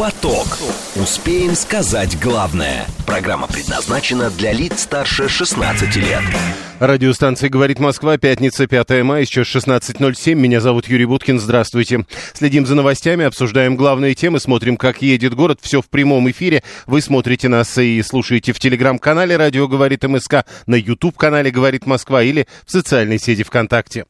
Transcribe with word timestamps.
Поток. 0.00 0.46
Успеем 0.96 1.54
сказать 1.54 2.18
главное. 2.18 2.86
Программа 3.04 3.46
предназначена 3.46 4.30
для 4.30 4.50
лиц 4.50 4.80
старше 4.80 5.28
16 5.28 5.94
лет. 5.96 6.22
Радиостанция 6.78 7.50
«Говорит 7.50 7.80
Москва», 7.80 8.16
пятница, 8.16 8.66
5 8.66 9.02
мая, 9.02 9.26
сейчас 9.26 9.54
16.07. 9.54 10.32
Меня 10.36 10.62
зовут 10.62 10.88
Юрий 10.88 11.04
Буткин, 11.04 11.38
здравствуйте. 11.38 12.06
Следим 12.32 12.64
за 12.64 12.76
новостями, 12.76 13.26
обсуждаем 13.26 13.76
главные 13.76 14.14
темы, 14.14 14.40
смотрим, 14.40 14.78
как 14.78 15.02
едет 15.02 15.34
город. 15.34 15.58
Все 15.60 15.82
в 15.82 15.90
прямом 15.90 16.30
эфире. 16.30 16.62
Вы 16.86 17.02
смотрите 17.02 17.48
нас 17.48 17.76
и 17.76 18.00
слушаете 18.00 18.54
в 18.54 18.58
телеграм-канале 18.58 19.36
«Радио 19.36 19.68
говорит 19.68 20.02
МСК», 20.04 20.46
на 20.64 20.76
YouTube-канале 20.76 21.50
«Говорит 21.50 21.84
Москва» 21.84 22.22
или 22.22 22.46
в 22.64 22.72
социальной 22.72 23.18
сети 23.18 23.42
ВКонтакте. 23.42 24.06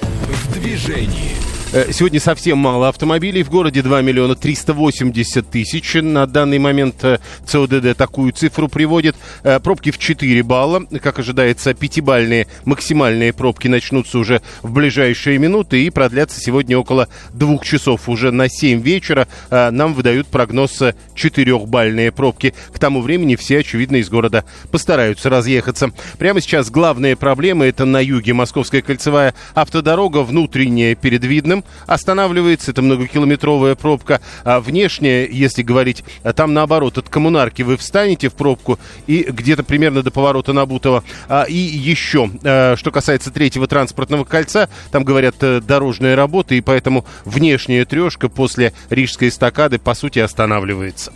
В 0.00 0.54
движении. 0.54 1.53
Э, 1.74 1.90
Сегодня 1.90 2.20
совсем 2.20 2.58
мало 2.58 2.88
автомобилей. 2.88 3.42
В 3.42 3.50
городе 3.50 3.82
2 3.82 4.00
миллиона 4.00 4.36
380 4.36 5.50
тысяч. 5.50 5.94
На 5.94 6.24
данный 6.24 6.60
момент 6.60 7.02
э, 7.02 7.18
ЦОДД 7.46 7.96
такую 7.96 8.30
цифру 8.32 8.68
приводит. 8.68 9.16
Э, 9.42 9.58
Пробки 9.58 9.90
в 9.90 9.98
4 9.98 10.44
балла. 10.44 10.84
Как 11.02 11.18
ожидается, 11.18 11.74
пятибальные 11.74 12.46
максимальные 12.64 13.32
пробки 13.32 13.66
начнутся 13.66 14.18
уже 14.18 14.40
в 14.62 14.70
ближайшие 14.70 15.38
минуты 15.38 15.84
и 15.84 15.90
продлятся 15.90 16.38
сегодня 16.40 16.78
около 16.78 17.08
двух 17.32 17.64
часов. 17.64 18.08
Уже 18.08 18.30
на 18.30 18.48
7 18.48 18.80
вечера 18.80 19.26
нам 19.50 19.94
выдают 19.94 20.28
прогноз 20.28 20.80
четырехбальные 21.16 22.12
пробки. 22.12 22.54
К 22.72 22.78
тому 22.78 23.00
времени 23.00 23.34
все, 23.34 23.58
очевидно, 23.58 23.96
из 23.96 24.08
города 24.08 24.44
постараются 24.70 25.28
разъехаться. 25.28 25.90
Прямо 26.18 26.40
сейчас 26.40 26.70
главные 26.70 27.16
проблемы 27.16 27.66
это 27.66 27.84
на 27.84 27.98
юге. 28.00 28.32
Московская 28.32 28.80
кольцевая 28.80 29.34
автодорога, 29.54 30.18
внутренняя 30.18 30.94
перед 30.94 31.24
Видным, 31.24 31.63
останавливается. 31.86 32.70
Это 32.70 32.82
многокилометровая 32.82 33.74
пробка. 33.74 34.20
А 34.44 34.60
внешняя, 34.60 35.26
если 35.26 35.62
говорить, 35.62 36.04
а 36.22 36.32
там 36.32 36.54
наоборот, 36.54 36.98
от 36.98 37.08
коммунарки 37.08 37.62
вы 37.62 37.76
встанете 37.76 38.28
в 38.28 38.34
пробку 38.34 38.78
и 39.06 39.24
где-то 39.28 39.64
примерно 39.64 40.02
до 40.02 40.10
поворота 40.10 40.52
Набутова. 40.52 41.04
А, 41.28 41.44
и 41.44 41.56
еще, 41.56 42.30
э, 42.42 42.76
что 42.76 42.90
касается 42.90 43.30
третьего 43.30 43.66
транспортного 43.66 44.24
кольца, 44.24 44.68
там, 44.90 45.04
говорят, 45.04 45.36
э, 45.40 45.60
дорожные 45.60 46.14
работы, 46.14 46.58
и 46.58 46.60
поэтому 46.60 47.04
внешняя 47.24 47.84
трешка 47.84 48.28
после 48.28 48.72
Рижской 48.90 49.28
эстакады, 49.28 49.78
по 49.78 49.94
сути, 49.94 50.18
останавливается. 50.18 51.12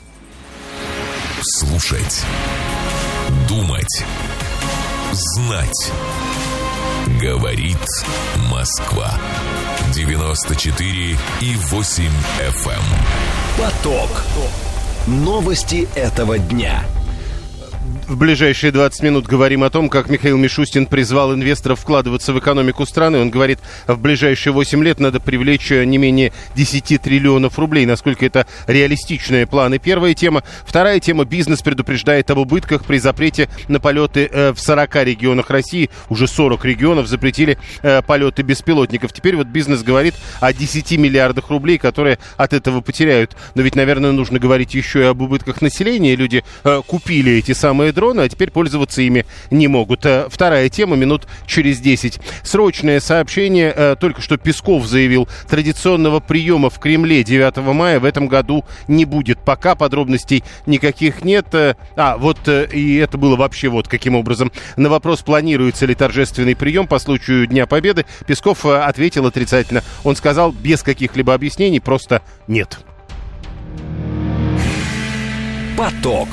Слушать. 1.40 2.24
Думать. 3.48 4.04
Знать. 5.12 5.92
Говорит 7.20 7.78
Москва. 8.50 9.12
94 9.92 11.18
и 11.40 11.56
8 11.56 12.04
FM. 12.38 12.70
эм. 12.70 12.82
Поток. 13.58 14.10
Новости 15.06 15.88
этого 15.94 16.38
дня. 16.38 16.84
В 18.08 18.16
ближайшие 18.16 18.72
20 18.72 19.02
минут 19.02 19.26
говорим 19.26 19.62
о 19.62 19.68
том, 19.68 19.90
как 19.90 20.08
Михаил 20.08 20.38
Мишустин 20.38 20.86
призвал 20.86 21.34
инвесторов 21.34 21.80
вкладываться 21.80 22.32
в 22.32 22.38
экономику 22.38 22.86
страны. 22.86 23.18
Он 23.18 23.28
говорит, 23.28 23.58
в 23.86 23.98
ближайшие 23.98 24.54
8 24.54 24.82
лет 24.82 24.98
надо 24.98 25.20
привлечь 25.20 25.70
э, 25.70 25.84
не 25.84 25.98
менее 25.98 26.32
10 26.56 27.02
триллионов 27.02 27.58
рублей. 27.58 27.84
Насколько 27.84 28.24
это 28.24 28.46
реалистичные 28.66 29.46
планы? 29.46 29.78
Первая 29.78 30.14
тема. 30.14 30.42
Вторая 30.64 31.00
тема. 31.00 31.26
Бизнес 31.26 31.60
предупреждает 31.60 32.30
об 32.30 32.38
убытках 32.38 32.86
при 32.86 32.96
запрете 32.96 33.50
на 33.68 33.78
полеты 33.78 34.30
э, 34.32 34.52
в 34.54 34.58
40 34.58 35.04
регионах 35.04 35.50
России. 35.50 35.90
Уже 36.08 36.28
40 36.28 36.64
регионов 36.64 37.08
запретили 37.08 37.58
э, 37.82 38.00
полеты 38.00 38.40
беспилотников. 38.40 39.12
Теперь 39.12 39.36
вот 39.36 39.48
бизнес 39.48 39.82
говорит 39.82 40.14
о 40.40 40.54
10 40.54 40.92
миллиардах 40.92 41.50
рублей, 41.50 41.76
которые 41.76 42.18
от 42.38 42.54
этого 42.54 42.80
потеряют. 42.80 43.36
Но 43.54 43.60
ведь, 43.60 43.74
наверное, 43.74 44.12
нужно 44.12 44.38
говорить 44.38 44.72
еще 44.72 45.00
и 45.00 45.04
об 45.04 45.20
убытках 45.20 45.60
населения. 45.60 46.16
Люди 46.16 46.42
купили 46.86 47.32
эти 47.32 47.52
самые 47.52 47.92
дроны, 47.98 48.20
а 48.20 48.28
теперь 48.28 48.52
пользоваться 48.52 49.02
ими 49.02 49.26
не 49.50 49.66
могут. 49.66 50.06
Э, 50.06 50.28
Вторая 50.30 50.68
тема 50.68 50.94
минут 50.94 51.26
через 51.46 51.80
10. 51.80 52.20
Срочное 52.44 53.00
сообщение. 53.00 53.74
Э, 53.74 53.96
Только 53.98 54.22
что 54.22 54.36
Песков 54.36 54.86
заявил, 54.86 55.28
традиционного 55.48 56.20
приема 56.20 56.70
в 56.70 56.78
Кремле 56.78 57.24
9 57.24 57.56
мая 57.74 57.98
в 57.98 58.04
этом 58.04 58.28
году 58.28 58.64
не 58.86 59.04
будет. 59.04 59.40
Пока 59.40 59.74
подробностей 59.74 60.44
никаких 60.66 61.24
нет. 61.24 61.52
Э, 61.54 61.74
А, 61.96 62.16
вот 62.16 62.38
и 62.48 62.96
это 62.96 63.18
было 63.18 63.34
вообще 63.34 63.68
вот 63.68 63.88
каким 63.88 64.14
образом. 64.14 64.52
На 64.76 64.88
вопрос, 64.88 65.22
планируется 65.22 65.84
ли 65.84 65.96
торжественный 65.96 66.54
прием 66.54 66.86
по 66.86 67.00
случаю 67.00 67.48
Дня 67.48 67.66
Победы, 67.66 68.06
Песков 68.28 68.64
ответил 68.64 69.26
отрицательно. 69.26 69.82
Он 70.04 70.14
сказал 70.14 70.52
без 70.52 70.84
каких-либо 70.84 71.34
объяснений 71.34 71.80
просто 71.80 72.22
нет. 72.46 72.78
Поток. 75.76 76.28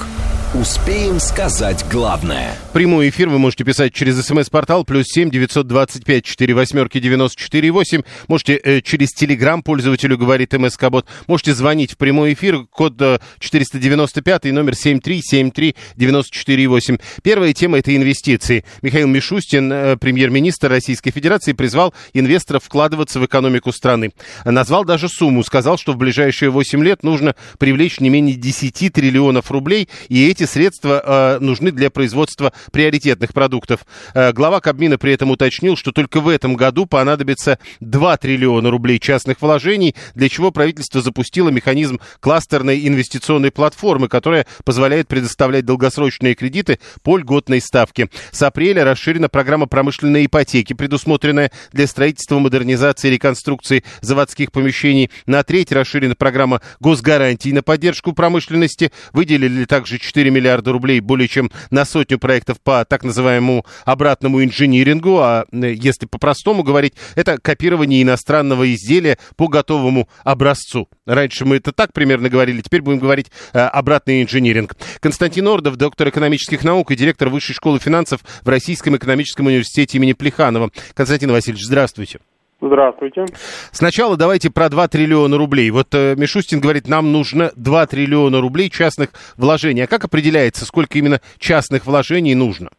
Успеем 0.61 1.19
сказать 1.19 1.83
главное. 1.91 2.55
Прямой 2.71 3.09
эфир 3.09 3.27
вы 3.27 3.39
можете 3.39 3.65
писать 3.65 3.93
через 3.93 4.25
смс-портал 4.25 4.85
плюс 4.85 5.05
семь 5.05 5.29
девятьсот 5.29 5.67
двадцать 5.67 6.05
пять 6.05 6.23
четыре 6.23 6.53
восьмерки 6.53 6.97
девяносто 6.97 7.41
четыре 7.41 7.71
восемь. 7.71 8.03
Можете 8.29 8.55
э, 8.63 8.79
через 8.79 9.09
телеграм 9.09 9.61
пользователю 9.61 10.17
говорит 10.17 10.53
МСК 10.53 10.89
Бот. 10.89 11.07
Можете 11.27 11.53
звонить 11.53 11.91
в 11.91 11.97
прямой 11.97 12.31
эфир. 12.31 12.65
Код 12.71 12.93
э, 13.01 13.19
495 13.39 14.45
номер 14.45 14.75
семь 14.75 15.01
три 15.01 15.21
семь 15.21 15.51
три 15.51 15.75
девяносто 15.97 16.33
четыре 16.33 16.67
восемь. 16.67 16.99
Первая 17.21 17.51
тема 17.51 17.79
это 17.79 17.93
инвестиции. 17.93 18.63
Михаил 18.81 19.09
Мишустин, 19.09 19.69
э, 19.69 19.97
премьер-министр 19.97 20.69
Российской 20.69 21.11
Федерации, 21.11 21.51
призвал 21.51 21.93
инвесторов 22.13 22.63
вкладываться 22.63 23.19
в 23.19 23.25
экономику 23.25 23.73
страны. 23.73 24.13
Назвал 24.45 24.85
даже 24.85 25.09
сумму. 25.09 25.43
Сказал, 25.43 25.77
что 25.77 25.91
в 25.91 25.97
ближайшие 25.97 26.49
8 26.49 26.81
лет 26.81 27.03
нужно 27.03 27.35
привлечь 27.59 27.99
не 27.99 28.07
менее 28.07 28.37
10 28.37 28.93
триллионов 28.93 29.51
рублей. 29.51 29.89
И 30.07 30.25
эти 30.29 30.44
средства 30.45 31.01
э, 31.03 31.39
нужны 31.39 31.71
для 31.71 31.89
производства 31.89 32.53
приоритетных 32.71 33.33
продуктов. 33.33 33.85
Э, 34.13 34.31
глава 34.33 34.59
Кабмина 34.59 34.97
при 34.97 35.13
этом 35.13 35.31
уточнил, 35.31 35.75
что 35.75 35.91
только 35.91 36.19
в 36.19 36.29
этом 36.29 36.55
году 36.55 36.85
понадобится 36.85 37.59
2 37.79 38.17
триллиона 38.17 38.69
рублей 38.69 38.99
частных 38.99 39.41
вложений, 39.41 39.95
для 40.13 40.29
чего 40.29 40.51
правительство 40.51 41.01
запустило 41.01 41.49
механизм 41.49 41.99
кластерной 42.19 42.87
инвестиционной 42.87 43.51
платформы, 43.51 44.07
которая 44.07 44.45
позволяет 44.63 45.07
предоставлять 45.07 45.65
долгосрочные 45.65 46.35
кредиты 46.35 46.79
по 47.03 47.17
льготной 47.17 47.61
ставке. 47.61 48.09
С 48.31 48.41
апреля 48.41 48.83
расширена 48.83 49.29
программа 49.29 49.67
промышленной 49.67 50.25
ипотеки, 50.25 50.73
предусмотренная 50.73 51.51
для 51.71 51.87
строительства, 51.87 52.39
модернизации 52.39 53.07
и 53.07 53.11
реконструкции 53.11 53.83
заводских 54.01 54.51
помещений. 54.51 55.09
На 55.25 55.43
треть 55.43 55.71
расширена 55.71 56.15
программа 56.15 56.61
госгарантий 56.79 57.51
на 57.51 57.63
поддержку 57.63 58.13
промышленности. 58.13 58.91
Выделили 59.13 59.65
также 59.65 59.99
4 59.99 60.24
миллиарда 60.29 60.71
рублей, 60.71 60.99
более 60.99 61.27
чем 61.27 61.51
на 61.71 61.85
сотню 61.85 62.19
проектов 62.19 62.59
по 62.61 62.85
так 62.85 63.03
называемому 63.03 63.65
обратному 63.85 64.43
инжинирингу. 64.43 65.19
А 65.19 65.45
э, 65.51 65.73
если 65.73 66.05
по-простому 66.05 66.63
говорить, 66.63 66.93
это 67.15 67.37
копирование 67.37 68.01
иностранного 68.01 68.73
изделия 68.73 69.17
по 69.35 69.47
готовому 69.47 70.09
образцу. 70.23 70.89
Раньше 71.05 71.45
мы 71.45 71.57
это 71.57 71.71
так 71.71 71.93
примерно 71.93 72.29
говорили, 72.29 72.61
теперь 72.61 72.81
будем 72.81 72.99
говорить 72.99 73.27
э, 73.53 73.59
обратный 73.59 74.23
инжиниринг. 74.23 74.75
Константин 74.99 75.47
Ордов, 75.47 75.75
доктор 75.77 76.09
экономических 76.09 76.63
наук 76.63 76.91
и 76.91 76.95
директор 76.95 77.29
Высшей 77.29 77.55
школы 77.55 77.79
финансов 77.79 78.21
в 78.43 78.49
Российском 78.49 78.95
экономическом 78.95 79.47
университете 79.47 79.97
имени 79.97 80.13
Плеханова. 80.13 80.71
Константин 80.93 81.31
Васильевич, 81.31 81.65
здравствуйте. 81.65 82.19
Здравствуйте. 82.65 83.25
Сначала 83.71 84.17
давайте 84.17 84.49
про 84.51 84.69
2 84.69 84.87
триллиона 84.87 85.37
рублей. 85.37 85.69
Вот 85.69 85.93
э, 85.93 86.15
Мишустин 86.17 86.59
говорит, 86.59 86.87
нам 86.87 87.11
нужно 87.11 87.51
2 87.55 87.85
триллиона 87.85 88.41
рублей 88.41 88.71
частных 88.71 89.09
вложений. 89.37 89.83
А 89.83 89.87
как 89.87 90.03
определяется, 90.03 90.65
сколько 90.65 90.97
именно 90.97 91.19
частных 91.37 91.85
вложений 91.85 92.33
нужно? 92.33 92.69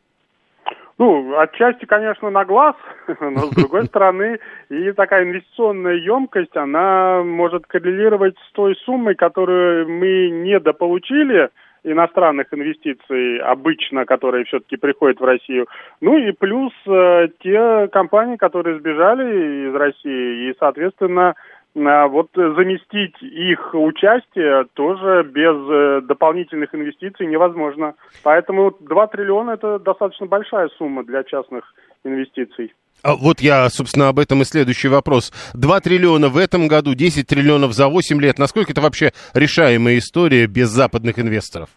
Ну, 0.99 1.39
отчасти, 1.39 1.85
конечно, 1.85 2.31
на 2.31 2.45
глаз, 2.45 2.75
но 3.21 3.39
с 3.47 3.51
другой 3.51 3.85
стороны, 3.87 4.39
и 4.71 4.91
такая 4.93 5.25
инвестиционная 5.25 5.95
емкость, 5.95 6.57
она 6.57 7.23
может 7.23 7.67
коррелировать 7.67 8.35
с 8.49 8.53
той 8.53 8.75
суммой, 8.85 9.15
которую 9.15 9.89
мы 9.89 10.31
недополучили 10.31 11.51
иностранных 11.87 12.53
инвестиций 12.53 13.39
обычно, 13.39 14.05
которые 14.05 14.45
все-таки 14.45 14.77
приходят 14.77 15.21
в 15.21 15.25
Россию. 15.25 15.67
Ну 16.01 16.19
и 16.19 16.33
плюс 16.33 16.73
э, 16.87 17.29
те 17.41 17.89
компании, 17.89 18.37
которые 18.37 18.79
сбежали 18.79 19.69
из 19.69 19.75
России, 19.75 20.51
и, 20.51 20.57
соответственно, 20.59 21.35
э, 21.75 22.07
вот 22.09 22.29
заместить 22.35 23.21
их 23.23 23.75
участие 23.75 24.67
тоже 24.75 25.23
без 25.23 25.57
э, 25.71 26.01
дополнительных 26.03 26.75
инвестиций 26.75 27.27
невозможно. 27.27 27.95
Поэтому 28.25 28.75
2 28.81 29.07
триллиона 29.07 29.53
это 29.53 29.79
достаточно 29.79 30.27
большая 30.27 30.69
сумма 30.77 31.05
для 31.05 31.23
частных 31.23 31.73
инвестиций. 32.05 32.73
А 33.07 33.15
вот 33.15 33.39
я, 33.39 33.69
собственно, 33.69 34.09
об 34.09 34.19
этом 34.19 34.43
и 34.43 34.45
следующий 34.45 34.89
вопрос. 34.89 35.31
2 35.55 35.81
триллиона 35.81 36.29
в 36.29 36.37
этом 36.37 36.67
году, 36.67 36.93
10 36.93 37.25
триллионов 37.25 37.73
за 37.73 37.87
8 37.87 38.21
лет. 38.21 38.37
Насколько 38.37 38.73
это 38.73 38.81
вообще 38.81 39.13
решаемая 39.33 39.99
история 39.99 40.49
без 40.49 40.71
западных 40.71 41.17
инвесторов? 41.21 41.69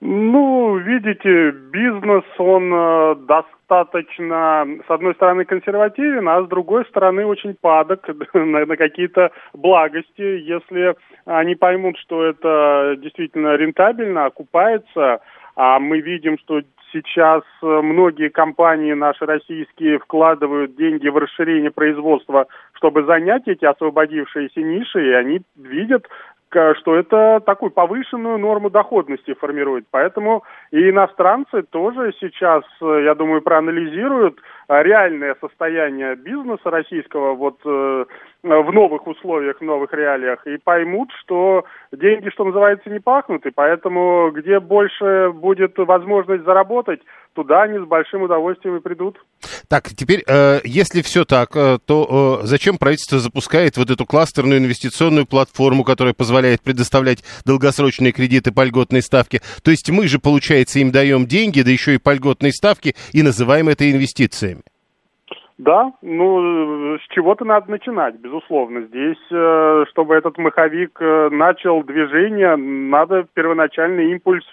Ну, 0.00 0.78
видите, 0.78 1.50
бизнес, 1.50 2.24
он 2.38 2.72
э, 2.72 3.16
достаточно, 3.26 4.64
с 4.86 4.90
одной 4.90 5.14
стороны, 5.16 5.44
консервативен, 5.44 6.26
а 6.30 6.42
с 6.44 6.48
другой 6.48 6.86
стороны, 6.86 7.26
очень 7.26 7.54
падок 7.60 8.08
на, 8.32 8.64
на 8.64 8.76
какие-то 8.78 9.32
благости. 9.52 10.22
Если 10.48 10.94
они 11.26 11.56
поймут, 11.56 11.98
что 11.98 12.24
это 12.24 12.96
действительно 13.02 13.54
рентабельно, 13.56 14.24
окупается, 14.24 15.20
а 15.56 15.78
мы 15.78 16.00
видим, 16.00 16.38
что 16.38 16.62
сейчас 16.92 17.42
э, 17.62 17.66
многие 17.66 18.28
компании 18.28 18.92
наши 18.92 19.26
российские 19.26 19.98
вкладывают 19.98 20.76
деньги 20.76 21.08
в 21.08 21.16
расширение 21.16 21.70
производства, 21.70 22.46
чтобы 22.74 23.04
занять 23.04 23.46
эти 23.46 23.64
освободившиеся 23.64 24.60
ниши, 24.60 25.08
и 25.08 25.12
они 25.12 25.42
видят 25.56 26.06
что 26.50 26.94
это 26.94 27.40
такую 27.44 27.70
повышенную 27.70 28.38
норму 28.38 28.70
доходности 28.70 29.34
формирует. 29.34 29.84
Поэтому 29.90 30.44
и 30.70 30.90
иностранцы 30.90 31.62
тоже 31.62 32.14
сейчас, 32.20 32.64
э, 32.80 33.02
я 33.04 33.14
думаю, 33.14 33.42
проанализируют 33.42 34.38
э, 34.68 34.82
реальное 34.82 35.36
состояние 35.40 36.16
бизнеса 36.16 36.70
российского 36.70 37.34
вот 37.34 37.58
э, 37.64 38.04
в 38.42 38.72
новых 38.72 39.06
условиях, 39.06 39.58
в 39.58 39.64
новых 39.64 39.92
реалиях, 39.92 40.46
и 40.46 40.58
поймут, 40.58 41.10
что 41.20 41.64
деньги, 41.92 42.30
что 42.30 42.44
называется, 42.44 42.88
не 42.88 43.00
пахнут, 43.00 43.44
и 43.46 43.50
поэтому 43.50 44.30
где 44.30 44.60
больше 44.60 45.30
будет 45.34 45.76
возможность 45.78 46.44
заработать, 46.44 47.00
туда 47.38 47.62
они 47.62 47.78
с 47.78 47.86
большим 47.86 48.22
удовольствием 48.22 48.78
и 48.78 48.80
придут. 48.80 49.16
Так, 49.68 49.90
теперь, 49.94 50.24
э, 50.26 50.60
если 50.64 51.02
все 51.02 51.24
так, 51.24 51.54
э, 51.54 51.78
то 51.86 52.40
э, 52.42 52.46
зачем 52.46 52.78
правительство 52.78 53.20
запускает 53.20 53.76
вот 53.76 53.90
эту 53.90 54.06
кластерную 54.06 54.58
инвестиционную 54.58 55.24
платформу, 55.24 55.84
которая 55.84 56.14
позволяет 56.14 56.62
предоставлять 56.62 57.22
долгосрочные 57.44 58.10
кредиты 58.10 58.50
по 58.50 58.64
льготной 58.64 59.02
ставке? 59.02 59.40
То 59.62 59.70
есть 59.70 59.88
мы 59.88 60.08
же, 60.08 60.18
получается, 60.18 60.80
им 60.80 60.90
даем 60.90 61.26
деньги, 61.26 61.62
да 61.62 61.70
еще 61.70 61.94
и 61.94 61.98
по 61.98 62.12
льготной 62.12 62.52
ставке, 62.52 62.96
и 63.12 63.22
называем 63.22 63.68
это 63.68 63.88
инвестициями. 63.88 64.62
Да, 65.58 65.92
ну, 66.02 66.96
с 66.98 67.08
чего-то 67.12 67.44
надо 67.44 67.68
начинать, 67.68 68.14
безусловно. 68.14 68.82
Здесь, 68.82 69.18
э, 69.32 69.84
чтобы 69.90 70.14
этот 70.14 70.38
маховик 70.38 70.96
э, 71.00 71.30
начал 71.32 71.82
движение, 71.82 72.54
надо 72.54 73.26
первоначальный 73.34 74.12
импульс 74.12 74.48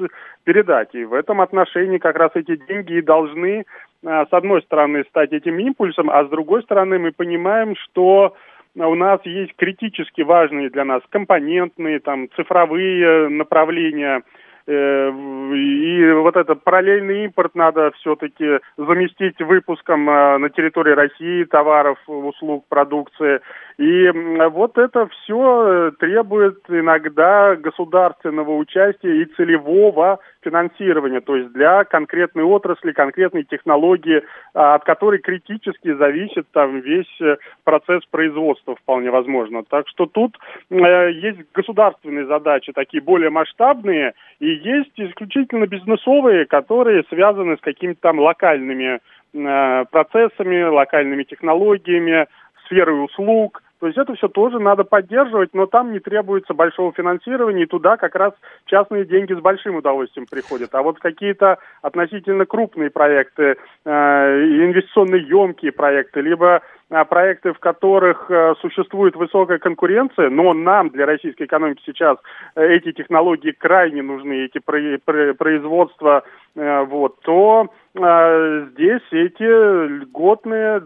передать. 0.46 0.96
И 0.96 1.06
в 1.06 1.14
этом 1.14 1.42
отношении 1.42 2.00
как 2.00 2.16
раз 2.16 2.32
эти 2.34 2.56
деньги 2.56 2.94
и 2.94 3.04
должны, 3.04 3.66
э, 3.66 3.66
с 4.02 4.34
одной 4.34 4.64
стороны, 4.64 5.04
стать 5.08 5.32
этим 5.32 5.60
импульсом, 5.60 6.10
а 6.10 6.26
с 6.26 6.30
другой 6.30 6.64
стороны 6.64 6.98
мы 6.98 7.12
понимаем, 7.12 7.76
что 7.76 8.34
у 8.76 8.96
нас 8.96 9.20
есть 9.26 9.56
критически 9.58 10.22
важные 10.22 10.72
для 10.72 10.86
нас 10.86 11.04
компонентные, 11.12 12.00
там, 12.00 12.30
цифровые 12.36 13.30
направления– 13.30 14.24
и 14.68 16.12
вот 16.14 16.36
этот 16.36 16.64
параллельный 16.64 17.26
импорт 17.26 17.54
надо 17.54 17.92
все-таки 18.00 18.60
заместить 18.78 19.40
выпуском 19.40 20.10
э, 20.10 20.38
на 20.40 20.50
территории 20.50 20.94
России 20.94 21.44
товаров, 21.44 22.00
услуг, 22.08 22.66
продукции. 22.68 23.42
И 23.78 24.10
вот 24.50 24.78
это 24.78 25.08
все 25.08 25.92
требует 26.00 26.60
иногда 26.70 27.56
государственного 27.56 28.56
участия 28.56 29.22
и 29.22 29.26
целевого 29.36 30.20
финансирования, 30.42 31.20
то 31.20 31.36
есть 31.36 31.52
для 31.52 31.84
конкретной 31.84 32.44
отрасли, 32.44 32.94
конкретной 32.94 33.44
технологии, 33.44 34.24
а, 34.54 34.76
от 34.76 34.86
которой 34.86 35.20
критически 35.20 35.94
зависит 35.94 36.48
там 36.52 36.80
весь 36.80 37.22
э, 37.22 37.38
процесс 37.64 38.06
производства 38.12 38.76
вполне 38.76 39.10
возможно. 39.10 39.64
Так 39.64 39.88
что 39.90 40.06
тут 40.06 40.38
э, 40.70 41.12
есть 41.12 41.40
государственные 41.54 42.28
задачи, 42.28 42.72
такие 42.72 43.02
более 43.02 43.30
масштабные, 43.30 44.14
и 44.40 44.55
есть 44.56 44.92
исключительно 44.98 45.68
бизнесовые, 45.68 46.46
которые 46.46 47.04
связаны 47.10 47.58
с 47.58 47.62
какими-то 47.62 48.02
там 48.02 48.20
локальными 48.20 49.00
э, 49.34 49.86
процессами, 49.92 50.64
локальными 50.64 51.24
технологиями, 51.24 52.28
сферой 52.66 53.04
услуг, 53.06 53.62
то 53.86 53.90
есть 53.90 54.00
это 54.00 54.16
все 54.16 54.28
тоже 54.28 54.58
надо 54.58 54.84
поддерживать, 54.84 55.52
но 55.54 55.68
там 55.68 55.92
не 55.92 56.00
требуется 56.00 56.56
большого 56.56 56.92
финансирования, 56.92 57.64
и 57.64 57.68
туда 57.68 57.98
как 57.98 58.16
раз 58.16 58.34
частные 58.66 59.06
деньги 59.06 59.32
с 59.32 59.40
большим 59.40 59.76
удовольствием 59.76 60.26
приходят. 60.26 60.74
А 60.74 60.82
вот 60.82 60.98
какие-то 60.98 61.60
относительно 61.84 62.48
крупные 62.48 62.90
проекты, 62.90 63.58
э, 63.86 63.90
инвестиционно 63.92 65.18
емкие 65.18 65.72
проекты, 65.72 66.22
либо 66.22 66.64
э, 66.90 67.06
проекты, 67.06 67.54
в 67.54 67.60
которых 67.60 68.26
э, 68.32 68.56
существует 68.60 69.16
высокая 69.16 69.60
конкуренция, 69.60 70.32
но 70.32 70.56
нам 70.56 70.90
для 70.90 71.06
российской 71.06 71.44
экономики 71.44 71.84
сейчас 71.86 72.18
э, 72.56 72.68
эти 72.68 72.92
технологии 72.92 73.52
крайне 73.52 74.02
нужны, 74.02 74.46
эти 74.46 74.58
про, 74.58 74.80
про, 75.06 75.36
производства, 75.36 76.24
вот, 76.56 77.20
то 77.22 77.70
здесь 77.94 79.04
эти 79.12 80.00
льготные 80.00 80.82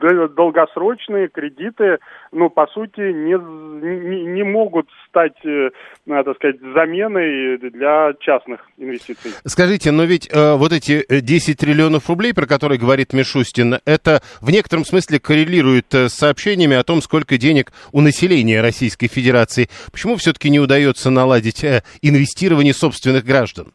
долгосрочные 0.00 1.28
кредиты, 1.28 1.98
ну, 2.32 2.50
по 2.50 2.66
сути, 2.68 3.00
не, 3.00 3.34
не, 3.34 4.24
не 4.24 4.42
могут 4.42 4.88
стать, 5.08 5.36
э, 5.44 5.70
надо 6.06 6.34
сказать, 6.34 6.60
заменой 6.60 7.58
для 7.58 8.12
частных 8.20 8.60
инвестиций. 8.78 9.32
Скажите, 9.44 9.90
но 9.90 10.04
ведь 10.04 10.28
э, 10.32 10.54
вот 10.56 10.72
эти 10.72 11.04
10 11.08 11.58
триллионов 11.58 12.08
рублей, 12.08 12.34
про 12.34 12.46
которые 12.46 12.78
говорит 12.78 13.12
Мишустин, 13.12 13.78
это 13.84 14.20
в 14.40 14.50
некотором 14.50 14.84
смысле 14.84 15.20
коррелирует 15.20 15.94
э, 15.94 16.08
с 16.08 16.14
сообщениями 16.14 16.76
о 16.76 16.84
том, 16.84 17.02
сколько 17.02 17.38
денег 17.38 17.72
у 17.92 18.00
населения 18.00 18.60
Российской 18.60 19.08
Федерации. 19.08 19.68
Почему 19.92 20.16
все-таки 20.16 20.50
не 20.50 20.60
удается 20.60 21.10
наладить 21.10 21.64
э, 21.64 21.82
инвестирование 22.02 22.74
собственных 22.74 23.24
граждан? 23.24 23.72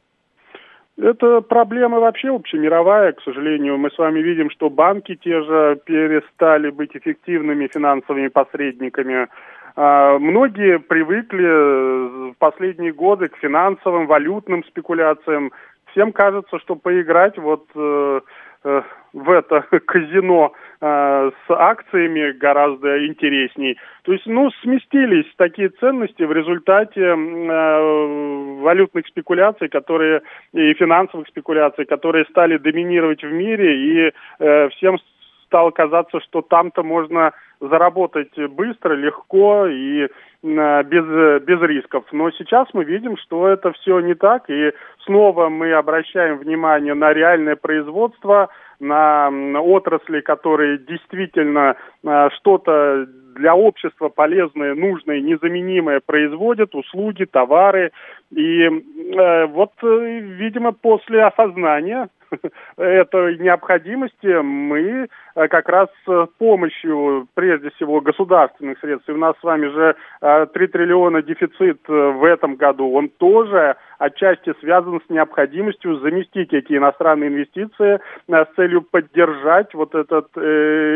Это 0.98 1.42
проблема 1.42 2.00
вообще 2.00 2.34
общемировая, 2.34 3.12
к 3.12 3.22
сожалению. 3.22 3.78
Мы 3.78 3.92
с 3.92 3.98
вами 3.98 4.20
видим, 4.20 4.50
что 4.50 4.70
банки 4.70 5.16
те 5.16 5.42
же 5.44 5.80
перестали 5.86 6.70
быть 6.70 6.96
эффективными 6.96 7.68
финансовыми 7.68 8.30
посредниками. 8.30 9.28
А, 9.76 10.18
многие 10.18 10.80
привыкли 10.80 12.32
в 12.32 12.36
последние 12.40 12.94
годы 12.94 13.28
к 13.28 13.36
финансовым, 13.38 14.08
валютным 14.08 14.64
спекуляциям. 14.64 15.52
Всем 15.92 16.14
кажется, 16.14 16.60
что 16.60 16.76
поиграть 16.76 17.38
вот 17.38 17.66
э, 17.76 18.22
в 19.16 19.30
это 19.30 19.62
казино 19.86 20.54
э, 20.82 21.32
с 21.48 21.52
акциями 21.52 22.32
гораздо 22.32 23.08
интересней. 23.08 23.78
То 24.04 24.12
есть, 24.12 24.26
ну, 24.26 24.52
сместились 24.62 25.26
такие 25.38 25.70
ценности 25.70 26.24
в 26.24 26.32
результате 26.32 27.02
э, 27.02 28.62
валютных 28.62 29.08
спекуляций, 29.08 29.70
которые 29.70 30.22
и 30.54 30.74
финансовых 30.74 31.28
спекуляций, 31.28 31.86
которые 31.86 32.26
стали 32.26 32.58
доминировать 32.58 33.24
в 33.24 33.32
мире, 33.32 34.10
и 34.10 34.14
э, 34.40 34.70
всем 34.70 34.98
стало 35.46 35.72
казаться, 35.72 36.20
что 36.20 36.42
там-то 36.42 36.84
можно 36.84 37.32
заработать 37.60 38.38
быстро, 38.50 38.94
легко 38.94 39.68
и 39.68 40.04
э, 40.04 40.84
без, 40.84 41.44
без 41.44 41.62
рисков. 41.62 42.06
Но 42.12 42.32
сейчас 42.32 42.68
мы 42.74 42.84
видим, 42.84 43.18
что 43.18 43.48
это 43.48 43.72
все 43.74 44.00
не 44.00 44.16
так, 44.16 44.50
и 44.50 44.74
снова 45.06 45.50
мы 45.50 45.74
обращаем 45.74 46.38
внимание 46.38 46.94
на 46.94 47.14
реальное 47.14 47.56
производство, 47.56 48.50
на 48.80 49.30
отрасли, 49.62 50.22
которые 50.22 50.78
действительно 50.80 51.76
э, 52.04 52.30
что-то 52.38 53.08
для 53.36 53.56
общества 53.56 54.10
полезное, 54.10 54.74
нужное, 54.76 55.20
незаменимое 55.20 56.02
производят, 56.06 56.74
услуги, 56.74 57.26
товары. 57.26 57.92
И 58.32 58.64
э, 58.64 59.46
вот, 59.48 59.72
э, 59.84 60.20
видимо, 60.20 60.72
после 60.72 61.24
осознания 61.24 62.10
этой 62.78 63.38
необходимости 63.38 64.42
мы 64.42 65.08
э, 65.36 65.48
как 65.48 65.70
раз 65.70 65.90
с 66.06 66.28
помощью, 66.38 67.28
прежде 67.34 67.70
всего, 67.72 68.02
государственных 68.02 68.80
средств, 68.80 69.10
и 69.10 69.14
у 69.14 69.18
нас 69.18 69.36
с 69.40 69.44
вами 69.44 69.68
же 69.68 69.96
3 70.22 70.68
триллиона 70.68 71.22
дефицит 71.22 71.82
в 71.88 72.24
этом 72.24 72.56
году, 72.56 72.92
он 72.94 73.10
тоже 73.10 73.76
отчасти 73.98 74.54
связан 74.60 75.00
с 75.06 75.10
необходимостью 75.10 76.00
заместить 76.00 76.54
эти 76.54 76.74
иностранные 76.74 77.30
инвестиции 77.30 78.00
с 78.28 78.56
целью 78.56 78.82
поддержать 78.82 79.74
вот 79.74 79.96
эту 79.96 80.20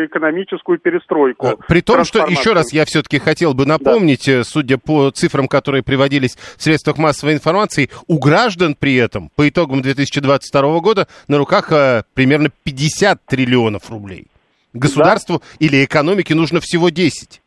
экономическую 0.06 0.80
перестройку. 0.80 1.60
При 1.68 1.82
том, 1.82 2.04
что 2.04 2.26
еще 2.26 2.54
раз 2.54 2.74
я 2.74 2.86
все-таки 2.86 3.20
хотел 3.20 3.54
бы 3.54 3.66
напомнить, 3.66 4.26
да. 4.28 4.40
Э, 4.40 4.44
судя 4.44 4.78
по 4.78 5.12
цифрам, 5.12 5.48
которые 5.48 5.84
приводились 5.84 6.36
в 6.36 6.62
средствах 6.62 6.98
массовой 6.98 7.34
информации, 7.34 7.90
у 8.08 8.20
граждан 8.20 8.76
при 8.78 8.96
этом 8.96 9.30
по 9.36 9.48
итогам 9.48 9.82
2022 9.82 10.80
года 10.80 11.08
на 11.30 11.38
руках 11.38 11.72
э, 11.72 12.04
примерно 12.14 12.50
50 12.64 13.26
триллионов 13.26 13.90
рублей. 13.90 14.28
Государству 14.74 15.40
да. 15.40 15.46
или 15.60 15.86
экономике 15.86 16.36
нужно 16.36 16.60
всего 16.60 16.90
10. 16.90 17.42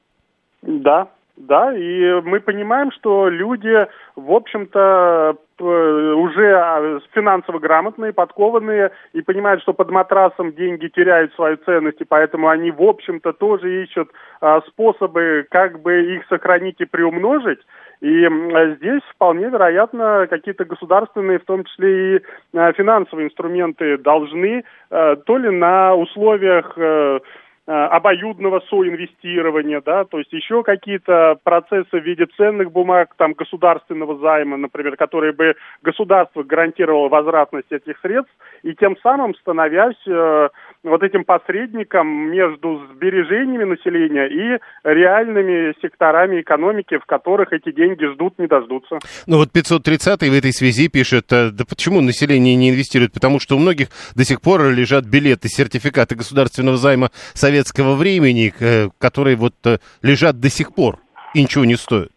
Да, 0.62 1.08
да, 1.36 1.76
и 1.76 2.20
мы 2.22 2.40
понимаем, 2.40 2.92
что 2.92 3.28
люди, 3.28 3.86
в 4.16 4.32
общем-то, 4.32 5.36
уже 5.58 6.54
а, 6.54 7.00
финансово 7.12 7.58
грамотные, 7.58 8.12
подкованные 8.12 8.90
и 9.12 9.22
понимают, 9.22 9.62
что 9.62 9.72
под 9.72 9.90
матрасом 9.90 10.52
деньги 10.52 10.88
теряют 10.88 11.32
свою 11.34 11.56
ценность, 11.58 12.00
и 12.00 12.04
поэтому 12.04 12.48
они, 12.48 12.70
в 12.70 12.82
общем-то, 12.82 13.32
тоже 13.32 13.84
ищут 13.84 14.10
а, 14.40 14.60
способы, 14.62 15.46
как 15.50 15.80
бы 15.80 16.14
их 16.16 16.26
сохранить 16.28 16.80
и 16.80 16.84
приумножить. 16.84 17.60
И 18.02 18.28
здесь 18.76 19.02
вполне 19.14 19.48
вероятно 19.48 20.26
какие-то 20.28 20.64
государственные, 20.64 21.38
в 21.38 21.44
том 21.44 21.64
числе 21.64 22.16
и 22.16 22.20
финансовые 22.52 23.28
инструменты 23.28 23.96
должны 23.96 24.64
то 24.90 25.38
ли 25.38 25.50
на 25.50 25.94
условиях 25.94 26.76
Э, 26.82 27.20
обоюдного 27.66 28.60
соинвестирования, 28.68 29.80
да, 29.84 30.04
то 30.04 30.18
есть 30.18 30.32
еще 30.32 30.64
какие-то 30.64 31.36
процессы 31.44 32.00
в 32.00 32.04
виде 32.04 32.26
ценных 32.36 32.72
бумаг, 32.72 33.14
там, 33.16 33.34
государственного 33.34 34.18
займа, 34.18 34.56
например, 34.56 34.96
которые 34.96 35.32
бы 35.32 35.54
государство 35.82 36.42
гарантировало 36.42 37.08
возвратность 37.08 37.70
этих 37.70 37.98
средств, 38.00 38.32
и 38.64 38.74
тем 38.74 38.96
самым 39.02 39.34
становясь 39.36 39.96
э, 40.08 40.48
вот 40.82 41.02
этим 41.02 41.24
посредником 41.24 42.08
между 42.30 42.82
сбережениями 42.92 43.64
населения 43.64 44.26
и 44.26 44.58
реальными 44.82 45.74
секторами 45.80 46.40
экономики, 46.40 46.98
в 46.98 47.06
которых 47.06 47.52
эти 47.52 47.70
деньги 47.70 48.04
ждут, 48.06 48.38
не 48.38 48.48
дождутся. 48.48 48.98
Ну 49.26 49.36
вот 49.36 49.52
530 49.52 50.22
в 50.22 50.34
этой 50.34 50.52
связи 50.52 50.88
пишет, 50.88 51.32
э, 51.32 51.50
да 51.52 51.64
почему 51.68 52.00
население 52.00 52.56
не 52.56 52.70
инвестирует? 52.70 53.12
Потому 53.12 53.38
что 53.38 53.54
у 53.54 53.58
многих 53.60 53.88
до 54.16 54.24
сих 54.24 54.40
пор 54.40 54.62
лежат 54.70 55.04
билеты, 55.04 55.48
сертификаты 55.48 56.16
государственного 56.16 56.76
займа 56.76 57.10
советского 57.52 57.94
времени, 57.94 58.52
э, 58.58 58.88
которые 58.98 59.36
вот 59.36 59.54
э, 59.64 59.78
лежат 60.02 60.40
до 60.40 60.48
сих 60.48 60.74
пор 60.74 60.96
и 61.34 61.42
ничего 61.42 61.64
не 61.64 61.76
стоят. 61.76 62.10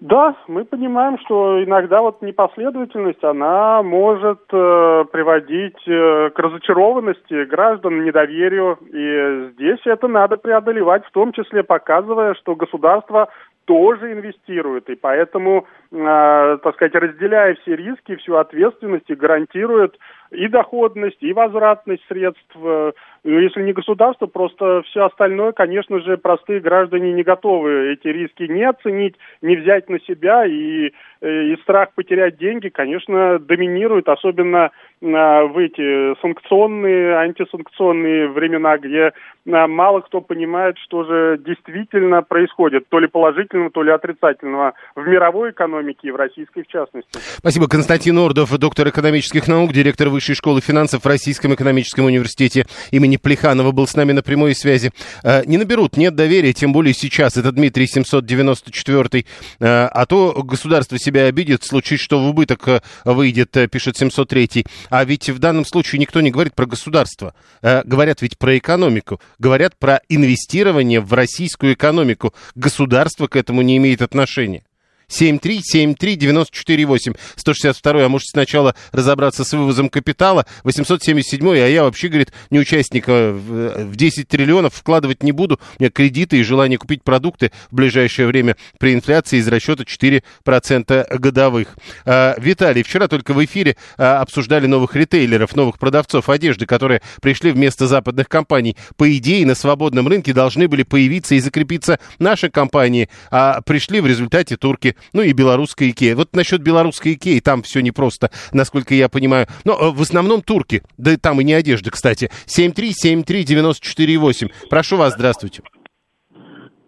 Да, 0.00 0.34
мы 0.48 0.64
понимаем, 0.64 1.18
что 1.18 1.62
иногда 1.62 2.00
вот 2.00 2.22
непоследовательность, 2.22 3.22
она 3.22 3.82
может 3.82 4.40
э, 4.50 5.04
приводить 5.12 5.76
э, 5.86 6.30
к 6.30 6.38
разочарованности 6.38 7.44
граждан, 7.44 8.04
недоверию. 8.04 8.78
И 8.92 9.52
здесь 9.52 9.80
это 9.84 10.08
надо 10.08 10.36
преодолевать, 10.36 11.04
в 11.04 11.10
том 11.10 11.32
числе 11.32 11.62
показывая, 11.62 12.34
что 12.34 12.54
государство 12.54 13.28
тоже 13.66 14.12
инвестирует. 14.12 14.88
И 14.88 14.94
поэтому, 14.94 15.66
э, 15.92 16.58
так 16.62 16.74
сказать, 16.76 16.94
разделяя 16.94 17.54
все 17.56 17.76
риски, 17.76 18.16
всю 18.16 18.36
ответственность 18.36 19.10
и 19.10 19.14
гарантирует 19.14 19.96
и 20.30 20.48
доходность, 20.48 21.22
и 21.22 21.32
возвратность 21.32 22.02
средств. 22.08 22.56
Э, 22.56 22.92
если 23.24 23.62
не 23.62 23.72
государство, 23.72 24.26
просто 24.26 24.82
все 24.86 25.04
остальное, 25.04 25.52
конечно 25.52 26.00
же, 26.00 26.16
простые 26.16 26.60
граждане 26.60 27.12
не 27.12 27.22
готовы 27.22 27.92
эти 27.92 28.08
риски 28.08 28.44
не 28.44 28.64
оценить, 28.64 29.16
не 29.42 29.56
взять 29.56 29.88
на 29.88 30.00
себя, 30.00 30.46
и, 30.46 30.92
э, 31.20 31.42
и 31.44 31.56
страх 31.62 31.92
потерять 31.94 32.38
деньги, 32.38 32.68
конечно, 32.68 33.38
доминирует, 33.38 34.08
особенно 34.08 34.70
а, 35.02 35.44
в 35.44 35.56
эти 35.58 36.20
санкционные, 36.20 37.16
антисанкционные 37.16 38.28
времена, 38.28 38.76
где 38.78 39.12
мало 39.46 40.00
кто 40.00 40.20
понимает, 40.20 40.76
что 40.78 41.04
же 41.04 41.40
действительно 41.44 42.22
происходит, 42.22 42.88
то 42.88 42.98
ли 42.98 43.06
положительного, 43.06 43.70
то 43.70 43.82
ли 43.82 43.90
отрицательного 43.90 44.74
в 44.94 45.06
мировой 45.06 45.50
экономике 45.50 46.08
и 46.08 46.10
в 46.10 46.16
российской 46.16 46.62
в 46.62 46.66
частности. 46.66 47.08
Спасибо. 47.38 47.66
Константин 47.66 48.18
Ордов, 48.18 48.56
доктор 48.58 48.88
экономических 48.88 49.48
наук, 49.48 49.72
директор 49.72 50.08
Высшей 50.08 50.19
школы 50.20 50.60
финансов 50.60 51.04
в 51.04 51.06
Российском 51.06 51.54
экономическом 51.54 52.04
университете 52.04 52.66
имени 52.90 53.16
Плеханова 53.16 53.72
был 53.72 53.86
с 53.86 53.94
нами 53.94 54.12
на 54.12 54.22
прямой 54.22 54.54
связи. 54.54 54.92
А, 55.22 55.44
не 55.44 55.56
наберут, 55.56 55.96
нет 55.96 56.14
доверия, 56.14 56.52
тем 56.52 56.72
более 56.72 56.94
сейчас. 56.94 57.36
Это 57.36 57.52
Дмитрий 57.52 57.86
794. 57.86 59.24
А 59.60 60.06
то 60.06 60.42
государство 60.42 60.98
себя 60.98 61.24
обидит, 61.26 61.64
случись, 61.64 62.00
что 62.00 62.20
в 62.20 62.28
убыток 62.28 62.82
выйдет, 63.04 63.56
пишет 63.70 63.96
703. 63.96 64.64
А 64.90 65.04
ведь 65.04 65.28
в 65.28 65.38
данном 65.38 65.64
случае 65.64 65.98
никто 65.98 66.20
не 66.20 66.30
говорит 66.30 66.54
про 66.54 66.66
государство. 66.66 67.34
Э, 67.62 67.82
говорят 67.84 68.22
ведь 68.22 68.38
про 68.38 68.56
экономику. 68.58 69.20
Говорят 69.38 69.76
про 69.78 70.00
инвестирование 70.08 71.00
в 71.00 71.12
российскую 71.12 71.74
экономику. 71.74 72.34
Государство 72.54 73.26
к 73.26 73.36
этому 73.36 73.62
не 73.62 73.76
имеет 73.76 74.02
отношения. 74.02 74.62
7373948. 75.10 77.16
162 77.36 78.04
а 78.04 78.08
может 78.08 78.28
сначала 78.28 78.74
разобраться 78.92 79.44
с 79.44 79.52
вывозом 79.52 79.88
капитала. 79.88 80.46
877 80.64 81.50
а 81.50 81.68
я 81.68 81.82
вообще, 81.82 82.08
говорит, 82.08 82.32
не 82.50 82.58
участника 82.58 83.32
в 83.32 83.96
10 83.96 84.28
триллионов 84.28 84.74
вкладывать 84.74 85.22
не 85.22 85.32
буду. 85.32 85.60
У 85.78 85.82
меня 85.82 85.90
кредиты 85.90 86.38
и 86.38 86.42
желание 86.42 86.78
купить 86.78 87.02
продукты 87.02 87.52
в 87.70 87.74
ближайшее 87.74 88.26
время 88.26 88.56
при 88.78 88.94
инфляции 88.94 89.38
из 89.38 89.48
расчета 89.48 89.84
4% 89.84 91.18
годовых. 91.18 91.76
А, 92.04 92.34
Виталий, 92.38 92.82
вчера 92.82 93.08
только 93.08 93.34
в 93.34 93.44
эфире 93.44 93.76
а, 93.96 94.20
обсуждали 94.20 94.66
новых 94.66 94.96
ритейлеров, 94.96 95.56
новых 95.56 95.78
продавцов 95.78 96.28
одежды, 96.28 96.66
которые 96.66 97.02
пришли 97.20 97.50
вместо 97.50 97.86
западных 97.86 98.28
компаний. 98.28 98.76
По 98.96 99.10
идее, 99.16 99.46
на 99.46 99.54
свободном 99.54 100.08
рынке 100.08 100.32
должны 100.32 100.68
были 100.68 100.82
появиться 100.82 101.34
и 101.34 101.40
закрепиться 101.40 101.98
наши 102.18 102.50
компании, 102.50 103.08
а 103.30 103.60
пришли 103.62 104.00
в 104.00 104.06
результате 104.06 104.56
турки 104.56 104.96
ну 105.12 105.22
и 105.22 105.32
белорусская 105.32 105.90
Икея. 105.90 106.16
Вот 106.16 106.34
насчет 106.34 106.62
белорусской 106.62 107.14
Икеи, 107.14 107.38
там 107.40 107.62
все 107.62 107.80
непросто, 107.80 108.30
насколько 108.52 108.94
я 108.94 109.08
понимаю. 109.08 109.46
Но 109.64 109.72
э, 109.74 109.90
в 109.90 110.02
основном 110.02 110.42
турки, 110.42 110.82
да 110.98 111.16
там 111.16 111.40
и 111.40 111.44
не 111.44 111.54
одежда, 111.54 111.90
кстати. 111.90 112.30
7373948. 112.46 114.52
Прошу 114.68 114.96
вас, 114.96 115.14
здравствуйте. 115.14 115.62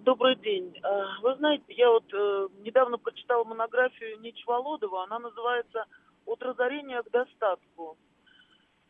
Добрый 0.01 0.37
день. 0.37 0.79
Э, 0.83 0.89
вы 1.23 1.35
знаете, 1.37 1.65
я 1.69 1.89
вот 1.91 2.05
э, 2.13 2.49
недавно 2.65 2.99
прочитала 2.99 3.45
монографию 3.45 4.21
Нич 4.21 4.45
Володова, 4.47 5.05
она 5.05 5.19
называется 5.19 5.87
«От 6.27 6.43
разорения 6.43 7.03
к 7.03 7.11
достатку». 7.11 7.97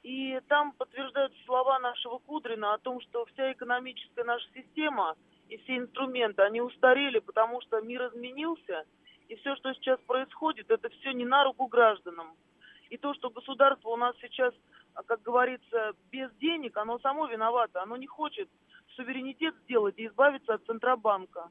И 0.02 0.41
там 0.49 0.73
подтверждаются 0.73 1.38
слова 1.47 1.79
нашего 1.79 2.19
Кудрина 2.19 2.75
о 2.75 2.79
том, 2.79 3.00
что 3.02 3.25
вся 3.26 3.52
экономическая 3.52 4.25
наша 4.25 4.45
система 4.52 5.14
и 5.49 5.57
все 5.59 5.76
инструменты, 5.76 6.43
они 6.43 6.61
устарели, 6.61 7.21
потому 7.21 7.61
что 7.61 7.81
мир 7.81 8.09
изменился– 8.09 8.83
и 9.32 9.36
все, 9.36 9.56
что 9.56 9.72
сейчас 9.72 9.98
происходит, 10.00 10.70
это 10.70 10.90
все 10.90 11.12
не 11.12 11.24
на 11.24 11.44
руку 11.44 11.66
гражданам. 11.66 12.36
И 12.90 12.98
то, 12.98 13.14
что 13.14 13.30
государство 13.30 13.88
у 13.88 13.96
нас 13.96 14.14
сейчас, 14.20 14.52
как 15.06 15.22
говорится, 15.22 15.94
без 16.10 16.30
денег, 16.34 16.76
оно 16.76 16.98
само 16.98 17.26
виновато. 17.26 17.82
Оно 17.82 17.96
не 17.96 18.06
хочет 18.06 18.50
суверенитет 18.94 19.54
сделать 19.64 19.98
и 19.98 20.06
избавиться 20.06 20.52
от 20.52 20.66
Центробанка. 20.66 21.48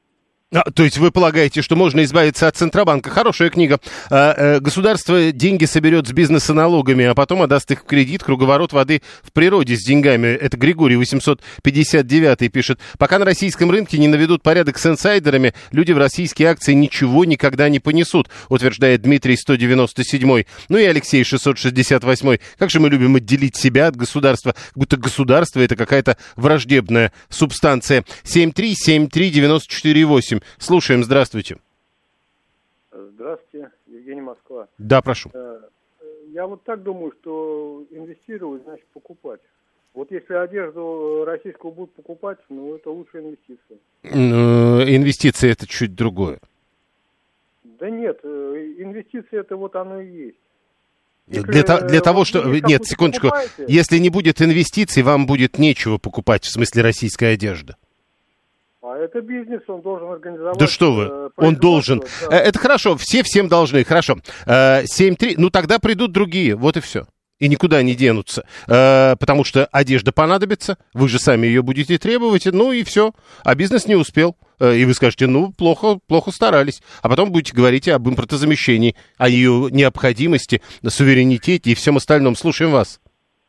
А, 0.52 0.70
то 0.70 0.84
есть 0.84 0.98
вы 0.98 1.10
полагаете, 1.10 1.62
что 1.62 1.76
можно 1.76 2.04
избавиться 2.04 2.46
от 2.46 2.56
Центробанка? 2.56 3.08
Хорошая 3.08 3.48
книга. 3.48 3.80
А, 4.10 4.34
а, 4.36 4.60
государство 4.60 5.32
деньги 5.32 5.64
соберет 5.64 6.06
с 6.06 6.12
бизнеса 6.12 6.52
налогами, 6.52 7.06
а 7.06 7.14
потом 7.14 7.40
отдаст 7.40 7.70
их 7.70 7.80
в 7.80 7.84
кредит. 7.84 8.22
Круговорот 8.22 8.74
воды 8.74 9.00
в 9.22 9.32
природе 9.32 9.76
с 9.76 9.82
деньгами. 9.82 10.26
Это 10.26 10.58
Григорий 10.58 10.96
859 10.96 12.52
пишет. 12.52 12.80
Пока 12.98 13.18
на 13.18 13.24
российском 13.24 13.70
рынке 13.70 13.96
не 13.96 14.08
наведут 14.08 14.42
порядок 14.42 14.76
с 14.76 14.84
инсайдерами, 14.84 15.54
люди 15.70 15.92
в 15.92 15.98
российские 15.98 16.48
акции 16.48 16.74
ничего 16.74 17.24
никогда 17.24 17.70
не 17.70 17.80
понесут, 17.80 18.28
утверждает 18.50 19.00
Дмитрий 19.00 19.38
197. 19.38 20.44
Ну 20.68 20.76
и 20.76 20.84
Алексей 20.84 21.24
668. 21.24 22.36
Как 22.58 22.68
же 22.68 22.78
мы 22.78 22.90
любим 22.90 23.16
отделить 23.16 23.56
себя 23.56 23.86
от 23.86 23.96
государства, 23.96 24.52
как 24.52 24.76
будто 24.76 24.98
государство 24.98 25.60
это 25.60 25.76
какая-то 25.76 26.18
враждебная 26.36 27.10
субстанция. 27.30 28.04
7373948. 28.24 30.41
Слушаем, 30.58 31.04
здравствуйте. 31.04 31.56
Здравствуйте, 32.90 33.70
Евгений 33.86 34.20
Москва. 34.20 34.68
Да, 34.78 35.00
прошу. 35.02 35.30
Э, 35.32 35.60
я 36.32 36.46
вот 36.46 36.62
так 36.64 36.82
думаю, 36.82 37.12
что 37.20 37.84
инвестировать 37.90 38.62
значит 38.64 38.86
покупать. 38.92 39.40
Вот 39.94 40.10
если 40.10 40.34
одежду 40.34 41.24
российскую 41.26 41.72
будут 41.72 41.92
покупать, 41.94 42.38
ну 42.48 42.74
это 42.74 42.90
лучшая 42.90 43.22
инвестиция. 43.22 43.78
Инвестиции 44.02 45.50
это 45.50 45.66
чуть 45.66 45.94
другое. 45.94 46.38
Да 47.64 47.90
нет, 47.90 48.20
э, 48.22 48.74
инвестиции 48.78 49.38
это 49.38 49.56
вот 49.56 49.76
оно 49.76 50.00
и 50.00 50.10
есть. 50.10 50.36
Если 51.28 51.46
для, 51.46 51.80
для 51.80 52.00
того, 52.00 52.24
что... 52.24 52.44
Нет, 52.44 52.84
секундочку. 52.84 53.28
Покупаете... 53.28 53.64
Если 53.68 53.98
не 53.98 54.10
будет 54.10 54.42
инвестиций, 54.42 55.02
вам 55.02 55.26
будет 55.26 55.58
нечего 55.58 55.98
покупать, 55.98 56.44
в 56.44 56.52
смесле 56.52 56.82
российская 56.82 57.34
одежда. 57.34 57.76
Это 59.02 59.20
бизнес, 59.20 59.62
он 59.66 59.82
должен 59.82 60.10
организовать. 60.10 60.58
Да 60.58 60.68
что 60.68 60.92
вы, 60.92 61.04
э, 61.04 61.28
он 61.36 61.56
должен. 61.56 62.04
Да. 62.30 62.36
Э, 62.36 62.40
это 62.40 62.58
хорошо, 62.60 62.96
все 62.96 63.24
всем 63.24 63.48
должны, 63.48 63.82
хорошо. 63.82 64.18
7-3, 64.46 65.32
э, 65.32 65.34
ну 65.38 65.50
тогда 65.50 65.80
придут 65.80 66.12
другие, 66.12 66.54
вот 66.54 66.76
и 66.76 66.80
все. 66.80 67.06
И 67.40 67.48
никуда 67.48 67.82
не 67.82 67.96
денутся, 67.96 68.44
потому 68.68 69.42
что 69.42 69.66
одежда 69.72 70.12
понадобится, 70.12 70.78
вы 70.94 71.08
же 71.08 71.18
сами 71.18 71.48
ее 71.48 71.62
будете 71.62 71.98
требовать, 71.98 72.46
ну 72.46 72.70
и 72.70 72.84
все. 72.84 73.14
А 73.42 73.56
бизнес 73.56 73.88
не 73.88 73.96
успел. 73.96 74.36
И 74.60 74.84
вы 74.84 74.94
скажете, 74.94 75.26
ну, 75.26 75.50
плохо, 75.50 75.98
плохо 76.06 76.30
старались. 76.30 76.82
А 77.00 77.08
потом 77.08 77.32
будете 77.32 77.52
говорить 77.52 77.88
об 77.88 78.08
импортозамещении, 78.08 78.94
о 79.18 79.28
ее 79.28 79.70
необходимости, 79.72 80.62
суверенитете 80.86 81.72
и 81.72 81.74
всем 81.74 81.96
остальном. 81.96 82.36
Слушаем 82.36 82.70
вас. 82.70 83.00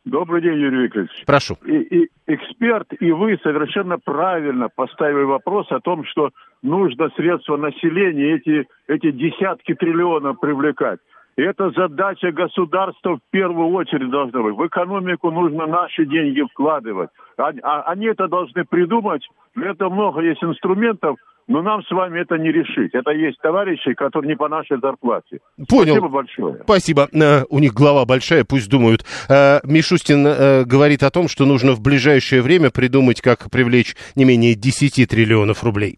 Добрый 0.05 0.41
день, 0.41 0.59
Юрий 0.59 0.83
Викторович. 0.83 1.23
Прошу. 1.25 1.55
И, 1.65 1.77
и 1.77 2.09
эксперт, 2.27 2.87
и 2.99 3.11
вы 3.11 3.39
совершенно 3.41 3.97
правильно 3.97 4.67
поставили 4.67 5.23
вопрос 5.23 5.71
о 5.71 5.79
том, 5.79 6.03
что 6.05 6.31
нужно 6.61 7.09
средства 7.15 7.55
населения, 7.55 8.35
эти, 8.35 8.67
эти 8.87 9.11
десятки 9.11 9.73
триллионов 9.73 10.39
привлекать. 10.41 10.99
И 11.35 11.41
это 11.41 11.71
задача 11.71 12.31
государства 12.31 13.15
в 13.15 13.19
первую 13.31 13.69
очередь 13.69 14.09
должна 14.11 14.41
быть. 14.41 14.55
В 14.55 14.67
экономику 14.67 15.31
нужно 15.31 15.65
наши 15.65 16.05
деньги 16.05 16.41
вкладывать. 16.51 17.09
А, 17.37 17.51
а, 17.63 17.81
они 17.83 18.05
это 18.05 18.27
должны 18.27 18.65
придумать. 18.65 19.27
Для 19.55 19.71
этого 19.71 19.89
много 19.89 20.21
есть 20.21 20.43
инструментов. 20.43 21.15
Но 21.47 21.61
нам 21.61 21.83
с 21.83 21.91
вами 21.91 22.21
это 22.21 22.37
не 22.37 22.51
решить. 22.51 22.93
Это 22.93 23.11
есть 23.11 23.39
товарищи, 23.41 23.93
которые 23.93 24.29
не 24.29 24.35
по 24.35 24.47
нашей 24.49 24.79
зарплате. 24.79 25.39
Понял. 25.67 25.93
Спасибо 25.95 26.07
большое. 26.07 26.59
Спасибо. 26.63 27.09
Э, 27.13 27.43
У 27.49 27.59
них 27.59 27.73
голова 27.73 28.05
большая, 28.05 28.43
пусть 28.45 28.69
думают. 28.69 29.05
Э, 29.29 29.59
Мишустин 29.63 30.25
э, 30.25 30.63
говорит 30.65 31.03
о 31.03 31.09
том, 31.11 31.27
что 31.27 31.45
нужно 31.45 31.73
в 31.73 31.81
ближайшее 31.81 32.41
время 32.41 32.69
придумать, 32.71 33.21
как 33.21 33.49
привлечь 33.51 33.95
не 34.15 34.25
менее 34.25 34.55
10 34.55 35.07
триллионов 35.09 35.63
рублей. 35.63 35.97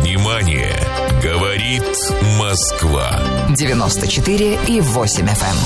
Внимание! 0.00 0.72
Говорит 1.22 1.82
Москва. 2.38 3.10
94 3.56 4.58
и 4.68 4.80
8 4.80 5.24
FM. 5.24 5.56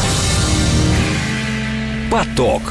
Поток. 2.11 2.63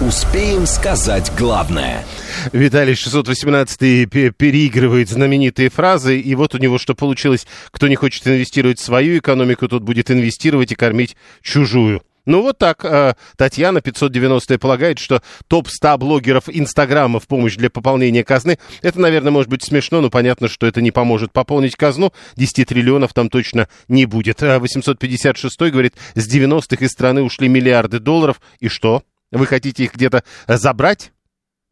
Успеем 0.00 0.64
сказать 0.66 1.32
главное. 1.36 2.04
Виталий 2.52 2.94
618 2.94 4.08
пе- 4.08 4.30
переигрывает 4.30 5.08
знаменитые 5.08 5.70
фразы, 5.70 6.20
и 6.20 6.34
вот 6.36 6.54
у 6.54 6.58
него 6.58 6.78
что 6.78 6.94
получилось. 6.94 7.48
Кто 7.72 7.88
не 7.88 7.96
хочет 7.96 8.24
инвестировать 8.28 8.78
в 8.78 8.84
свою 8.84 9.18
экономику, 9.18 9.66
тот 9.66 9.82
будет 9.82 10.12
инвестировать 10.12 10.70
и 10.70 10.76
кормить 10.76 11.16
чужую. 11.42 12.02
Ну 12.26 12.42
вот 12.42 12.58
так. 12.58 12.84
э, 12.84 13.14
Татьяна 13.36 13.80
590 13.80 14.58
полагает, 14.60 15.00
что 15.00 15.20
топ-100 15.48 15.98
блогеров 15.98 16.44
Инстаграма 16.46 17.18
в 17.18 17.26
помощь 17.26 17.56
для 17.56 17.68
пополнения 17.68 18.22
казны. 18.22 18.58
Это, 18.82 19.00
наверное, 19.00 19.32
может 19.32 19.50
быть 19.50 19.64
смешно, 19.64 20.00
но 20.00 20.10
понятно, 20.10 20.46
что 20.46 20.68
это 20.68 20.80
не 20.80 20.92
поможет 20.92 21.32
пополнить 21.32 21.74
казну. 21.74 22.12
10 22.36 22.68
триллионов 22.68 23.14
там 23.14 23.30
точно 23.30 23.66
не 23.88 24.06
будет. 24.06 24.44
А 24.44 24.60
856 24.60 25.58
говорит, 25.72 25.94
с 26.14 26.32
90-х 26.32 26.84
из 26.84 26.90
страны 26.92 27.22
ушли 27.22 27.48
миллиарды 27.48 27.98
долларов. 27.98 28.40
И 28.60 28.68
что? 28.68 29.02
Вы 29.30 29.46
хотите 29.46 29.84
их 29.84 29.94
где-то 29.94 30.24
забрать? 30.46 31.12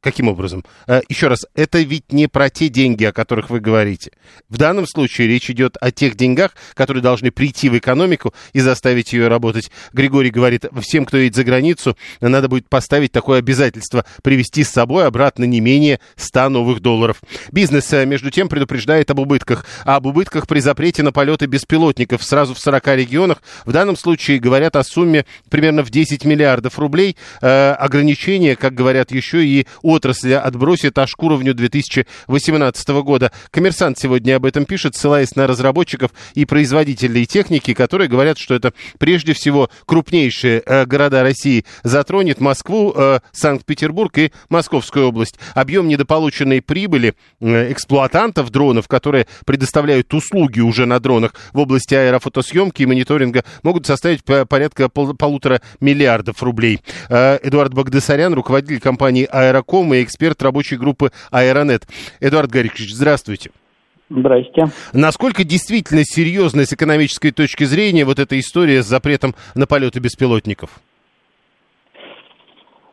Каким 0.03 0.29
образом? 0.29 0.65
Э, 0.87 1.01
Еще 1.09 1.27
раз, 1.27 1.47
это 1.55 1.79
ведь 1.81 2.13
не 2.13 2.29
про 2.29 2.49
те 2.49 2.69
деньги, 2.69 3.05
о 3.05 3.13
которых 3.13 3.51
вы 3.51 3.59
говорите. 3.61 4.13
В 4.49 4.57
данном 4.57 4.87
случае 4.87 5.27
речь 5.27 5.51
идет 5.51 5.77
о 5.81 5.91
тех 5.91 6.17
деньгах, 6.17 6.53
которые 6.75 7.03
должны 7.03 7.33
прийти 7.33 7.69
в 7.69 7.77
экономику 7.77 8.33
и 8.53 8.61
заставить 8.61 9.13
ее 9.13 9.27
работать. 9.29 9.71
Григорий 9.93 10.31
говорит, 10.31 10.67
всем, 10.81 11.07
кто 11.07 11.17
едет 11.17 11.35
за 11.35 11.43
границу, 11.45 11.97
надо 12.21 12.49
будет 12.49 12.69
поставить 12.69 13.11
такое 13.11 13.41
обязательство, 13.41 14.05
привезти 14.23 14.63
с 14.63 14.71
собой 14.71 15.07
обратно 15.07 15.45
не 15.45 15.61
менее 15.61 15.99
100 16.17 16.51
новых 16.51 16.81
долларов. 16.81 17.21
Бизнес, 17.51 17.93
э, 17.93 18.07
между 18.07 18.31
тем, 18.31 18.49
предупреждает 18.49 19.11
об 19.11 19.19
убытках. 19.19 19.67
А 19.85 19.97
об 19.97 20.07
убытках 20.07 20.47
при 20.47 20.61
запрете 20.61 21.03
на 21.03 21.11
полеты 21.11 21.47
беспилотников 21.47 22.23
сразу 22.23 22.55
в 22.55 22.61
40 22.61 22.95
регионах. 22.95 23.43
В 23.65 23.73
данном 23.73 23.97
случае 23.97 24.39
говорят 24.39 24.77
о 24.77 24.85
сумме 24.85 25.25
примерно 25.51 25.83
в 25.83 25.91
10 25.91 26.25
миллиардов 26.25 26.79
рублей. 26.79 27.17
Э, 27.41 27.73
ограничения, 27.73 28.55
как 28.55 28.75
говорят, 28.75 29.11
еще 29.11 29.45
и 29.45 29.67
отрасли 29.87 30.33
отбросит 30.33 30.99
аж 30.99 31.15
к 31.15 31.23
уровню 31.23 31.55
2018 31.55 32.89
года. 33.03 33.33
Коммерсант 33.51 33.99
сегодня 33.99 34.37
об 34.37 34.45
этом 34.45 34.65
пишет, 34.65 34.97
ссылаясь 34.97 35.35
на 35.37 35.47
разработчиков 35.47 36.11
и 36.35 36.45
производителей 36.45 37.27
техники, 37.27 37.75
которые 37.75 38.09
говорят, 38.09 38.39
что 38.39 38.55
это 38.55 38.73
прежде 38.99 39.33
всего 39.33 39.71
крупнейшие 39.87 40.63
э, 40.65 40.85
города 40.87 41.23
России 41.23 41.65
затронет 41.83 42.41
Москву, 42.41 42.93
э, 42.97 43.21
Санкт-Петербург 43.33 44.17
и 44.19 44.33
Московскую 44.49 45.09
область. 45.09 45.39
Объем 45.55 45.89
недополученной 45.89 46.63
прибыли 46.63 47.15
э, 47.41 47.73
эксплуатантов 47.73 48.51
дронов, 48.51 48.89
которые 48.89 49.27
предоставляют 49.45 50.13
услуги 50.15 50.61
уже 50.61 50.87
на 50.87 50.99
дронах 51.01 51.35
в 51.53 51.59
области 51.59 51.95
аэрофотосъемки 51.95 52.83
и 52.83 52.87
мониторинга, 52.87 53.45
могут 53.63 53.87
составить 53.87 54.25
по- 54.25 54.45
порядка 54.47 54.89
пол- 54.89 55.15
полутора 55.15 55.61
миллиардов 55.81 56.43
рублей. 56.43 56.81
Э, 57.09 57.39
Эдуард 57.43 57.75
Багдасарян, 57.75 58.35
руководитель 58.35 58.81
компании 58.81 59.29
«Аэроком» 59.77 59.95
и 59.95 60.03
эксперт 60.03 60.43
рабочей 60.43 60.77
группы 60.77 61.11
«Аэронет». 61.31 61.83
Эдуард 62.21 62.51
Гарикович, 62.51 62.95
здравствуйте. 62.95 63.51
Здрасте. 64.09 64.67
Насколько 64.93 65.45
действительно 65.45 66.03
серьезна 66.05 66.65
с 66.65 66.73
экономической 66.73 67.33
точки 67.33 67.65
зрения 67.65 68.05
вот 68.05 68.19
эта 68.19 68.39
история 68.39 68.83
с 68.83 68.87
запретом 68.87 69.35
на 69.57 69.67
полеты 69.67 69.99
беспилотников? 69.99 70.71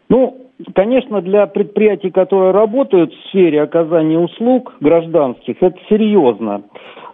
Ну, 0.09 0.49
конечно, 0.73 1.21
для 1.21 1.45
предприятий, 1.45 2.09
которые 2.09 2.51
работают 2.51 3.13
в 3.13 3.29
сфере 3.29 3.61
оказания 3.61 4.17
услуг 4.17 4.73
гражданских, 4.79 5.57
это 5.61 5.77
серьезно. 5.87 6.63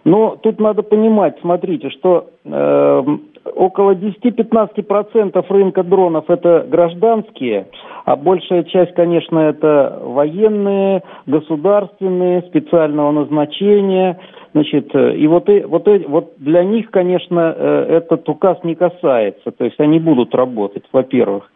Но 0.04 0.36
тут 0.36 0.58
надо 0.60 0.82
понимать, 0.82 1.36
смотрите, 1.42 1.90
что 1.90 2.30
э, 2.42 3.02
около 3.44 3.94
10-15% 3.94 5.44
рынка 5.48 5.82
дронов 5.82 6.28
это 6.28 6.66
гражданские, 6.68 7.66
а 8.04 8.16
большая 8.16 8.64
часть, 8.64 8.94
конечно, 8.94 9.38
это 9.38 10.00
военные, 10.02 11.02
государственные, 11.26 12.42
специального 12.42 13.10
назначения. 13.12 14.18
Значит, 14.52 14.94
э, 14.94 15.16
и 15.16 15.26
вот, 15.26 15.48
и, 15.48 15.60
вот, 15.60 15.86
и- 15.88 16.06
вот 16.06 16.32
для 16.38 16.64
них, 16.64 16.90
конечно, 16.90 17.54
э, 17.56 17.86
этот 17.98 18.28
указ 18.28 18.58
не 18.64 18.74
касается. 18.74 19.52
То 19.52 19.64
есть 19.64 19.78
они 19.78 20.00
будут 20.00 20.34
работать, 20.34 20.84
во-первых. 20.92 21.50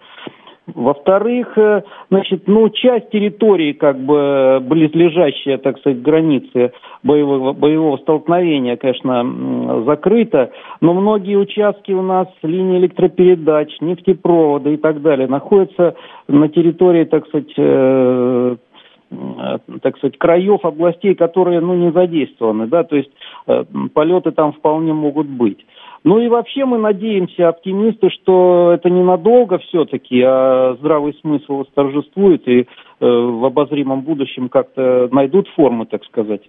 Во-вторых, 0.66 1.58
э, 1.58 1.82
значит, 2.10 2.44
ну, 2.46 2.70
часть 2.70 3.10
территории, 3.10 3.72
как 3.72 3.98
бы, 3.98 4.60
близлежащая, 4.62 5.58
так 5.58 5.78
сказать, 5.78 6.00
к 6.00 6.02
границе 6.02 6.72
боевого, 7.02 7.52
боевого 7.52 7.98
столкновения, 7.98 8.76
конечно, 8.76 9.82
закрыта, 9.84 10.52
но 10.80 10.94
многие 10.94 11.36
участки 11.36 11.92
у 11.92 12.00
нас, 12.00 12.28
линии 12.42 12.78
электропередач, 12.78 13.76
нефтепровода 13.80 14.70
и 14.70 14.78
так 14.78 15.02
далее, 15.02 15.28
находятся 15.28 15.96
на 16.28 16.48
территории, 16.48 17.04
так 17.04 17.26
сказать, 17.26 17.52
э, 17.58 18.56
э, 19.10 19.58
так 19.82 19.98
сказать, 19.98 20.16
краев, 20.16 20.64
областей, 20.64 21.14
которые, 21.14 21.60
ну, 21.60 21.74
не 21.74 21.92
задействованы, 21.92 22.68
да, 22.68 22.84
то 22.84 22.96
есть 22.96 23.10
э, 23.48 23.64
полеты 23.92 24.30
там 24.30 24.54
вполне 24.54 24.94
могут 24.94 25.26
быть. 25.26 25.58
Ну 26.04 26.18
и 26.20 26.28
вообще 26.28 26.66
мы 26.66 26.76
надеемся, 26.76 27.48
оптимисты, 27.48 28.10
что 28.10 28.72
это 28.74 28.90
ненадолго 28.90 29.58
все-таки, 29.58 30.20
а 30.22 30.76
здравый 30.78 31.14
смысл 31.22 31.60
восторжествует 31.60 32.46
и 32.46 32.60
э, 32.60 32.66
в 33.00 33.44
обозримом 33.46 34.02
будущем 34.02 34.50
как-то 34.50 35.08
найдут 35.10 35.48
формы, 35.56 35.86
так 35.86 36.04
сказать, 36.04 36.42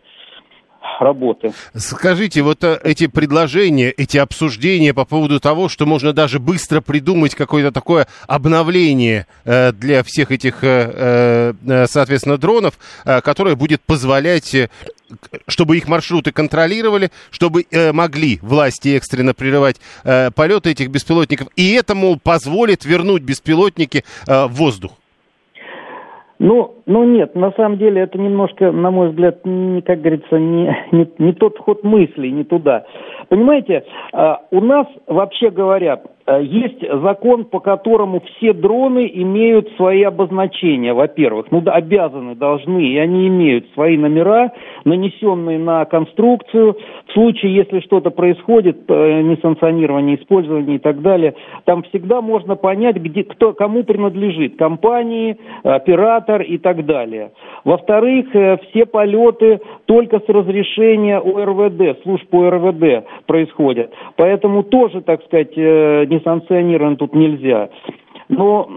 работы. 1.00 1.52
Скажите, 1.74 2.42
вот 2.42 2.64
э, 2.64 2.80
эти 2.84 3.08
предложения, 3.08 3.92
эти 3.92 4.18
обсуждения 4.18 4.94
по 4.94 5.06
поводу 5.06 5.40
того, 5.40 5.70
что 5.70 5.86
можно 5.86 6.14
даже 6.14 6.40
быстро 6.40 6.82
придумать 6.82 7.36
какое-то 7.36 7.72
такое 7.72 8.08
обновление 8.28 9.28
э, 9.44 9.72
для 9.72 10.04
всех 10.04 10.32
этих, 10.32 10.64
э, 10.64 11.54
соответственно, 11.86 12.38
дронов, 12.38 12.78
которое 13.04 13.56
будет 13.56 13.82
позволять, 13.82 14.56
чтобы 15.48 15.78
их 15.78 15.88
маршруты 15.88 16.32
контролировали, 16.32 17.10
чтобы 17.32 17.66
э, 17.72 17.92
могли 17.92 18.40
власти 18.42 18.96
экстренно 18.98 19.34
прерывать 19.34 19.78
э, 20.04 20.32
полеты 20.32 20.72
этих 20.72 20.90
беспилотников, 20.90 21.48
и 21.56 21.74
это, 21.74 21.96
мол, 21.96 22.18
позволит 22.22 22.86
вернуть 22.86 23.24
беспилотники 23.24 24.04
э, 24.28 24.46
в 24.48 24.54
воздух. 24.54 24.92
Ну, 26.38 26.84
ну 26.86 27.04
нет, 27.06 27.34
на 27.36 27.52
самом 27.54 27.78
деле 27.78 28.02
это 28.02 28.18
немножко, 28.18 28.72
на 28.72 28.92
мой 28.92 29.10
взгляд, 29.10 29.46
не, 29.46 29.82
как 29.82 30.02
говорится, 30.02 30.38
не, 30.38 30.76
не, 30.92 31.10
не 31.18 31.34
тот 31.34 31.58
ход 31.60 31.84
мыслей, 31.84 32.32
не 32.32 32.44
туда. 32.44 32.86
Понимаете, 33.30 33.86
а, 34.12 34.42
у 34.52 34.60
нас, 34.60 34.86
вообще 35.08 35.50
говоря, 35.50 36.02
есть 36.28 36.82
закон, 37.04 37.46
по 37.46 37.60
которому 37.60 38.22
все 38.22 38.54
дроны 38.54 39.10
имеют 39.14 39.70
свои 39.78 40.02
обозначения, 40.02 40.94
во-первых. 40.94 41.52
Ну, 41.52 41.62
обязаны, 41.66 42.36
должны, 42.36 42.84
и 42.84 42.98
они 42.98 43.28
имеют 43.28 43.68
свои 43.74 43.96
номера, 43.96 44.52
нанесенные 44.86 45.60
на 45.60 45.86
конструкцию. 45.86 46.78
В 47.08 47.14
случае, 47.14 47.56
если 47.56 47.80
что-то 47.82 48.10
происходит, 48.10 48.86
э, 48.88 49.22
несанкционирование 49.22 50.18
использование 50.20 50.78
и 50.78 50.80
так 50.80 51.02
далее, 51.02 51.36
там 51.66 51.84
всегда 51.84 52.22
можно 52.22 52.56
понять, 52.56 52.96
где, 52.96 53.24
кто, 53.24 53.54
кому 53.54 53.84
принадлежит, 53.84 54.58
компании, 54.58 55.38
оператор 55.64 56.42
и 56.42 56.58
так 56.58 56.86
далее. 56.86 57.32
Во-вторых, 57.64 58.36
э, 58.36 58.58
все 58.70 58.88
полеты 58.88 59.60
только 59.86 60.20
с 60.20 60.28
разрешения 60.28 61.20
ОРВД, 61.20 62.02
служб 62.02 62.34
ОРВД 62.34 63.06
происходят. 63.28 63.92
Поэтому 64.16 64.64
тоже, 64.64 65.02
так 65.02 65.24
сказать, 65.26 65.54
э, 65.56 66.06
несанкционированно 66.16 66.98
тут 66.98 67.14
нельзя. 67.14 67.70
Но 68.28 68.68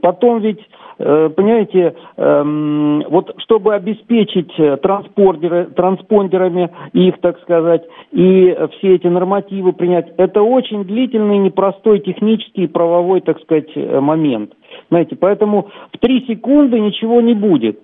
потом 0.00 0.40
ведь, 0.40 0.60
э, 0.98 1.30
понимаете, 1.36 1.94
эм, 2.16 3.04
вот 3.08 3.32
чтобы 3.38 3.74
обеспечить 3.74 4.52
э, 4.58 4.76
транспортеры, 4.78 5.66
транспондерами 5.66 6.70
их, 6.92 7.18
так 7.20 7.40
сказать, 7.42 7.84
и 8.10 8.56
все 8.72 8.96
эти 8.96 9.06
нормативы 9.06 9.72
принять, 9.72 10.12
это 10.16 10.42
очень 10.42 10.84
длительный, 10.84 11.38
непростой 11.38 12.00
технический 12.00 12.64
и 12.64 12.68
правовой, 12.68 13.20
так 13.20 13.40
сказать, 13.42 13.70
э, 13.76 14.00
момент. 14.00 14.52
Знаете, 14.90 15.14
поэтому 15.16 15.68
в 15.92 15.98
три 15.98 16.26
секунды 16.26 16.80
ничего 16.80 17.20
не 17.20 17.34
будет. 17.34 17.78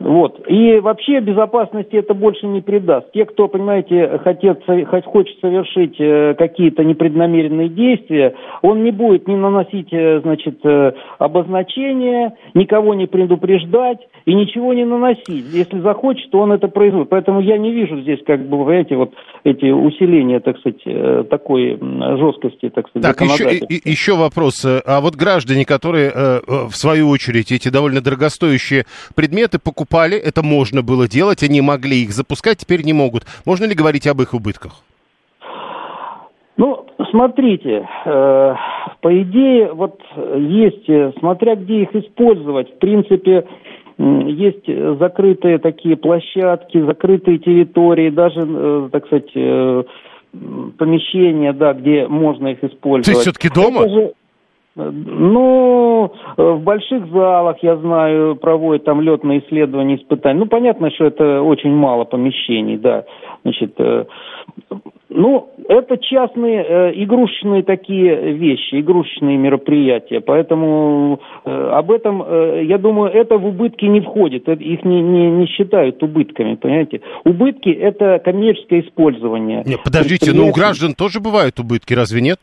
Вот. 0.00 0.40
И 0.48 0.80
вообще 0.80 1.20
безопасности 1.20 1.94
это 1.94 2.14
больше 2.14 2.46
не 2.46 2.62
придаст. 2.62 3.12
Те, 3.12 3.26
кто, 3.26 3.48
понимаете, 3.48 4.18
хотят, 4.24 4.62
хочет 5.04 5.38
совершить 5.40 5.96
э, 6.00 6.34
какие-то 6.38 6.82
непреднамеренные 6.84 7.68
действия, 7.68 8.34
он 8.62 8.82
не 8.82 8.92
будет 8.92 9.28
не 9.28 9.36
наносить, 9.36 9.92
э, 9.92 10.20
значит, 10.22 10.58
э, 10.64 10.92
обозначения, 11.18 12.34
никого 12.54 12.94
не 12.94 13.06
предупреждать 13.06 13.98
и 14.24 14.34
ничего 14.34 14.72
не 14.72 14.86
наносить. 14.86 15.28
Если 15.52 15.80
захочет, 15.80 16.30
то 16.30 16.38
он 16.38 16.52
это 16.52 16.68
производит. 16.68 17.10
Поэтому 17.10 17.40
я 17.40 17.58
не 17.58 17.70
вижу 17.70 18.00
здесь, 18.00 18.20
как 18.26 18.40
бы, 18.40 18.56
понимаете, 18.56 18.96
вот 18.96 19.12
эти 19.44 19.70
усиления, 19.70 20.40
так 20.40 20.58
сказать, 20.60 20.82
такой 21.28 21.78
жесткости, 21.78 22.70
так 22.70 22.88
сказать, 22.88 23.02
Так, 23.02 23.20
еще, 23.20 23.66
еще 23.68 24.16
вопрос. 24.16 24.64
А 24.64 25.00
вот 25.02 25.14
граждане, 25.14 25.66
которые, 25.66 26.10
в 26.46 26.72
свою 26.72 27.10
очередь, 27.10 27.52
эти 27.52 27.68
довольно 27.68 28.00
дорогостоящие 28.00 28.86
предметы 29.14 29.58
покупают, 29.58 29.89
покупали, 29.90 30.16
это 30.16 30.42
можно 30.42 30.82
было 30.82 31.08
делать, 31.08 31.42
они 31.42 31.60
могли 31.60 32.02
их 32.02 32.12
запускать, 32.12 32.58
теперь 32.58 32.82
не 32.84 32.92
могут. 32.92 33.24
Можно 33.44 33.66
ли 33.66 33.74
говорить 33.74 34.06
об 34.06 34.20
их 34.22 34.34
убытках? 34.34 34.82
Ну, 36.56 36.86
смотрите, 37.10 37.88
э, 38.04 38.54
по 39.00 39.22
идее, 39.22 39.72
вот 39.72 40.00
есть, 40.36 40.88
э, 40.88 41.12
смотря 41.18 41.56
где 41.56 41.82
их 41.82 41.94
использовать, 41.94 42.74
в 42.74 42.78
принципе, 42.78 43.46
есть 43.98 44.66
закрытые 44.98 45.58
такие 45.58 45.96
площадки, 45.96 46.80
закрытые 46.80 47.38
территории, 47.38 48.10
даже, 48.10 48.40
э, 48.46 48.88
так 48.92 49.06
сказать, 49.06 49.30
э, 49.34 49.82
помещения, 50.78 51.52
да, 51.52 51.72
где 51.72 52.06
можно 52.06 52.48
их 52.48 52.62
использовать. 52.62 53.06
То 53.06 53.10
есть 53.10 53.22
все-таки 53.22 53.48
дома? 53.48 53.82
Это 53.82 53.90
же, 53.90 54.12
ну, 54.76 56.12
в 56.36 56.58
больших 56.60 57.08
залах, 57.10 57.56
я 57.62 57.76
знаю, 57.76 58.36
проводят 58.36 58.84
там 58.84 59.00
летные 59.00 59.40
исследования, 59.40 59.96
испытания. 59.96 60.38
Ну, 60.38 60.46
понятно, 60.46 60.90
что 60.90 61.06
это 61.06 61.42
очень 61.42 61.74
мало 61.74 62.04
помещений, 62.04 62.76
да. 62.76 63.04
Значит, 63.42 63.74
э, 63.78 64.04
ну, 65.08 65.50
это 65.68 65.98
частные 65.98 66.62
э, 66.62 66.92
игрушечные 67.02 67.64
такие 67.64 68.32
вещи, 68.32 68.80
игрушечные 68.80 69.36
мероприятия. 69.36 70.20
Поэтому 70.20 71.20
э, 71.44 71.50
об 71.50 71.90
этом, 71.90 72.22
э, 72.22 72.64
я 72.64 72.78
думаю, 72.78 73.10
это 73.12 73.38
в 73.38 73.46
убытки 73.46 73.86
не 73.86 74.00
входит. 74.00 74.48
Их 74.48 74.84
не, 74.84 75.02
не, 75.02 75.30
не 75.30 75.46
считают 75.46 76.00
убытками, 76.02 76.54
понимаете. 76.54 77.00
Убытки– 77.24 77.68
это 77.70 78.20
коммерческое 78.24 78.82
использование. 78.82 79.64
Нет, 79.66 79.80
подождите, 79.82 80.32
но 80.32 80.46
у 80.46 80.52
граждан 80.52 80.94
тоже 80.94 81.18
бывают 81.18 81.58
убытки, 81.58 81.92
разве 81.92 82.20
нет? 82.20 82.38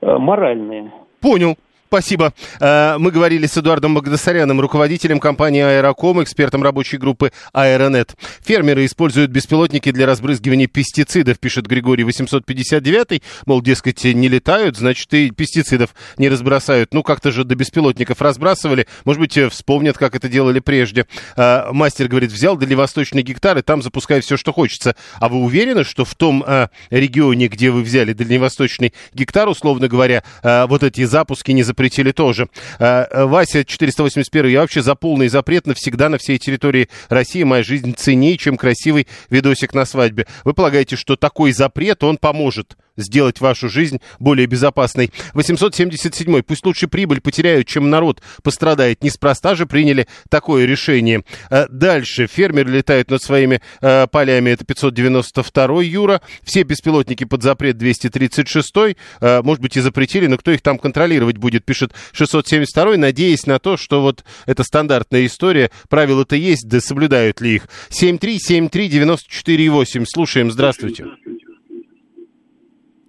Э, 0.00 0.16
моральные. 0.18 0.92
Понял. 1.20 1.56
Спасибо. 1.88 2.34
Э, 2.60 2.98
мы 2.98 3.10
говорили 3.10 3.46
с 3.46 3.56
Эдуардом 3.56 3.94
Багдасаряном, 3.94 4.60
руководителем 4.60 5.20
компании 5.20 5.62
«Аэроком», 5.62 6.22
экспертом 6.22 6.62
рабочей 6.62 6.98
группы 6.98 7.32
«Аэронет». 7.54 8.14
Фермеры 8.44 8.84
используют 8.84 9.30
беспилотники 9.30 9.90
для 9.90 10.04
разбрызгивания 10.04 10.66
пестицидов, 10.66 11.38
пишет 11.38 11.66
Григорий 11.66 12.04
859 12.04 13.22
Мол, 13.46 13.62
дескать, 13.62 14.04
не 14.04 14.28
летают, 14.28 14.76
значит, 14.76 15.14
и 15.14 15.30
пестицидов 15.30 15.94
не 16.18 16.28
разбросают. 16.28 16.92
Ну, 16.92 17.02
как-то 17.02 17.32
же 17.32 17.44
до 17.44 17.54
беспилотников 17.54 18.20
разбрасывали. 18.20 18.86
Может 19.06 19.20
быть, 19.20 19.38
вспомнят, 19.50 19.96
как 19.96 20.14
это 20.14 20.28
делали 20.28 20.60
прежде. 20.60 21.06
Э, 21.38 21.72
мастер 21.72 22.08
говорит, 22.08 22.32
взял 22.32 22.58
дальневосточный 22.58 23.22
гектар 23.22 23.56
и 23.56 23.62
там 23.62 23.80
запускай 23.80 24.20
все, 24.20 24.36
что 24.36 24.52
хочется. 24.52 24.94
А 25.20 25.30
вы 25.30 25.38
уверены, 25.38 25.84
что 25.84 26.04
в 26.04 26.14
том 26.14 26.44
э, 26.46 26.68
регионе, 26.90 27.48
где 27.48 27.70
вы 27.70 27.80
взяли 27.80 28.12
дальневосточный 28.12 28.92
гектар, 29.14 29.48
условно 29.48 29.88
говоря, 29.88 30.22
вот 30.42 30.82
эти 30.82 31.04
запуски 31.04 31.52
не 31.52 31.62
запрещены? 31.62 31.77
Запретили 31.78 32.10
тоже. 32.10 32.48
Э, 32.80 33.06
э, 33.08 33.24
Вася 33.24 33.64
481, 33.64 34.50
я 34.50 34.60
вообще 34.60 34.82
за 34.82 34.96
полный 34.96 35.28
запрет 35.28 35.66
навсегда 35.66 36.08
на 36.08 36.18
всей 36.18 36.38
территории 36.38 36.88
России. 37.08 37.44
Моя 37.44 37.62
жизнь 37.62 37.94
ценнее, 37.94 38.36
чем 38.36 38.56
красивый 38.56 39.06
видосик 39.30 39.74
на 39.74 39.84
свадьбе. 39.84 40.26
Вы 40.44 40.54
полагаете, 40.54 40.96
что 40.96 41.14
такой 41.14 41.52
запрет, 41.52 42.02
он 42.02 42.16
поможет? 42.16 42.76
Сделать 42.98 43.40
вашу 43.40 43.68
жизнь 43.68 44.00
более 44.18 44.46
безопасной. 44.46 45.10
877. 45.34 46.42
Пусть 46.42 46.66
лучше 46.66 46.88
прибыль 46.88 47.20
потеряют, 47.20 47.66
чем 47.66 47.90
народ 47.90 48.22
пострадает. 48.42 49.02
Неспроста 49.02 49.54
же 49.54 49.66
приняли 49.66 50.06
такое 50.28 50.66
решение. 50.66 51.24
Э, 51.50 51.66
дальше. 51.68 52.26
Фермеры 52.26 52.70
летают 52.70 53.10
над 53.10 53.22
своими 53.22 53.60
э, 53.80 54.06
полями. 54.08 54.50
Это 54.50 54.64
592 54.64 55.82
Юра. 55.82 56.20
Все 56.42 56.62
беспилотники 56.62 57.24
под 57.24 57.42
запрет 57.42 57.78
236. 57.78 58.96
Э, 59.20 59.42
может 59.42 59.62
быть 59.62 59.76
и 59.76 59.80
запретили, 59.80 60.26
но 60.26 60.36
кто 60.36 60.50
их 60.50 60.60
там 60.60 60.78
контролировать 60.78 61.38
будет, 61.38 61.64
пишет 61.64 61.92
672 62.12 62.96
надеясь 62.96 63.46
на 63.46 63.58
то, 63.58 63.76
что 63.76 64.02
вот 64.02 64.24
это 64.46 64.64
стандартная 64.64 65.26
история. 65.26 65.70
Правила-то 65.88 66.36
есть, 66.36 66.68
да 66.68 66.80
соблюдают 66.80 67.40
ли 67.40 67.56
их. 67.56 67.68
7373948. 67.90 70.04
Слушаем. 70.06 70.50
Здравствуйте. 70.50 71.06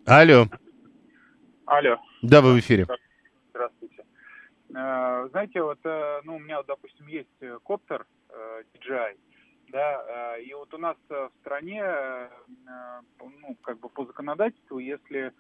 Алло. 0.10 0.48
Алло. 1.68 2.00
Да, 2.24 2.42
вы 2.42 2.56
в 2.56 2.60
эфире. 2.62 2.88
Здравствуйте. 3.52 4.04
Э, 4.74 5.28
знаете, 5.30 5.62
вот, 5.62 5.78
э, 5.84 6.22
ну, 6.24 6.38
у 6.38 6.40
меня, 6.40 6.64
допустим, 6.64 7.06
есть 7.06 7.30
э, 7.42 7.60
коптер 7.64 8.08
DJI, 8.74 9.18
да, 9.68 10.38
и 10.38 10.52
вот 10.56 10.74
у 10.74 10.80
нас 10.80 10.98
в 11.10 11.32
стране, 11.42 11.84
ну, 13.20 13.56
как 13.62 13.80
бы 13.80 13.90
по 13.90 14.04
законодательству, 14.06 14.80
если 14.80 15.32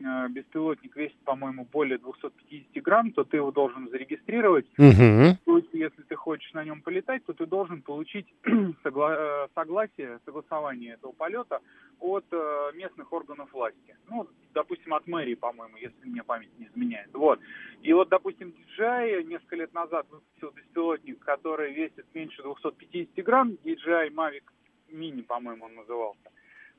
беспилотник 0.00 0.96
весит, 0.96 1.18
по-моему, 1.24 1.66
более 1.70 1.98
250 1.98 2.82
грамм, 2.82 3.12
то 3.12 3.24
ты 3.24 3.36
его 3.36 3.50
должен 3.50 3.88
зарегистрировать. 3.88 4.66
Угу. 4.78 5.60
Если 5.80 6.02
ты 6.02 6.14
хочешь 6.14 6.52
на 6.52 6.62
нем 6.62 6.82
полетать, 6.82 7.24
то 7.24 7.32
ты 7.32 7.46
должен 7.46 7.80
получить 7.80 8.26
согла- 8.84 9.16
э, 9.16 9.48
согласие, 9.54 10.18
согласование 10.26 10.94
этого 10.94 11.12
полета 11.12 11.60
от 12.00 12.24
э, 12.30 12.70
местных 12.74 13.12
органов 13.12 13.50
власти. 13.52 13.96
Ну, 14.08 14.26
допустим, 14.52 14.92
от 14.92 15.06
мэрии, 15.06 15.36
по-моему, 15.36 15.76
если 15.78 16.04
мне 16.04 16.22
память 16.22 16.50
не 16.58 16.66
изменяет. 16.66 17.08
Вот. 17.14 17.40
И 17.82 17.92
вот, 17.94 18.08
допустим, 18.10 18.52
DJI 18.78 19.22
несколько 19.24 19.56
лет 19.56 19.72
назад 19.72 20.06
выпустил 20.10 20.50
беспилотник, 20.50 21.18
который 21.20 21.72
весит 21.72 22.04
меньше 22.12 22.42
250 22.42 23.24
грамм, 23.24 23.56
DJI 23.64 24.10
Mavic 24.10 24.44
Mini, 24.90 25.22
по-моему, 25.22 25.64
он 25.64 25.76
назывался. 25.76 26.30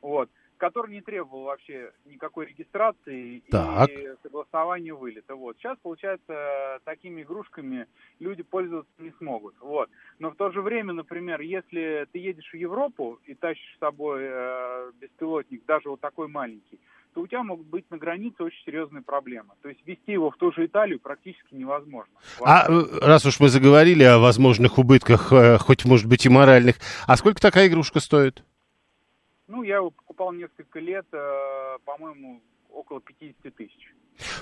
Вот 0.01 0.29
который 0.62 0.93
не 0.93 1.02
требовал 1.02 1.45
вообще 1.45 1.91
никакой 2.06 2.45
регистрации 2.45 3.41
так. 3.50 3.89
и 3.89 4.10
согласования 4.21 4.93
вылета. 4.93 5.34
Вот. 5.36 5.58
Сейчас, 5.58 5.76
получается, 5.82 6.80
такими 6.86 7.24
игрушками 7.24 7.88
люди 8.19 8.43
пользоваться 8.43 8.93
не 9.00 9.12
смогут. 9.17 9.56
Вот. 9.60 9.89
Но 10.19 10.30
в 10.30 10.36
то 10.36 10.52
же 10.52 10.62
время, 10.62 10.93
например, 10.93 11.41
если 11.41 12.06
ты 12.12 12.19
едешь 12.19 12.47
в 12.52 12.56
Европу 12.56 13.19
и 13.26 13.34
тащишь 13.34 13.76
с 13.76 13.80
собой 13.80 14.21
э, 14.21 14.91
беспилотник, 15.02 15.65
даже 15.65 15.89
вот 15.89 16.00
такой 16.00 16.28
маленький, 16.28 16.80
то 17.15 17.21
у 17.21 17.28
тебя 17.28 17.41
могут 17.41 17.65
быть 17.65 17.89
на 17.89 17.97
границе 17.97 18.43
очень 18.43 18.63
серьезные 18.63 19.02
проблемы. 19.02 19.56
То 19.63 19.69
есть 19.69 19.82
вести 19.88 20.12
его 20.12 20.30
в 20.30 20.38
ту 20.38 20.52
же 20.52 20.67
Италию 20.67 21.00
практически 21.00 21.56
невозможно. 21.56 22.13
А 22.39 22.67
э, 22.69 23.00
раз 23.02 23.26
уж 23.26 23.39
мы 23.39 23.50
заговорили 23.50 24.04
о 24.04 24.19
возможных 24.19 24.78
убытках, 24.78 25.34
э, 25.34 25.58
хоть, 25.58 25.86
может 25.86 26.06
быть, 26.06 26.28
и 26.28 26.30
моральных, 26.30 26.76
а 27.08 27.17
сколько 27.17 27.41
такая 27.41 27.67
игрушка 27.67 28.00
стоит? 28.00 28.43
Ну, 29.52 29.64
я 29.64 29.76
его 29.76 29.92
покупал 29.92 30.32
несколько 30.32 30.80
лет, 30.80 31.06
э, 31.12 31.78
по-моему, 31.84 32.42
около 32.70 33.02
50 33.02 33.54
тысяч. 33.54 33.94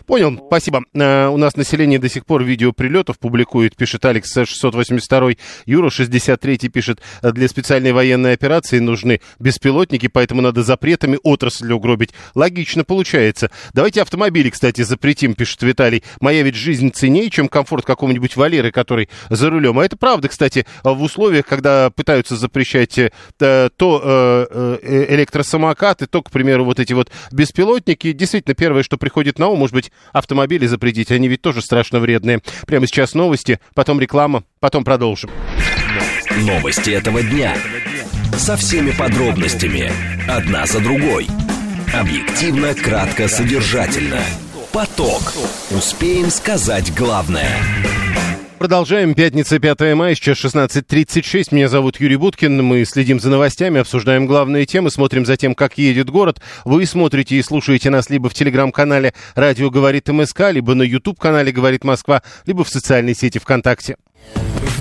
Понял, 0.05 0.41
спасибо. 0.47 0.83
Э, 0.93 1.27
у 1.27 1.37
нас 1.37 1.55
население 1.55 1.99
до 1.99 2.09
сих 2.09 2.25
пор 2.25 2.43
видео 2.43 2.71
прилетов 2.71 3.19
публикует, 3.19 3.75
пишет 3.75 4.05
Алекс 4.05 4.31
682, 4.33 5.31
Юра 5.65 5.89
63 5.89 6.69
пишет, 6.69 7.01
для 7.21 7.47
специальной 7.47 7.91
военной 7.91 8.33
операции 8.33 8.79
нужны 8.79 9.21
беспилотники, 9.39 10.07
поэтому 10.07 10.41
надо 10.41 10.63
запретами 10.63 11.17
отрасль 11.23 11.71
угробить. 11.71 12.11
Логично 12.35 12.83
получается. 12.83 13.51
Давайте 13.73 14.01
автомобили, 14.01 14.49
кстати, 14.49 14.81
запретим, 14.81 15.33
пишет 15.33 15.61
Виталий. 15.63 16.03
Моя 16.19 16.43
ведь 16.43 16.55
жизнь 16.55 16.91
ценнее, 16.91 17.29
чем 17.29 17.47
комфорт 17.47 17.85
какого-нибудь 17.85 18.35
Валеры, 18.35 18.71
который 18.71 19.09
за 19.29 19.49
рулем. 19.49 19.79
А 19.79 19.85
это 19.85 19.97
правда, 19.97 20.27
кстати, 20.27 20.65
в 20.83 21.01
условиях, 21.01 21.45
когда 21.45 21.89
пытаются 21.89 22.35
запрещать 22.35 22.97
э, 22.97 23.09
то 23.37 24.47
э, 24.49 25.05
электросамокаты, 25.09 26.07
то, 26.07 26.21
к 26.21 26.31
примеру, 26.31 26.65
вот 26.65 26.79
эти 26.79 26.93
вот 26.93 27.09
беспилотники. 27.31 28.11
Действительно, 28.11 28.55
первое, 28.55 28.83
что 28.83 28.97
приходит 28.97 29.39
на 29.39 29.47
ум, 29.47 29.58
может 29.59 29.75
быть, 29.75 29.91
автомобили 30.13 30.65
запретить, 30.65 31.11
они 31.11 31.27
ведь 31.27 31.41
тоже 31.41 31.61
страшно 31.61 31.99
вредные. 31.99 32.41
Прямо 32.65 32.87
сейчас 32.87 33.13
новости, 33.13 33.59
потом 33.75 33.99
реклама, 33.99 34.43
потом 34.59 34.83
продолжим. 34.83 35.29
Новости 36.37 36.91
этого 36.91 37.21
дня. 37.21 37.55
Со 38.37 38.55
всеми 38.55 38.91
подробностями. 38.91 39.91
Одна 40.27 40.65
за 40.65 40.79
другой. 40.79 41.27
Объективно, 41.93 42.73
кратко, 42.73 43.27
содержательно. 43.27 44.21
Поток. 44.71 45.33
Успеем 45.71 46.29
сказать 46.29 46.93
главное. 46.95 47.51
Продолжаем. 48.59 49.13
Пятница, 49.13 49.57
5 49.57 49.95
мая, 49.95 50.15
сейчас 50.15 50.43
16.36. 50.43 51.55
Меня 51.55 51.69
зовут 51.69 51.97
Юрий 52.01 52.17
Буткин. 52.17 52.61
Мы 52.61 52.83
следим 52.83 53.21
за 53.21 53.29
новостями, 53.29 53.79
обсуждаем 53.79 54.25
главные 54.27 54.65
темы, 54.65 54.91
смотрим 54.91 55.25
за 55.25 55.37
тем, 55.37 55.55
как 55.55 55.77
едет 55.77 56.09
город. 56.09 56.41
Вы 56.65 56.85
смотрите 56.85 57.37
и 57.37 57.41
слушаете 57.41 57.89
нас 57.89 58.09
либо 58.09 58.27
в 58.27 58.33
телеграм-канале 58.33 59.13
«Радио 59.33 59.69
говорит 59.69 60.09
МСК», 60.09 60.51
либо 60.51 60.73
на 60.73 60.83
YouTube-канале 60.83 61.53
«Говорит 61.53 61.85
Москва», 61.85 62.21
либо 62.45 62.65
в 62.65 62.69
социальной 62.69 63.15
сети 63.15 63.39
ВКонтакте. 63.39 63.95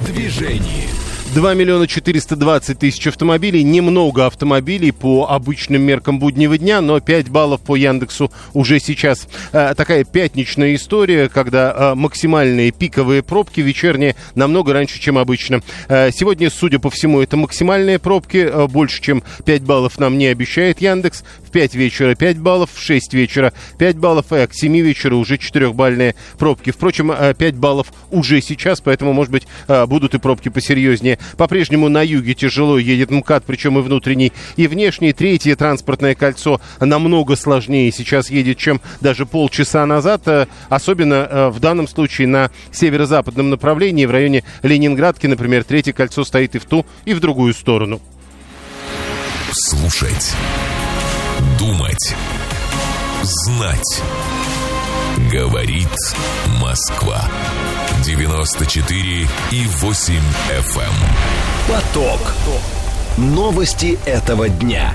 движении. 0.04 1.07
2 1.34 1.54
миллиона 1.54 1.86
420 1.86 2.78
тысяч 2.78 3.06
автомобилей. 3.06 3.62
Немного 3.62 4.26
автомобилей 4.26 4.92
по 4.92 5.26
обычным 5.28 5.82
меркам 5.82 6.18
буднего 6.18 6.56
дня, 6.56 6.80
но 6.80 7.00
5 7.00 7.28
баллов 7.28 7.60
по 7.60 7.76
Яндексу 7.76 8.32
уже 8.54 8.80
сейчас. 8.80 9.28
Э, 9.52 9.74
такая 9.76 10.04
пятничная 10.04 10.74
история, 10.74 11.28
когда 11.28 11.74
э, 11.92 11.94
максимальные 11.94 12.70
пиковые 12.70 13.22
пробки 13.22 13.60
вечерние 13.60 14.16
намного 14.34 14.72
раньше, 14.72 14.98
чем 15.00 15.18
обычно. 15.18 15.60
Э, 15.88 16.10
сегодня, 16.12 16.50
судя 16.50 16.78
по 16.78 16.88
всему, 16.88 17.20
это 17.20 17.36
максимальные 17.36 17.98
пробки. 17.98 18.50
Больше, 18.68 19.02
чем 19.02 19.22
5 19.44 19.62
баллов 19.62 19.98
нам 19.98 20.16
не 20.16 20.26
обещает 20.26 20.80
Яндекс. 20.80 21.24
В 21.46 21.50
5 21.50 21.74
вечера 21.74 22.14
5 22.14 22.38
баллов, 22.38 22.70
в 22.72 22.80
6 22.80 23.12
вечера 23.14 23.52
5 23.78 23.96
баллов, 23.98 24.32
и 24.32 24.46
к 24.46 24.54
7 24.54 24.78
вечера 24.78 25.14
уже 25.14 25.36
4-бальные 25.36 26.14
пробки. 26.38 26.70
Впрочем, 26.70 27.12
э, 27.12 27.34
5 27.34 27.54
баллов 27.56 27.92
уже 28.10 28.40
сейчас, 28.40 28.80
поэтому, 28.80 29.12
может 29.12 29.30
быть, 29.30 29.46
будут 29.86 30.14
и 30.14 30.18
пробки 30.18 30.48
посерьезнее. 30.48 31.17
По-прежнему 31.36 31.88
на 31.88 32.02
юге 32.02 32.34
тяжело 32.34 32.78
едет 32.78 33.10
МКАД, 33.10 33.44
причем 33.44 33.78
и 33.78 33.82
внутренний, 33.82 34.32
и 34.56 34.66
внешний. 34.66 35.12
Третье 35.12 35.56
транспортное 35.56 36.14
кольцо 36.14 36.60
намного 36.80 37.36
сложнее 37.36 37.90
сейчас 37.92 38.30
едет, 38.30 38.58
чем 38.58 38.80
даже 39.00 39.26
полчаса 39.26 39.84
назад. 39.86 40.22
Э, 40.26 40.46
Особенно 40.68 41.14
э, 41.14 41.48
в 41.48 41.60
данном 41.60 41.88
случае 41.88 42.28
на 42.28 42.50
северо-западном 42.72 43.50
направлении, 43.50 44.06
в 44.06 44.10
районе 44.10 44.44
Ленинградки, 44.62 45.26
например, 45.26 45.64
третье 45.64 45.92
кольцо 45.92 46.24
стоит 46.24 46.54
и 46.54 46.58
в 46.58 46.64
ту, 46.64 46.86
и 47.04 47.14
в 47.14 47.20
другую 47.20 47.54
сторону. 47.54 48.00
Слушать. 49.52 50.34
Думать. 51.58 52.14
Знать. 53.22 54.02
Говорит 55.32 55.88
Москва. 56.60 57.28
94 58.02 59.28
и 59.50 59.66
8 59.66 60.14
FM. 60.48 60.92
Поток. 61.68 62.20
Новости 63.16 63.98
этого 64.06 64.48
дня. 64.48 64.94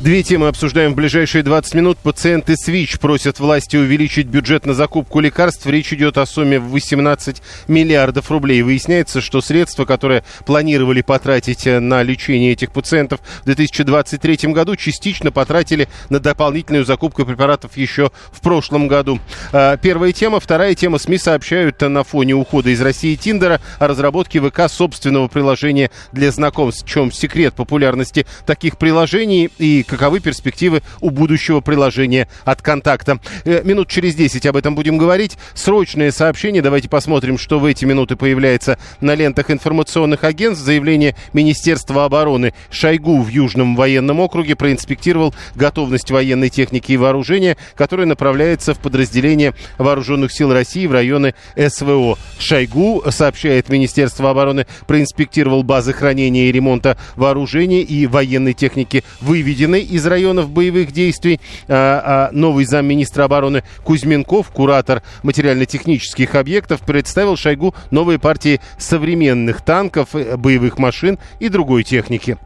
Две 0.00 0.22
темы 0.22 0.48
обсуждаем 0.48 0.92
в 0.92 0.94
ближайшие 0.94 1.42
20 1.42 1.74
минут. 1.74 1.98
Пациенты 1.98 2.56
СВИЧ 2.56 2.98
просят 3.00 3.38
власти 3.38 3.76
увеличить 3.76 4.28
бюджет 4.28 4.64
на 4.64 4.72
закупку 4.72 5.20
лекарств. 5.20 5.66
Речь 5.66 5.92
идет 5.92 6.16
о 6.16 6.24
сумме 6.24 6.58
в 6.58 6.70
18 6.70 7.42
миллиардов 7.68 8.30
рублей. 8.30 8.62
Выясняется, 8.62 9.20
что 9.20 9.42
средства, 9.42 9.84
которые 9.84 10.24
планировали 10.46 11.02
потратить 11.02 11.66
э, 11.66 11.80
на 11.80 12.02
лечение 12.02 12.52
этих 12.52 12.72
пациентов 12.72 13.20
в 13.42 13.44
2023 13.44 14.54
году, 14.54 14.74
частично 14.74 15.32
потратили 15.32 15.86
на 16.08 16.18
дополнительную 16.18 16.86
закупку 16.86 17.26
препаратов 17.26 17.76
еще 17.76 18.10
в 18.32 18.40
прошлом 18.40 18.88
году. 18.88 19.20
Э, 19.52 19.76
Первая 19.82 20.12
тема. 20.12 20.40
Вторая 20.40 20.74
тема. 20.74 20.96
СМИ 20.96 21.18
сообщают 21.18 21.78
на 21.82 22.04
фоне 22.04 22.32
ухода 22.32 22.70
из 22.70 22.80
России 22.80 23.16
Тиндера 23.16 23.60
о 23.78 23.86
разработке 23.86 24.40
ВК 24.40 24.70
собственного 24.70 25.28
приложения 25.28 25.90
для 26.12 26.30
знакомств. 26.30 26.86
В 26.86 26.88
чем 26.88 27.12
секрет 27.12 27.52
популярности 27.52 28.24
таких 28.46 28.78
приложений 28.78 29.50
и 29.58 29.84
каковы 29.90 30.20
перспективы 30.20 30.82
у 31.00 31.10
будущего 31.10 31.60
приложения 31.60 32.28
от 32.44 32.62
контакта. 32.62 33.18
Э, 33.44 33.62
Минут 33.64 33.88
через 33.88 34.14
10 34.14 34.46
об 34.46 34.56
этом 34.56 34.74
будем 34.74 34.96
говорить. 34.98 35.36
Срочное 35.54 36.12
сообщение. 36.12 36.62
Давайте 36.62 36.88
посмотрим, 36.88 37.36
что 37.36 37.58
в 37.58 37.64
эти 37.64 37.84
минуты 37.84 38.16
появляется 38.16 38.78
на 39.00 39.14
лентах 39.14 39.50
информационных 39.50 40.24
агентств. 40.24 40.64
Заявление 40.64 41.16
Министерства 41.32 42.04
обороны 42.04 42.54
Шойгу 42.70 43.20
в 43.20 43.28
Южном 43.28 43.74
военном 43.74 44.20
округе 44.20 44.54
проинспектировал 44.54 45.34
готовность 45.56 46.10
военной 46.10 46.50
техники 46.50 46.92
и 46.92 46.96
вооружения, 46.96 47.56
которая 47.74 48.06
направляется 48.06 48.74
в 48.74 48.78
подразделение 48.78 49.54
Вооруженных 49.78 50.32
сил 50.32 50.52
России 50.52 50.86
в 50.86 50.92
районы 50.92 51.34
СВО. 51.56 52.16
Шойгу, 52.38 53.02
сообщает 53.10 53.68
Министерство 53.68 54.30
обороны, 54.30 54.66
проинспектировал 54.86 55.64
базы 55.64 55.92
хранения 55.92 56.48
и 56.48 56.52
ремонта 56.52 56.96
вооружения 57.16 57.82
и 57.82 58.06
военной 58.06 58.54
техники, 58.54 59.02
выведенной 59.20 59.79
из 59.82 60.06
районов 60.06 60.50
боевых 60.50 60.92
действий. 60.92 61.40
А, 61.68 62.28
а 62.30 62.32
новый 62.32 62.64
замминистра 62.64 63.24
обороны 63.24 63.64
Кузьменков, 63.84 64.50
куратор 64.50 65.02
материально-технических 65.22 66.34
объектов, 66.34 66.80
представил 66.80 67.36
Шойгу 67.36 67.74
новые 67.90 68.18
партии 68.18 68.60
современных 68.78 69.62
танков, 69.62 70.14
э, 70.14 70.36
боевых 70.36 70.78
машин 70.78 71.18
и 71.38 71.48
другой 71.48 71.84
техники. 71.84 72.36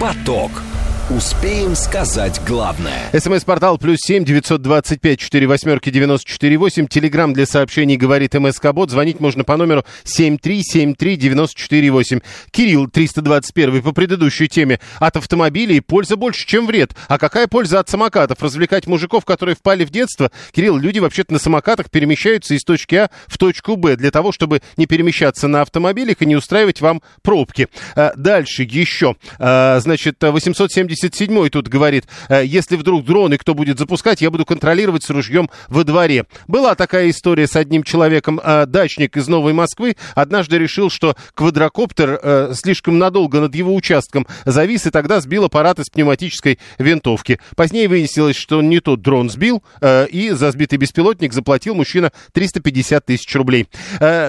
Поток. 0.00 0.50
Успеем 1.10 1.74
сказать 1.74 2.40
главное. 2.46 3.10
СМС-портал 3.12 3.76
плюс 3.76 3.98
семь 4.00 4.24
девятьсот 4.24 4.62
двадцать 4.62 5.02
пять 5.02 5.18
четыре 5.18 5.46
восьмерки 5.46 5.90
девяносто 5.90 6.30
четыре 6.30 6.56
восемь. 6.56 6.86
Телеграмм 6.86 7.34
для 7.34 7.44
сообщений 7.44 7.98
говорит 7.98 8.32
МСК 8.32 8.72
Бот. 8.72 8.90
Звонить 8.90 9.20
можно 9.20 9.44
по 9.44 9.58
номеру 9.58 9.84
семь 10.02 10.38
три 10.38 10.62
семь 10.62 10.94
три 10.94 11.16
девяносто 11.16 11.60
четыре 11.60 11.90
восемь. 11.90 12.20
Кирилл 12.50 12.88
триста 12.88 13.20
двадцать 13.20 13.52
первый 13.52 13.82
по 13.82 13.92
предыдущей 13.92 14.48
теме. 14.48 14.80
От 14.98 15.18
автомобилей 15.18 15.82
польза 15.82 16.16
больше, 16.16 16.46
чем 16.46 16.66
вред. 16.66 16.96
А 17.08 17.18
какая 17.18 17.48
польза 17.48 17.80
от 17.80 17.90
самокатов? 17.90 18.42
Развлекать 18.42 18.86
мужиков, 18.86 19.26
которые 19.26 19.56
впали 19.56 19.84
в 19.84 19.90
детство? 19.90 20.30
Кирилл, 20.52 20.78
люди 20.78 21.00
вообще-то 21.00 21.34
на 21.34 21.38
самокатах 21.38 21.90
перемещаются 21.90 22.54
из 22.54 22.64
точки 22.64 22.94
А 22.94 23.10
в 23.26 23.36
точку 23.36 23.76
Б 23.76 23.96
для 23.96 24.10
того, 24.10 24.32
чтобы 24.32 24.62
не 24.78 24.86
перемещаться 24.86 25.48
на 25.48 25.60
автомобилях 25.60 26.22
и 26.22 26.26
не 26.26 26.34
устраивать 26.34 26.80
вам 26.80 27.02
пробки. 27.20 27.68
А, 27.94 28.14
Дальше 28.16 28.62
еще. 28.62 29.16
А, 29.38 29.78
Значит, 29.80 30.16
870 30.22 30.93
77-й 30.94 31.50
тут 31.50 31.68
говорит, 31.68 32.04
э, 32.28 32.44
если 32.44 32.76
вдруг 32.76 33.04
дроны 33.04 33.38
кто 33.38 33.54
будет 33.54 33.78
запускать, 33.78 34.20
я 34.20 34.30
буду 34.30 34.44
контролировать 34.44 35.04
с 35.04 35.10
ружьем 35.10 35.50
во 35.68 35.84
дворе. 35.84 36.26
Была 36.48 36.74
такая 36.74 37.10
история 37.10 37.46
с 37.46 37.56
одним 37.56 37.82
человеком, 37.82 38.40
э, 38.42 38.66
дачник 38.66 39.16
из 39.16 39.28
Новой 39.28 39.52
Москвы, 39.52 39.96
однажды 40.14 40.58
решил, 40.58 40.90
что 40.90 41.16
квадрокоптер 41.34 42.20
э, 42.22 42.52
слишком 42.54 42.98
надолго 42.98 43.40
над 43.40 43.54
его 43.54 43.74
участком 43.74 44.26
завис, 44.44 44.86
и 44.86 44.90
тогда 44.90 45.20
сбил 45.20 45.44
аппарат 45.44 45.78
из 45.78 45.90
пневматической 45.90 46.58
винтовки. 46.78 47.40
Позднее 47.56 47.88
выяснилось, 47.88 48.36
что 48.36 48.62
не 48.62 48.80
тот 48.80 49.02
дрон 49.02 49.30
сбил, 49.30 49.62
и 49.82 50.30
за 50.32 50.50
сбитый 50.50 50.78
беспилотник 50.78 51.32
заплатил 51.32 51.74
мужчина 51.74 52.12
350 52.32 53.04
тысяч 53.04 53.34
рублей. 53.34 53.68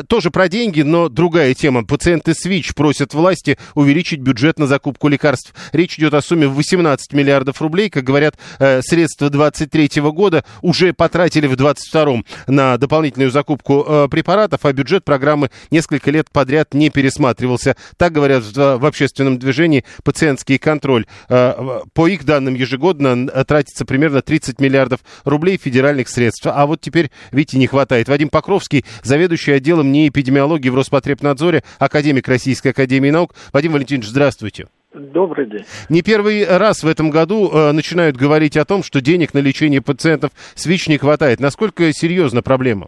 Тоже 0.08 0.32
про 0.32 0.47
деньги, 0.47 0.82
но 0.82 1.10
другая 1.10 1.54
тема. 1.54 1.86
Пациенты 1.86 2.34
СВИЧ 2.34 2.75
просят 2.75 3.13
власти 3.13 3.58
увеличить 3.73 4.19
бюджет 4.19 4.60
на 4.60 4.67
закупку 4.67 5.08
лекарств. 5.08 5.54
Речь 5.71 5.97
идет 5.97 6.13
о 6.13 6.21
сумме 6.21 6.47
в 6.47 6.55
18 6.56 7.13
миллиардов 7.13 7.62
рублей. 7.62 7.89
Как 7.89 8.04
говорят, 8.04 8.36
э, 8.60 8.82
средства 8.82 9.30
23 9.30 10.02
года 10.12 10.44
уже 10.62 10.94
потратили 10.94 11.48
в 11.48 11.56
22 11.56 12.24
на 12.48 12.78
дополнительную 12.78 13.32
закупку 13.32 13.86
э, 13.88 14.08
препаратов, 14.10 14.65
а 14.65 14.74
бюджет 14.74 15.04
программы 15.04 15.50
несколько 15.72 16.12
лет 16.12 16.30
подряд 16.32 16.74
не 16.74 16.89
пересматривался. 16.89 17.76
Так 17.98 18.13
говорят 18.13 18.44
в, 18.44 18.78
в 18.78 18.86
общественном 18.86 19.38
движении 19.38 19.84
«Пациентский 20.04 20.58
контроль». 20.58 21.06
Э, 21.30 21.82
По 21.94 22.08
их 22.08 22.26
данным, 22.26 22.56
ежегодно 22.56 23.30
э, 23.32 23.44
тратится 23.46 23.86
примерно 23.86 24.22
30 24.22 24.60
миллиардов 24.60 25.02
рублей 25.24 25.58
федеральных 25.62 26.10
средств. 26.10 26.48
А 26.48 26.65
вот 26.65 26.82
теперь, 26.82 27.12
видите, 27.32 27.58
не 27.58 27.68
хватает. 27.68 28.10
Вадим 28.10 28.30
Покровский, 28.30 28.86
заведующий 29.04 29.52
отделом 29.52 29.91
неэпидемиологии 29.91 30.70
в 30.70 30.76
Роспотребнадзоре, 30.76 31.63
академик 31.80 32.28
Российской 32.28 32.70
Академии 32.70 33.10
Наук. 33.10 33.36
Вадим 33.54 33.74
Валентинович, 33.74 34.08
здравствуйте. 34.08 34.68
Добрый 34.96 35.46
день. 35.48 35.66
Не 35.90 36.02
первый 36.02 36.46
раз 36.46 36.82
в 36.82 36.88
этом 36.88 37.10
году 37.10 37.52
э, 37.52 37.74
начинают 37.74 38.16
говорить 38.16 38.56
о 38.56 38.64
том, 38.64 38.82
что 38.82 39.02
денег 39.02 39.34
на 39.34 39.40
лечение 39.40 39.82
пациентов 39.82 40.32
с 40.56 40.66
ВИЧ 40.66 40.88
не 40.88 40.98
хватает. 40.98 41.42
Насколько 41.42 41.92
серьезна 41.92 42.42
проблема? 42.42 42.88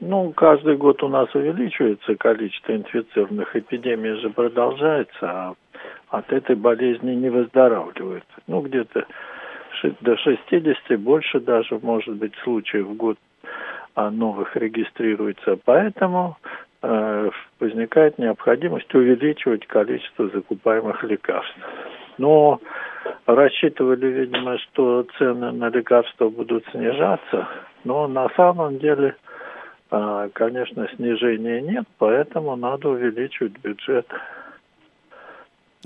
Ну, 0.00 0.32
каждый 0.32 0.78
год 0.78 1.02
у 1.02 1.08
нас 1.08 1.34
увеличивается 1.34 2.14
количество 2.14 2.72
инфицированных. 2.72 3.54
Эпидемия 3.54 4.16
же 4.16 4.30
продолжается, 4.30 5.20
а 5.20 5.54
от 6.08 6.32
этой 6.32 6.56
болезни 6.56 7.12
не 7.12 7.28
выздоравливают. 7.28 8.24
Ну, 8.46 8.62
где-то 8.62 9.04
до 10.00 10.16
60, 10.16 10.98
больше 10.98 11.40
даже, 11.40 11.78
может 11.82 12.14
быть, 12.16 12.32
случаев 12.44 12.86
в 12.86 12.94
год 12.94 13.18
а, 13.94 14.10
новых 14.10 14.56
регистрируется. 14.56 15.58
Поэтому 15.66 16.38
возникает 17.60 18.18
необходимость 18.18 18.94
увеличивать 18.94 19.66
количество 19.66 20.28
закупаемых 20.28 21.02
лекарств. 21.04 21.56
Но 22.18 22.60
рассчитывали, 23.26 24.06
видимо, 24.06 24.58
что 24.58 25.06
цены 25.18 25.52
на 25.52 25.68
лекарства 25.68 26.28
будут 26.28 26.64
снижаться, 26.70 27.48
но 27.84 28.06
на 28.08 28.28
самом 28.36 28.78
деле, 28.78 29.16
а, 29.90 30.28
конечно, 30.32 30.88
снижения 30.96 31.60
нет, 31.60 31.84
поэтому 31.98 32.56
надо 32.56 32.88
увеличивать 32.88 33.58
бюджет. 33.62 34.06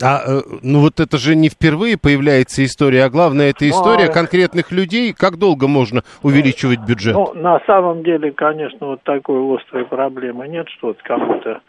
А, 0.03 0.21
э, 0.27 0.41
ну 0.63 0.81
вот 0.81 1.01
это 1.01 1.19
же 1.19 1.35
не 1.35 1.49
впервые 1.49 1.99
появляется 1.99 2.65
история, 2.65 3.05
а 3.05 3.11
главное, 3.11 3.51
это 3.51 3.65
Ну, 3.65 3.71
история 3.71 4.07
а- 4.07 4.13
конкретных 4.13 4.73
людей. 4.73 5.13
Как 5.13 5.37
долго 5.37 5.69
можно 5.69 6.03
увеличивать 6.23 6.81
бюджет? 6.81 7.15
Ну, 7.15 7.35
на 7.35 7.61
самом 7.67 8.03
деле, 8.03 8.33
конечно, 8.33 8.87
вот 8.87 9.03
такой 9.03 9.57
острой 9.57 9.85
проблемы 9.85 10.49
нет, 10.49 10.69
что 10.71 10.89
вот 10.89 11.03
кому-то 11.03 11.61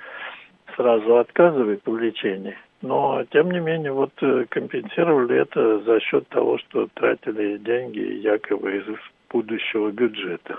сразу 0.75 1.17
отказывают 1.17 1.81
в 1.85 1.97
лечении. 1.97 2.55
Но, 2.81 3.23
тем 3.31 3.51
не 3.51 3.59
менее, 3.59 3.91
вот 3.91 4.11
э, 4.21 4.45
компенсировали 4.49 5.39
это 5.39 5.79
за 5.81 5.99
счет 5.99 6.27
того, 6.29 6.57
что 6.57 6.87
тратили 6.95 7.57
деньги 7.57 7.99
якобы 7.99 8.77
из 8.77 8.85
будущего 9.31 9.91
бюджета. 9.91 10.57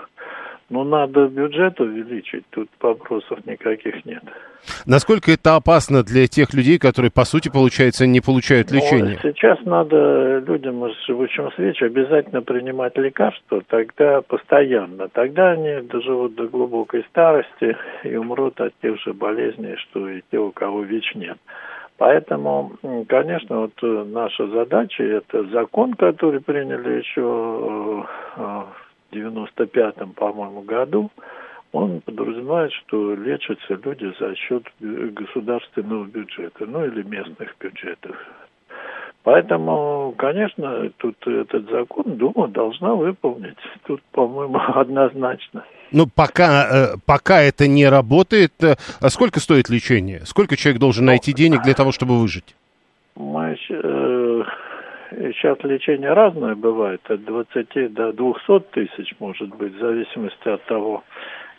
Ну, 0.69 0.83
надо 0.83 1.27
бюджет 1.27 1.79
увеличить, 1.79 2.45
тут 2.49 2.69
вопросов 2.81 3.45
никаких 3.45 4.05
нет. 4.05 4.23
Насколько 4.85 5.31
это 5.31 5.55
опасно 5.55 6.03
для 6.03 6.25
тех 6.27 6.53
людей, 6.53 6.79
которые, 6.79 7.11
по 7.11 7.25
сути, 7.25 7.49
получается, 7.49 8.07
не 8.07 8.21
получают 8.21 8.71
лечения? 8.71 9.19
Ну, 9.21 9.31
сейчас 9.31 9.59
надо 9.65 10.39
людям, 10.39 10.83
живущим 11.05 11.49
в 11.49 11.55
свече, 11.55 11.85
обязательно 11.85 12.41
принимать 12.41 12.97
лекарства, 12.97 13.61
тогда 13.67 14.21
постоянно. 14.21 15.09
Тогда 15.09 15.51
они 15.51 15.85
доживут 15.87 16.35
до 16.35 16.47
глубокой 16.47 17.03
старости 17.09 17.75
и 18.03 18.15
умрут 18.15 18.59
от 18.61 18.73
тех 18.81 18.99
же 19.01 19.13
болезней, 19.13 19.75
что 19.77 20.07
и 20.09 20.21
те, 20.31 20.39
у 20.39 20.51
кого 20.51 20.81
ВИЧ 20.83 21.15
нет. 21.15 21.37
Поэтому, 22.03 22.73
конечно, 23.07 23.61
вот 23.61 23.81
э, 23.81 24.03
наша 24.05 24.45
задача, 24.47 25.01
это 25.05 25.45
закон, 25.51 25.93
который 25.93 26.41
приняли 26.41 26.97
еще 26.97 27.21
э, 27.21 28.41
в 28.41 29.15
95-м, 29.15 30.11
по-моему, 30.11 30.63
году, 30.63 31.11
он 31.71 32.01
подразумевает, 32.01 32.73
что 32.73 33.15
лечатся 33.15 33.79
люди 33.85 34.13
за 34.19 34.35
счет 34.35 34.63
государственного 34.81 36.03
бюджета, 36.03 36.65
ну 36.65 36.83
или 36.83 37.03
местных 37.03 37.55
бюджетов. 37.57 38.17
Поэтому, 39.23 40.13
конечно, 40.17 40.89
тут 40.97 41.15
этот 41.25 41.69
закон 41.69 42.17
Дума 42.17 42.49
должна 42.49 42.93
выполнить. 42.93 43.57
Тут, 43.85 44.01
по-моему, 44.11 44.59
однозначно. 44.75 45.63
Ну, 45.91 46.07
пока, 46.13 46.67
э, 46.69 46.97
пока 47.05 47.41
это 47.41 47.67
не 47.67 47.87
работает, 47.87 48.51
э, 48.61 48.75
а 48.99 49.09
сколько 49.09 49.39
стоит 49.39 49.69
лечение? 49.69 50.21
Сколько 50.25 50.57
человек 50.57 50.81
должен 50.81 51.05
найти 51.05 51.33
денег 51.33 51.61
для 51.63 51.73
того, 51.73 51.91
чтобы 51.91 52.19
выжить? 52.19 52.55
Мы, 53.15 53.55
э, 53.69 54.43
сейчас 55.11 55.57
лечение 55.63 56.11
разное 56.11 56.55
бывает, 56.55 57.01
от 57.09 57.23
20 57.23 57.93
до 57.93 58.11
200 58.11 58.59
тысяч, 58.71 59.15
может 59.19 59.55
быть, 59.55 59.73
в 59.75 59.79
зависимости 59.79 60.49
от 60.49 60.65
того, 60.65 61.03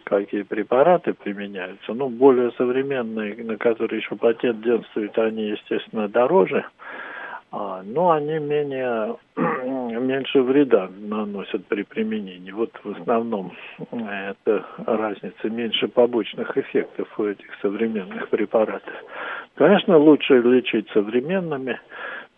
какие 0.05 0.42
препараты 0.42 1.14
применяются. 1.14 1.94
Ну, 1.94 2.11
более 2.11 2.50
современные, 2.59 3.42
на 3.42 3.57
которые 3.57 4.00
еще 4.00 4.16
патент 4.16 4.61
действует, 4.61 5.16
они, 5.16 5.50
естественно, 5.50 6.09
дороже. 6.09 6.59
А, 6.59 6.83
но 7.84 8.10
они 8.10 8.38
менее, 8.38 9.16
меньше 9.36 10.42
вреда 10.42 10.88
наносят 10.98 11.66
при 11.66 11.82
применении. 11.82 12.50
Вот 12.50 12.70
в 12.82 12.90
основном 12.98 13.52
это 13.90 14.64
разница, 14.86 15.50
меньше 15.50 15.88
побочных 15.88 16.56
эффектов 16.56 17.08
у 17.18 17.24
этих 17.24 17.46
современных 17.60 18.28
препаратов. 18.28 18.94
Конечно, 19.54 19.96
лучше 19.98 20.40
лечить 20.40 20.88
современными, 20.90 21.78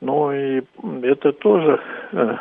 но 0.01 0.35
и 0.35 0.63
это 1.03 1.33
тоже 1.33 1.81
э, 2.13 2.37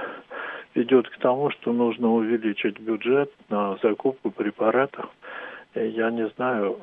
ведет 0.76 1.08
к 1.10 1.18
тому, 1.20 1.50
что 1.52 1.72
нужно 1.72 2.12
увеличить 2.12 2.80
бюджет 2.80 3.32
на 3.50 3.78
закупку 3.82 4.32
препаратов. 4.32 5.10
Я 5.76 6.10
не 6.10 6.28
знаю, 6.38 6.78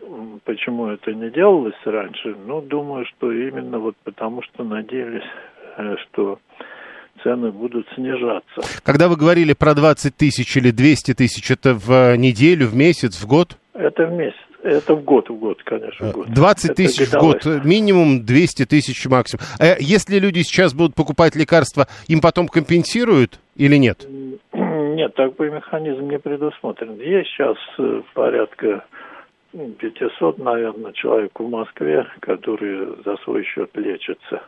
почему 0.44 0.88
это 0.88 1.14
не 1.14 1.30
делалось 1.30 1.80
раньше, 1.84 2.34
но 2.46 2.60
думаю, 2.60 3.06
что 3.06 3.32
именно 3.32 3.78
вот 3.78 3.96
потому, 4.04 4.42
что 4.42 4.64
надеялись, 4.64 5.22
э, 5.22 5.61
что 6.04 6.38
цены 7.22 7.50
будут 7.50 7.86
снижаться. 7.94 8.60
Когда 8.84 9.08
вы 9.08 9.16
говорили 9.16 9.52
про 9.52 9.74
20 9.74 10.16
тысяч 10.16 10.56
или 10.56 10.70
200 10.70 11.14
тысяч, 11.14 11.50
это 11.50 11.74
в 11.74 12.16
неделю, 12.16 12.66
в 12.66 12.74
месяц, 12.74 13.20
в 13.20 13.26
год? 13.26 13.56
Это 13.74 14.06
в 14.06 14.12
месяц. 14.12 14.36
Это 14.62 14.94
в 14.94 15.02
год, 15.02 15.28
в 15.28 15.34
год, 15.34 15.60
конечно, 15.64 16.06
в 16.06 16.12
год. 16.12 16.28
20 16.28 16.76
тысяч 16.76 17.08
в 17.08 17.18
год, 17.18 17.44
минимум 17.64 18.24
200 18.24 18.66
тысяч 18.66 19.04
максимум. 19.06 19.44
А 19.58 19.74
если 19.80 20.20
люди 20.20 20.40
сейчас 20.42 20.72
будут 20.72 20.94
покупать 20.94 21.34
лекарства, 21.34 21.88
им 22.06 22.20
потом 22.20 22.46
компенсируют 22.46 23.40
или 23.56 23.76
нет? 23.76 24.06
Нет, 24.52 25.14
такой 25.14 25.50
механизм 25.50 26.08
не 26.08 26.18
предусмотрен. 26.18 26.94
Есть 27.00 27.30
сейчас 27.30 27.56
э, 27.78 28.02
порядка 28.14 28.84
500, 29.52 30.38
наверное, 30.38 30.92
человек 30.92 31.32
в 31.38 31.48
Москве, 31.48 32.06
которые 32.20 32.94
за 33.04 33.16
свой 33.24 33.44
счет 33.44 33.70
лечатся. 33.74 34.42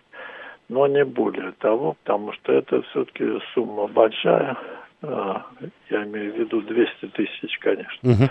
Но 0.68 0.86
не 0.86 1.04
более 1.04 1.52
того, 1.52 1.96
потому 2.02 2.32
что 2.32 2.52
это 2.52 2.82
все-таки 2.82 3.24
сумма 3.52 3.86
большая. 3.86 4.56
А, 5.02 5.46
я 5.90 6.04
имею 6.04 6.32
в 6.32 6.38
виду 6.38 6.62
200 6.62 7.06
тысяч, 7.08 7.58
конечно. 7.58 8.10
Угу 8.10 8.30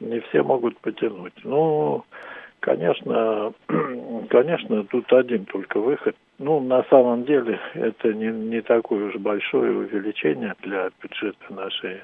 не 0.00 0.20
все 0.20 0.42
могут 0.42 0.78
потянуть. 0.78 1.34
Ну, 1.44 2.04
конечно, 2.60 3.52
конечно, 4.30 4.84
тут 4.84 5.12
один 5.12 5.44
только 5.46 5.80
выход. 5.80 6.14
Ну, 6.38 6.60
на 6.60 6.84
самом 6.84 7.24
деле, 7.24 7.58
это 7.74 8.12
не, 8.12 8.28
не 8.28 8.60
такое 8.60 9.08
уж 9.08 9.16
большое 9.16 9.76
увеличение 9.76 10.54
для 10.62 10.90
бюджета 11.02 11.52
нашей 11.52 12.02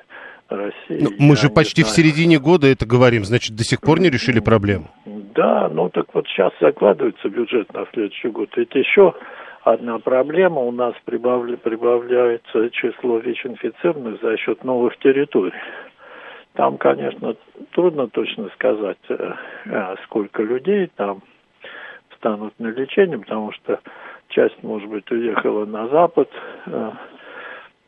России. 0.48 1.02
Ну, 1.02 1.10
мы 1.18 1.37
же 1.37 1.48
почти 1.50 1.82
знаю. 1.82 1.92
в 1.92 1.96
середине 1.96 2.38
года 2.38 2.66
это 2.66 2.84
говорим, 2.84 3.24
значит, 3.24 3.54
до 3.54 3.64
сих 3.64 3.80
пор 3.80 4.00
не 4.00 4.10
решили 4.10 4.40
проблему. 4.40 4.90
Да, 5.06 5.68
ну 5.68 5.88
так 5.88 6.06
вот 6.14 6.26
сейчас 6.28 6.52
закладывается 6.60 7.28
бюджет 7.28 7.72
на 7.72 7.87
следующий 7.92 8.28
год. 8.28 8.50
Ведь 8.56 8.74
еще 8.74 9.14
одна 9.64 9.98
проблема, 9.98 10.61
у 10.61 10.70
нас 10.70 10.94
прибавля, 11.05 11.57
прибавляется 11.57 12.70
число 12.70 13.18
ВИЧ-инфицированных 13.18 14.20
за 14.20 14.37
счет 14.37 14.62
новых 14.62 14.96
территорий. 14.98 15.53
Там, 16.53 16.79
конечно, 16.79 17.35
трудно 17.72 18.09
точно 18.09 18.48
сказать, 18.50 18.98
э, 19.09 19.33
э, 19.66 19.94
сколько 20.05 20.42
людей 20.42 20.88
там 20.94 21.22
станут 22.16 22.55
на 22.61 22.68
лечение, 22.68 23.18
потому 23.18 23.53
что 23.53 23.81
часть, 24.29 24.62
может 24.62 24.88
быть, 24.88 25.11
уехала 25.11 25.64
на 25.64 25.88
Запад. 25.88 26.31
Э, 26.66 26.92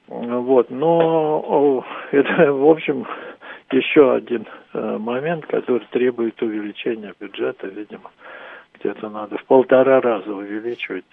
вот, 0.08 0.70
но 0.70 1.84
это, 2.12 2.52
в 2.52 2.68
общем, 2.68 3.06
еще 3.72 4.14
один 4.14 4.46
момент, 4.72 5.46
который 5.46 5.84
требует 5.90 6.40
увеличения 6.40 7.12
бюджета, 7.18 7.66
видимо, 7.66 8.10
где-то 8.80 9.08
надо 9.08 9.38
в 9.38 9.44
полтора 9.44 10.00
раза 10.00 10.30
увеличивать. 10.30 11.04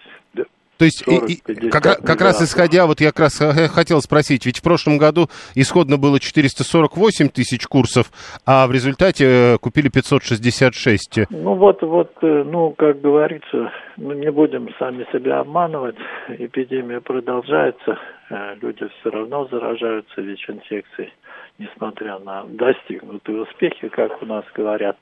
То 0.78 0.84
есть 0.86 1.04
40, 1.04 1.30
и, 1.30 1.34
и, 1.34 1.70
как, 1.70 1.82
как 1.82 2.20
раз 2.20 2.42
исходя, 2.42 2.86
вот 2.86 3.00
я 3.00 3.10
как 3.10 3.20
раз 3.20 3.38
хотел 3.72 4.00
спросить, 4.00 4.44
ведь 4.44 4.58
в 4.58 4.62
прошлом 4.62 4.98
году 4.98 5.28
исходно 5.54 5.98
было 5.98 6.18
448 6.18 7.28
тысяч 7.28 7.66
курсов, 7.66 8.10
а 8.44 8.66
в 8.66 8.72
результате 8.72 9.54
э, 9.54 9.58
купили 9.58 9.88
566. 9.88 11.30
Ну 11.30 11.54
вот, 11.54 11.80
вот, 11.82 12.10
э, 12.22 12.42
ну 12.44 12.70
как 12.70 13.00
говорится, 13.00 13.72
ну 13.96 14.12
не 14.14 14.30
будем 14.32 14.68
сами 14.78 15.06
себя 15.12 15.40
обманывать, 15.40 15.96
эпидемия 16.28 17.00
продолжается, 17.00 17.98
э, 18.30 18.56
люди 18.60 18.88
все 18.98 19.10
равно 19.10 19.46
заражаются 19.46 20.20
ВИЧ-инфекцией, 20.20 21.12
несмотря 21.58 22.18
на 22.18 22.44
достигнутые 22.48 23.42
успехи, 23.42 23.88
как 23.88 24.20
у 24.22 24.26
нас 24.26 24.44
говорят, 24.54 24.96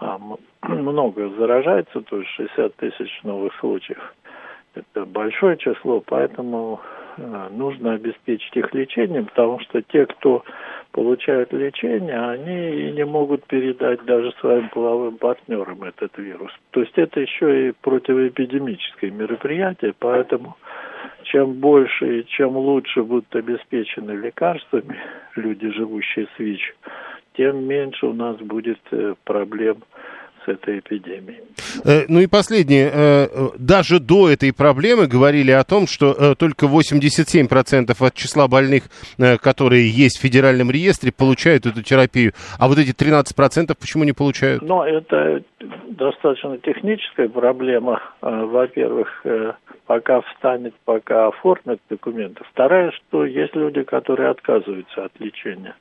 много 0.62 1.28
заражается, 1.30 2.00
то 2.02 2.18
есть 2.18 2.30
60 2.30 2.76
тысяч 2.76 3.20
новых 3.22 3.54
случаев. 3.60 4.14
Это 4.74 5.04
большое 5.04 5.56
число, 5.56 6.00
поэтому 6.00 6.80
нужно 7.50 7.94
обеспечить 7.94 8.56
их 8.56 8.72
лечением, 8.74 9.26
потому 9.26 9.60
что 9.60 9.82
те, 9.82 10.06
кто 10.06 10.44
получают 10.92 11.52
лечение, 11.52 12.18
они 12.18 12.92
не 12.92 13.04
могут 13.04 13.44
передать 13.46 14.04
даже 14.04 14.32
своим 14.40 14.68
половым 14.70 15.18
партнерам 15.18 15.82
этот 15.82 16.16
вирус. 16.18 16.52
То 16.70 16.80
есть 16.80 16.96
это 16.96 17.20
еще 17.20 17.68
и 17.68 17.72
противоэпидемическое 17.82 19.10
мероприятие, 19.10 19.94
поэтому 19.98 20.56
чем 21.24 21.54
больше 21.54 22.20
и 22.20 22.26
чем 22.26 22.56
лучше 22.56 23.02
будут 23.02 23.34
обеспечены 23.34 24.12
лекарствами 24.12 24.96
люди, 25.36 25.70
живущие 25.70 26.26
с 26.36 26.38
ВИЧ, 26.38 26.74
тем 27.34 27.64
меньше 27.64 28.06
у 28.06 28.12
нас 28.12 28.36
будет 28.38 28.80
э, 28.90 29.14
проблем 29.24 29.78
с 30.48 30.50
этой 30.50 30.78
эпидемией. 30.78 31.42
Э, 31.84 32.04
ну 32.08 32.20
и 32.20 32.26
последнее. 32.26 32.90
Э, 32.92 33.26
даже 33.58 34.00
до 34.00 34.28
этой 34.28 34.52
проблемы 34.52 35.06
говорили 35.06 35.50
о 35.50 35.64
том, 35.64 35.86
что 35.86 36.12
э, 36.12 36.34
только 36.36 36.66
87% 36.66 37.94
от 37.98 38.14
числа 38.14 38.48
больных, 38.48 38.84
которые 39.40 39.90
есть 39.90 40.18
в 40.18 40.22
федеральном 40.22 40.70
реестре, 40.70 41.12
получают 41.12 41.66
эту 41.66 41.82
терапию. 41.82 42.32
А 42.58 42.68
вот 42.68 42.78
эти 42.78 42.92
13% 42.92 43.74
почему 43.78 44.04
не 44.04 44.12
получают? 44.12 44.62
Ну, 44.62 44.82
это 44.82 45.42
достаточно 45.88 46.58
техническая 46.58 47.28
проблема. 47.28 48.00
Во-первых, 48.20 49.24
пока 49.86 50.20
встанет, 50.22 50.74
пока 50.84 51.28
оформят 51.28 51.80
документы. 51.90 52.44
Вторая, 52.52 52.92
что 52.92 53.24
есть 53.24 53.54
люди, 53.54 53.82
которые 53.82 54.30
отказываются 54.30 55.04
от 55.04 55.12
лечения. 55.18 55.74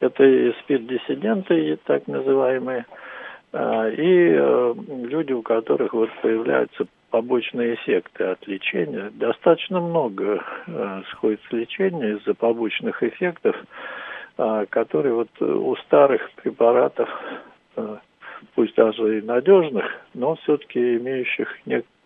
Это 0.00 0.24
и 0.24 0.52
спид-диссиденты, 0.60 1.78
так 1.84 2.06
называемые, 2.06 2.86
и 3.52 4.34
э, 4.36 4.74
люди, 4.88 5.32
у 5.32 5.42
которых 5.42 5.94
вот 5.94 6.10
появляются 6.20 6.86
побочные 7.10 7.74
эффекты 7.74 8.24
от 8.24 8.46
лечения, 8.46 9.10
достаточно 9.14 9.80
много 9.80 10.44
э, 10.66 11.02
сходит 11.12 11.40
с 11.48 11.52
лечения 11.52 12.16
из-за 12.18 12.34
побочных 12.34 13.02
эффектов, 13.02 13.56
а, 14.36 14.66
которые 14.66 15.14
вот 15.14 15.40
у 15.40 15.74
старых 15.76 16.30
препаратов, 16.32 17.08
э, 17.76 17.96
пусть 18.54 18.74
даже 18.74 19.18
и 19.18 19.22
надежных, 19.22 19.86
но 20.12 20.36
все-таки 20.36 20.96
имеющих 20.96 21.48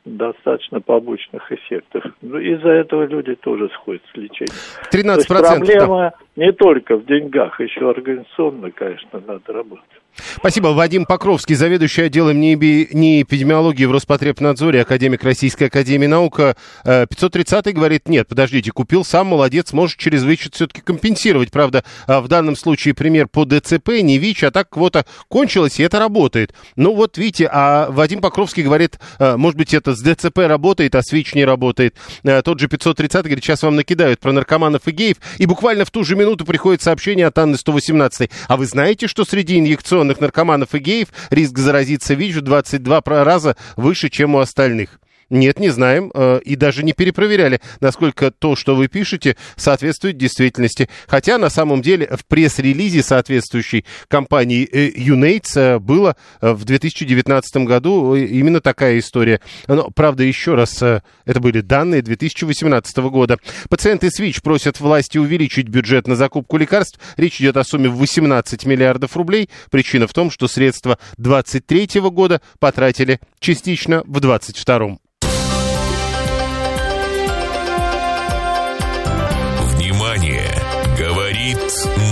достаточно 0.04 0.80
побочных 0.80 1.50
эффектов. 1.52 2.04
Ну, 2.22 2.38
из-за 2.38 2.70
этого 2.70 3.04
люди 3.04 3.34
тоже 3.36 3.68
сходят 3.70 4.02
с 4.12 4.16
лечением. 4.16 4.54
13%. 4.90 4.90
То 4.90 5.14
есть 5.14 5.28
проблема, 5.28 6.12
не 6.36 6.52
только 6.52 6.96
в 6.96 7.04
деньгах, 7.04 7.60
еще 7.60 7.90
организационно, 7.90 8.70
конечно, 8.70 9.20
надо 9.26 9.52
работать. 9.52 9.84
Спасибо. 10.14 10.68
Вадим 10.68 11.06
Покровский, 11.06 11.54
заведующий 11.54 12.02
отделом 12.02 12.38
неэпидемиологии 12.38 13.86
в 13.86 13.92
Роспотребнадзоре, 13.92 14.82
академик 14.82 15.24
Российской 15.24 15.64
Академии 15.64 16.06
Наук. 16.06 16.40
530 16.84 17.66
э, 17.66 17.72
говорит, 17.72 18.08
нет, 18.08 18.28
подождите, 18.28 18.72
купил 18.72 19.04
сам, 19.04 19.28
молодец, 19.28 19.72
может 19.72 19.98
через 19.98 20.24
вычет 20.24 20.54
все-таки 20.54 20.80
компенсировать. 20.82 21.50
Правда, 21.50 21.82
э, 22.06 22.20
в 22.20 22.28
данном 22.28 22.56
случае 22.56 22.94
пример 22.94 23.28
по 23.28 23.44
ДЦП, 23.44 23.88
не 24.02 24.18
ВИЧ, 24.18 24.44
а 24.44 24.50
так 24.50 24.68
квота 24.68 25.06
кончилась, 25.28 25.80
и 25.80 25.82
это 25.82 25.98
работает. 25.98 26.54
Ну 26.76 26.94
вот 26.94 27.16
видите, 27.16 27.48
а 27.50 27.90
Вадим 27.90 28.20
Покровский 28.20 28.62
говорит, 28.62 28.98
э, 29.18 29.36
может 29.36 29.56
быть, 29.56 29.72
это 29.72 29.94
с 29.94 30.02
ДЦП 30.02 30.38
работает, 30.40 30.94
а 30.94 31.02
с 31.02 31.12
ВИЧ 31.12 31.34
не 31.34 31.44
работает. 31.44 31.96
Тот 32.44 32.58
же 32.58 32.68
530 32.68 33.24
говорит, 33.24 33.44
сейчас 33.44 33.62
вам 33.62 33.76
накидают 33.76 34.20
про 34.20 34.32
наркоманов 34.32 34.86
и 34.86 34.90
геев, 34.92 35.16
и 35.38 35.46
буквально 35.46 35.84
в 35.84 35.90
ту 35.90 36.04
же 36.04 36.16
минуту 36.16 36.21
приходит 36.44 36.82
сообщение 36.82 37.26
от 37.26 37.38
Анны 37.38 37.56
118. 37.56 38.30
А 38.48 38.56
вы 38.56 38.66
знаете, 38.66 39.06
что 39.06 39.24
среди 39.24 39.58
инъекционных 39.58 40.20
наркоманов 40.20 40.74
и 40.74 40.78
геев 40.78 41.08
риск 41.30 41.58
заразиться 41.58 42.14
ВИЧ 42.14 42.36
в 42.36 42.40
22 42.42 43.02
раза 43.24 43.56
выше, 43.76 44.08
чем 44.08 44.34
у 44.34 44.38
остальных. 44.38 45.01
Нет, 45.32 45.58
не 45.58 45.70
знаем 45.70 46.10
э, 46.12 46.40
и 46.44 46.56
даже 46.56 46.82
не 46.84 46.92
перепроверяли, 46.92 47.62
насколько 47.80 48.30
то, 48.30 48.54
что 48.54 48.76
вы 48.76 48.88
пишете, 48.88 49.38
соответствует 49.56 50.18
действительности. 50.18 50.90
Хотя 51.06 51.38
на 51.38 51.48
самом 51.48 51.80
деле 51.80 52.06
в 52.06 52.26
пресс-релизе 52.26 53.02
соответствующей 53.02 53.86
компании 54.08 54.68
э, 54.70 54.90
UNAIDS 54.90 55.58
э, 55.58 55.78
было 55.78 56.16
в 56.42 56.66
2019 56.66 57.56
году 57.64 58.14
именно 58.14 58.60
такая 58.60 58.98
история. 58.98 59.40
Но, 59.68 59.90
правда, 59.90 60.22
еще 60.22 60.54
раз, 60.54 60.82
это 60.82 61.40
были 61.40 61.62
данные 61.62 62.02
2018 62.02 62.94
года. 62.98 63.38
Пациенты 63.70 64.10
с 64.10 64.18
ВИЧ 64.18 64.42
просят 64.42 64.80
власти 64.80 65.16
увеличить 65.16 65.68
бюджет 65.68 66.06
на 66.08 66.14
закупку 66.14 66.58
лекарств. 66.58 67.00
Речь 67.16 67.40
идет 67.40 67.56
о 67.56 67.64
сумме 67.64 67.88
в 67.88 67.96
18 67.96 68.66
миллиардов 68.66 69.16
рублей. 69.16 69.48
Причина 69.70 70.06
в 70.06 70.12
том, 70.12 70.30
что 70.30 70.46
средства 70.46 70.98
2023 71.16 72.02
года 72.10 72.42
потратили 72.58 73.18
частично 73.40 74.02
в 74.04 74.20
2022. 74.20 74.98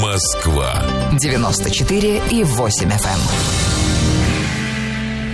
Москва. 0.00 0.82
94 1.18 2.22
и 2.30 2.44
8 2.44 2.88
FM. 2.88 3.18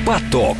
Эм. 0.01 0.07
Поток. 0.07 0.57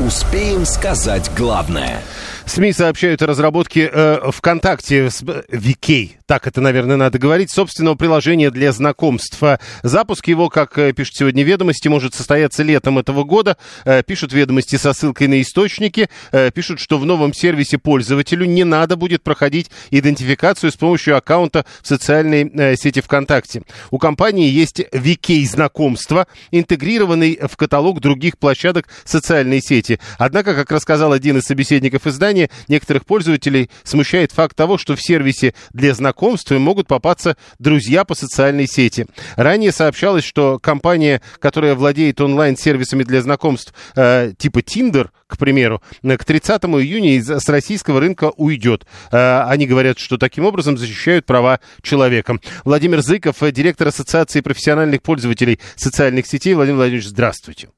Успеем 0.00 0.64
сказать 0.64 1.30
главное. 1.36 2.02
СМИ 2.46 2.72
сообщают 2.72 3.22
о 3.22 3.26
разработке 3.26 3.88
э, 3.92 4.30
ВКонтакте 4.32 5.10
с 5.10 5.22
VK, 5.22 6.16
так 6.30 6.46
это, 6.46 6.60
наверное, 6.60 6.94
надо 6.94 7.18
говорить, 7.18 7.50
собственного 7.50 7.96
приложения 7.96 8.52
для 8.52 8.70
знакомств. 8.70 9.42
Запуск 9.82 10.28
его, 10.28 10.48
как 10.48 10.78
э, 10.78 10.92
пишут 10.92 11.16
сегодня 11.16 11.42
ведомости, 11.42 11.88
может 11.88 12.14
состояться 12.14 12.62
летом 12.62 13.00
этого 13.00 13.24
года. 13.24 13.56
Э, 13.84 14.04
пишут 14.04 14.32
ведомости 14.32 14.76
со 14.76 14.92
ссылкой 14.92 15.26
на 15.26 15.42
источники. 15.42 16.08
Э, 16.30 16.52
пишут, 16.52 16.78
что 16.78 17.00
в 17.00 17.04
новом 17.04 17.34
сервисе 17.34 17.78
пользователю 17.78 18.44
не 18.44 18.62
надо 18.62 18.94
будет 18.94 19.24
проходить 19.24 19.72
идентификацию 19.90 20.70
с 20.70 20.76
помощью 20.76 21.16
аккаунта 21.16 21.66
в 21.82 21.88
социальной 21.88 22.76
сети 22.76 23.00
ВКонтакте. 23.00 23.62
У 23.90 23.98
компании 23.98 24.48
есть 24.48 24.78
VK 24.78 25.44
знакомства, 25.46 26.28
интегрированный 26.52 27.40
в 27.42 27.56
каталог 27.56 27.98
других 27.98 28.38
площадок 28.38 28.86
социальной 29.04 29.60
сети. 29.60 29.98
Однако, 30.16 30.54
как 30.54 30.70
рассказал 30.70 31.12
один 31.12 31.38
из 31.38 31.42
собеседников 31.42 32.06
издания, 32.06 32.50
некоторых 32.68 33.04
пользователей 33.04 33.68
смущает 33.82 34.30
факт 34.30 34.54
того, 34.54 34.78
что 34.78 34.94
в 34.94 35.02
сервисе 35.02 35.54
для 35.72 35.92
знакомств 35.92 36.19
им 36.54 36.62
могут 36.62 36.86
попасться 36.86 37.36
друзья 37.58 38.04
по 38.04 38.14
социальной 38.14 38.66
сети. 38.66 39.06
Ранее 39.36 39.72
сообщалось, 39.72 40.24
что 40.24 40.58
компания, 40.58 41.20
которая 41.38 41.74
владеет 41.74 42.20
онлайн-сервисами 42.20 43.02
для 43.02 43.22
знакомств 43.22 43.74
э, 43.96 44.32
типа 44.36 44.58
Tinder, 44.58 45.08
к 45.26 45.38
примеру, 45.38 45.82
к 46.02 46.24
30 46.24 46.62
июня 46.64 47.16
из, 47.16 47.28
с 47.28 47.48
российского 47.48 48.00
рынка 48.00 48.32
уйдет. 48.36 48.86
Э, 49.12 49.42
они 49.42 49.66
говорят, 49.66 49.98
что 49.98 50.18
таким 50.18 50.44
образом 50.44 50.76
защищают 50.76 51.26
права 51.26 51.60
человека. 51.82 52.36
Владимир 52.64 53.00
Зыков, 53.00 53.36
директор 53.52 53.88
Ассоциации 53.88 54.40
профессиональных 54.40 55.02
пользователей 55.02 55.58
социальных 55.76 56.26
сетей. 56.26 56.54
Владимир 56.54 56.76
Владимирович, 56.78 57.08
здравствуйте. 57.08 57.68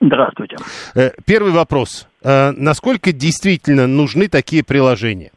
Здравствуйте. 0.00 0.56
Э, 0.94 1.10
первый 1.26 1.52
вопрос. 1.52 2.08
Э, 2.22 2.52
насколько 2.52 3.12
действительно 3.12 3.86
нужны 3.86 4.28
такие 4.28 4.64
приложения? 4.64 5.32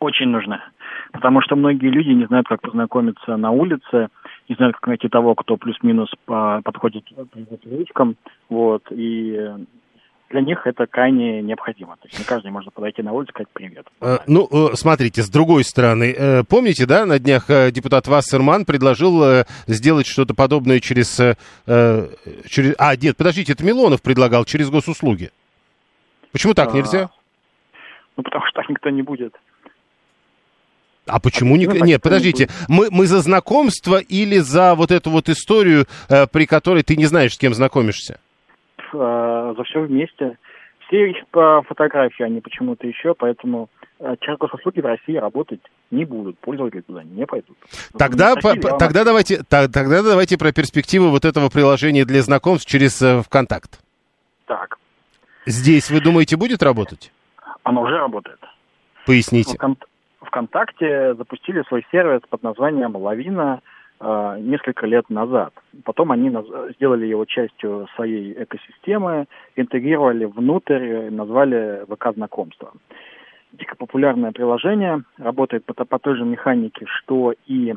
Очень 0.00 0.28
нужны. 0.28 0.58
Потому 1.12 1.40
что 1.42 1.56
многие 1.56 1.88
люди 1.88 2.10
не 2.10 2.26
знают, 2.26 2.46
как 2.46 2.60
познакомиться 2.60 3.36
на 3.36 3.50
улице, 3.50 4.08
не 4.48 4.54
знают, 4.54 4.76
как 4.76 4.86
найти 4.86 5.08
того, 5.08 5.34
кто 5.34 5.56
плюс-минус 5.56 6.10
подходит 6.24 7.04
к 7.04 7.58
привычкам. 7.58 8.16
Вот, 8.48 8.82
и 8.90 9.50
для 10.30 10.40
них 10.42 10.64
это 10.64 10.86
крайне 10.86 11.42
необходимо. 11.42 11.96
То 11.96 12.06
есть 12.06 12.18
не 12.18 12.24
каждый 12.24 12.52
может 12.52 12.72
подойти 12.72 13.02
на 13.02 13.12
улицу 13.12 13.30
и 13.30 13.34
сказать 13.34 13.48
привет. 13.52 13.86
Э, 14.00 14.18
ну, 14.28 14.46
э, 14.50 14.74
смотрите, 14.74 15.22
с 15.22 15.28
другой 15.28 15.64
стороны, 15.64 16.14
э, 16.16 16.44
помните, 16.48 16.86
да, 16.86 17.04
на 17.04 17.18
днях 17.18 17.46
депутат 17.72 18.06
Вассерман 18.06 18.64
предложил 18.64 19.44
сделать 19.66 20.06
что-то 20.06 20.34
подобное 20.34 20.78
через, 20.78 21.16
через... 21.66 22.74
А, 22.78 22.96
нет, 22.96 23.16
подождите, 23.16 23.52
это 23.52 23.64
Милонов 23.64 24.02
предлагал 24.02 24.44
через 24.44 24.70
госуслуги. 24.70 25.30
Почему 26.32 26.54
так 26.54 26.72
а, 26.72 26.76
нельзя? 26.76 27.10
Ну, 28.16 28.22
потому 28.22 28.44
что 28.46 28.60
так 28.60 28.68
никто 28.68 28.90
не 28.90 29.02
будет. 29.02 29.34
А 31.10 31.20
почему 31.20 31.56
не... 31.56 31.66
Нет, 31.66 32.02
подождите, 32.02 32.48
мы, 32.68 32.88
мы 32.90 33.06
за 33.06 33.20
знакомство 33.20 33.98
или 33.98 34.38
за 34.38 34.74
вот 34.74 34.90
эту 34.90 35.10
вот 35.10 35.28
историю, 35.28 35.86
при 36.32 36.46
которой 36.46 36.82
ты 36.82 36.96
не 36.96 37.06
знаешь, 37.06 37.34
с 37.34 37.38
кем 37.38 37.54
знакомишься? 37.54 38.20
э, 38.92 39.54
за 39.56 39.64
все 39.64 39.80
вместе. 39.80 40.38
Все 40.86 41.10
ищут 41.10 41.28
по 41.28 41.62
фотографии, 41.62 42.24
а 42.24 42.28
не 42.28 42.40
почему-то 42.40 42.86
еще, 42.86 43.14
поэтому 43.14 43.68
э, 44.00 44.14
услуги 44.52 44.80
в 44.80 44.86
России 44.86 45.16
работать 45.16 45.60
не 45.90 46.04
будут, 46.04 46.38
пользователи 46.38 46.80
туда 46.80 47.04
не 47.04 47.26
пойдут. 47.26 47.56
Тогда, 47.96 48.34
по, 48.34 48.48
вам... 48.48 48.78
тогда, 48.78 49.04
давайте, 49.04 49.42
тогда 49.48 50.02
давайте 50.02 50.36
про 50.36 50.52
перспективы 50.52 51.10
вот 51.10 51.24
этого 51.24 51.48
приложения 51.48 52.04
для 52.04 52.22
знакомств 52.22 52.68
через 52.68 53.00
э, 53.02 53.22
ВКонтакт. 53.22 53.80
Так. 54.46 54.78
Здесь, 55.46 55.90
вы 55.90 56.00
думаете, 56.00 56.36
будет 56.36 56.62
работать? 56.62 57.12
Оно 57.62 57.82
уже 57.82 57.96
работает. 57.96 58.40
Поясните. 59.06 59.56
ВКонтакте 60.30 61.14
запустили 61.14 61.62
свой 61.68 61.84
сервис 61.90 62.22
под 62.28 62.42
названием 62.42 62.96
«Лавина», 62.96 63.60
Э, 64.02 64.38
несколько 64.40 64.86
лет 64.86 65.10
назад. 65.10 65.52
Потом 65.84 66.10
они 66.10 66.34
сделали 66.74 67.04
его 67.04 67.26
частью 67.26 67.86
своей 67.96 68.32
экосистемы, 68.32 69.26
интегрировали 69.56 70.24
внутрь, 70.24 71.10
назвали 71.10 71.84
ВК 71.84 72.14
знакомство. 72.14 72.72
Дико 73.52 73.76
популярное 73.76 74.32
приложение, 74.32 75.02
работает 75.18 75.66
по, 75.66 75.74
по 75.74 75.98
той 75.98 76.16
же 76.16 76.24
механике, 76.24 76.86
что 76.86 77.34
и 77.46 77.74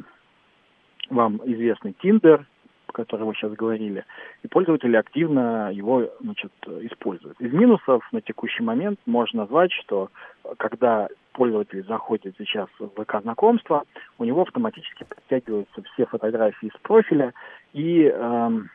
вам 1.10 1.42
известный 1.44 1.94
Tinder, 2.02 2.46
о 2.94 2.96
котором 2.96 3.28
вы 3.28 3.34
сейчас 3.34 3.52
говорили, 3.54 4.06
и 4.44 4.48
пользователи 4.48 4.96
активно 4.96 5.72
его 5.72 6.10
значит, 6.22 6.52
используют. 6.82 7.40
Из 7.42 7.52
минусов 7.52 8.08
на 8.12 8.22
текущий 8.22 8.64
момент 8.64 9.00
можно 9.06 9.42
назвать, 9.42 9.72
что 9.72 10.10
когда 10.58 11.08
пользователь 11.34 11.84
заходит 11.86 12.36
сейчас 12.38 12.70
в 12.78 12.90
ВК-знакомство, 12.90 13.84
у 14.20 14.24
него 14.24 14.44
автоматически 14.44 15.06
подтягиваются 15.06 15.82
все 15.94 16.06
фотографии 16.06 16.72
с 16.74 16.80
профиля, 16.82 17.34
и 17.74 18.04
эм, 18.04 18.70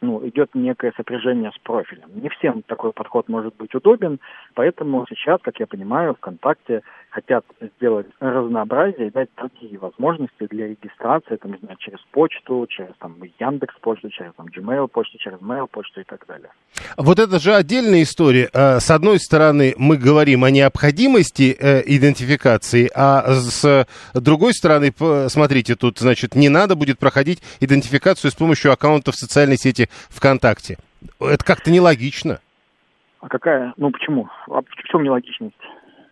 ну, 0.00 0.26
идет 0.26 0.50
некое 0.54 0.92
сопряжение 0.96 1.50
с 1.54 1.58
профилем. 1.62 2.08
Не 2.14 2.28
всем 2.30 2.62
такой 2.62 2.92
подход 2.92 3.28
может 3.28 3.54
быть 3.56 3.74
удобен, 3.74 4.18
поэтому 4.54 5.06
сейчас, 5.08 5.40
как 5.42 5.60
я 5.60 5.66
понимаю, 5.66 6.14
ВКонтакте 6.14 6.82
хотят 7.10 7.44
сделать 7.76 8.06
разнообразие 8.20 9.08
и 9.08 9.10
дать 9.10 9.28
другие 9.36 9.78
возможности 9.78 10.46
для 10.48 10.68
регистрации, 10.68 11.36
там, 11.36 11.52
не 11.52 11.58
знаю, 11.58 11.76
через 11.78 11.98
почту, 12.12 12.66
через 12.68 12.94
там 12.98 13.16
Яндекс 13.38 13.74
почту, 13.80 14.10
через 14.10 14.32
там 14.34 14.46
Gmail 14.46 14.88
почту, 14.88 15.18
через 15.18 15.38
Mail 15.38 15.66
почту 15.66 16.00
и 16.00 16.04
так 16.04 16.24
далее. 16.26 16.50
Вот 16.96 17.18
это 17.18 17.38
же 17.38 17.54
отдельная 17.54 18.02
история. 18.02 18.48
Э, 18.52 18.78
с 18.78 18.90
одной 18.90 19.18
стороны, 19.18 19.74
мы 19.76 19.96
говорим 19.96 20.44
о 20.44 20.50
необходимости 20.50 21.56
э, 21.58 21.82
идентификации, 21.84 22.88
а 22.94 23.32
с 23.32 23.86
другой 24.14 24.54
стороны, 24.54 24.92
смотрите, 25.28 25.74
тут, 25.74 25.98
значит, 25.98 26.34
не 26.34 26.48
надо 26.48 26.76
будет 26.76 26.98
проходить 26.98 27.42
идентификацию 27.60 28.30
с 28.30 28.34
помощью 28.34 28.72
аккаунта 28.72 29.12
в 29.12 29.16
социальной 29.16 29.56
сети 29.56 29.89
ВКонтакте. 30.10 30.78
Это 31.20 31.44
как-то 31.44 31.70
нелогично. 31.70 32.40
А 33.20 33.28
какая? 33.28 33.74
Ну 33.76 33.90
почему? 33.90 34.28
А 34.48 34.62
в 34.62 34.88
чем 34.90 35.02
нелогичность? 35.02 35.54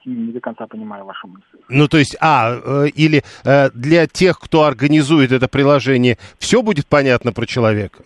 Не 0.04 0.32
до 0.32 0.40
конца 0.40 0.66
понимаю 0.66 1.04
вашу 1.04 1.26
мысль. 1.26 1.58
Ну, 1.68 1.86
то 1.86 1.98
есть, 1.98 2.16
а, 2.20 2.52
э, 2.64 2.86
или 2.94 3.22
э, 3.44 3.70
для 3.74 4.06
тех, 4.06 4.38
кто 4.38 4.62
организует 4.62 5.32
это 5.32 5.48
приложение, 5.48 6.16
все 6.38 6.62
будет 6.62 6.86
понятно 6.86 7.32
про 7.32 7.44
человека? 7.44 8.04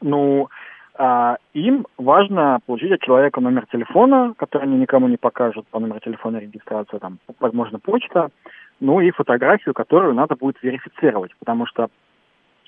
Ну, 0.00 0.48
а, 0.98 1.36
им 1.52 1.86
важно 1.98 2.60
получить 2.66 2.92
от 2.92 3.00
человека 3.00 3.40
номер 3.40 3.66
телефона, 3.70 4.34
который 4.36 4.64
они 4.64 4.76
никому 4.78 5.08
не 5.08 5.16
покажут 5.16 5.66
по 5.68 5.78
номеру 5.78 6.00
телефона 6.00 6.38
регистрации, 6.38 6.98
там, 6.98 7.18
возможно, 7.40 7.78
почта, 7.78 8.30
ну 8.80 9.00
и 9.00 9.10
фотографию, 9.10 9.74
которую 9.74 10.14
надо 10.14 10.36
будет 10.36 10.62
верифицировать, 10.62 11.32
потому 11.38 11.66
что 11.66 11.88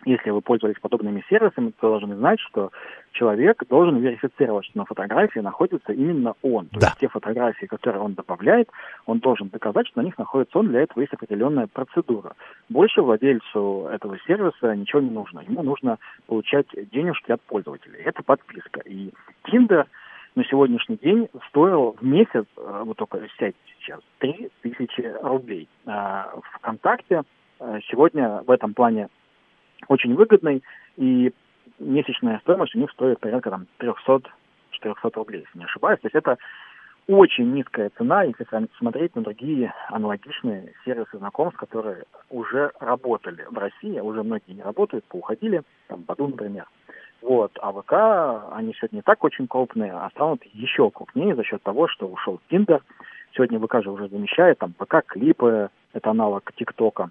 если 0.05 0.31
вы 0.31 0.41
пользовались 0.41 0.79
подобными 0.81 1.25
сервисами, 1.29 1.73
то 1.81 1.91
должны 1.91 2.17
знать, 2.17 2.39
что 2.41 2.71
человек 3.13 3.63
должен 3.69 3.99
верифицировать, 3.99 4.67
что 4.67 4.79
на 4.79 4.85
фотографии 4.85 5.41
находится 5.41 5.93
именно 5.93 6.35
он. 6.43 6.67
То 6.69 6.81
да. 6.81 6.87
есть 6.89 7.01
те 7.01 7.09
фотографии, 7.09 7.67
которые 7.67 8.03
он 8.03 8.15
добавляет, 8.15 8.71
он 9.07 9.19
должен 9.19 9.49
доказать, 9.49 9.89
что 9.89 10.01
на 10.01 10.05
них 10.05 10.17
находится 10.19 10.59
он, 10.59 10.69
для 10.69 10.83
этого 10.83 11.01
есть 11.01 11.13
определенная 11.13 11.67
процедура. 11.67 12.35
Больше 12.69 13.03
владельцу 13.03 13.89
этого 13.93 14.19
сервиса 14.27 14.75
ничего 14.77 15.01
не 15.01 15.11
нужно. 15.11 15.41
Ему 15.41 15.63
нужно 15.63 15.99
получать 16.27 16.67
денежки 16.93 17.33
от 17.33 17.41
пользователей. 17.43 18.01
Это 18.05 18.23
подписка. 18.23 18.81
И 18.85 19.13
Tinder 19.45 19.87
на 20.35 20.45
сегодняшний 20.45 20.97
день 20.97 21.29
стоил 21.49 21.97
в 22.01 22.05
месяц, 22.05 22.47
э, 22.57 22.83
вот 22.85 22.97
только 22.97 23.21
сядьте 23.39 23.59
сейчас, 23.81 24.01
3000 24.19 25.23
рублей. 25.23 25.69
А 25.87 26.33
ВКонтакте 26.55 27.23
э, 27.59 27.81
сегодня 27.91 28.43
в 28.47 28.51
этом 28.51 28.75
плане 28.75 29.09
очень 29.89 30.15
выгодный, 30.15 30.63
и 30.97 31.33
месячная 31.79 32.39
стоимость 32.41 32.75
у 32.75 32.79
них 32.79 32.91
стоит 32.93 33.21
порядка 33.21 33.51
там 33.51 33.67
300-400 33.79 34.23
рублей, 35.15 35.41
если 35.41 35.59
не 35.59 35.65
ошибаюсь. 35.65 36.01
То 36.01 36.07
есть 36.07 36.17
это 36.17 36.39
очень 37.07 37.53
низкая 37.53 37.91
цена, 37.97 38.25
если 38.25 38.47
смотреть 38.79 39.17
на 39.17 39.23
другие 39.23 39.73
аналогичные 39.89 40.75
сервисы 40.85 41.17
знакомств, 41.17 41.59
которые 41.59 42.05
уже 42.29 42.71
работали 42.81 43.47
в 43.51 43.57
России, 43.57 43.97
а 43.97 44.05
уже 44.05 44.23
многие 44.23 44.53
не 44.53 44.63
работают, 44.63 45.05
поуходили, 45.07 45.63
там, 45.89 46.03
Баду, 46.03 46.29
например. 46.29 46.67
Вот, 47.23 47.59
а 47.61 47.73
ВК, 47.73 48.53
они 48.55 48.75
сегодня 48.75 48.97
не 48.97 49.03
так 49.03 49.25
очень 49.25 49.49
крупные, 49.49 49.93
а 49.93 50.09
станут 50.11 50.45
еще 50.53 50.91
крупнее 50.91 51.35
за 51.35 51.45
счет 51.45 51.63
того, 51.63 51.89
что 51.89 52.07
ушел 52.07 52.41
Тиндер. 52.51 52.83
Сегодня 53.33 53.59
ВК 53.59 53.83
же 53.83 53.91
уже 53.91 54.09
замещает, 54.09 54.59
там, 54.59 54.75
ВК-клипы, 54.79 55.71
это 55.95 56.11
аналог 56.11 56.53
ТикТока, 56.55 57.11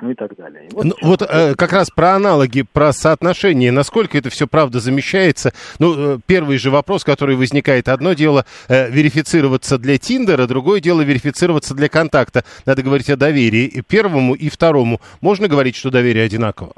ну 0.00 0.10
и 0.10 0.14
так 0.14 0.36
далее. 0.36 0.66
И 0.66 0.74
вот 0.74 0.84
ну, 0.84 0.94
вот 1.02 1.22
э, 1.22 1.54
как 1.54 1.72
раз 1.72 1.90
про 1.90 2.14
аналоги, 2.14 2.62
про 2.62 2.92
соотношение, 2.92 3.72
насколько 3.72 4.18
это 4.18 4.30
все 4.30 4.46
правда 4.46 4.80
замещается. 4.80 5.52
Ну, 5.78 6.16
э, 6.16 6.18
первый 6.26 6.58
же 6.58 6.70
вопрос, 6.70 7.04
который 7.04 7.36
возникает, 7.36 7.88
одно 7.88 8.12
дело 8.12 8.44
э, 8.68 8.90
верифицироваться 8.90 9.78
для 9.78 9.98
Тиндера, 9.98 10.46
другое 10.46 10.80
дело 10.80 11.02
верифицироваться 11.02 11.74
для 11.74 11.88
контакта. 11.88 12.44
Надо 12.66 12.82
говорить 12.82 13.10
о 13.10 13.16
доверии 13.16 13.64
и 13.64 13.82
первому 13.82 14.34
и 14.34 14.48
второму. 14.48 15.00
Можно 15.20 15.48
говорить, 15.48 15.76
что 15.76 15.90
доверие 15.90 16.24
одинаково? 16.24 16.72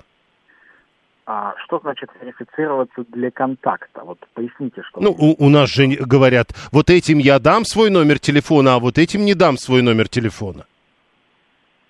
А 1.26 1.54
что 1.64 1.78
значит 1.80 2.08
верифицироваться 2.22 3.04
для 3.12 3.30
контакта? 3.30 4.02
Вот 4.02 4.18
поясните, 4.32 4.82
что... 4.88 5.00
Ну, 5.00 5.10
у, 5.10 5.44
у 5.44 5.50
нас 5.50 5.68
же 5.68 5.86
говорят, 5.86 6.54
вот 6.72 6.88
этим 6.88 7.18
я 7.18 7.38
дам 7.38 7.66
свой 7.66 7.90
номер 7.90 8.18
телефона, 8.18 8.76
а 8.76 8.78
вот 8.78 8.96
этим 8.96 9.26
не 9.26 9.34
дам 9.34 9.58
свой 9.58 9.82
номер 9.82 10.08
телефона. 10.08 10.64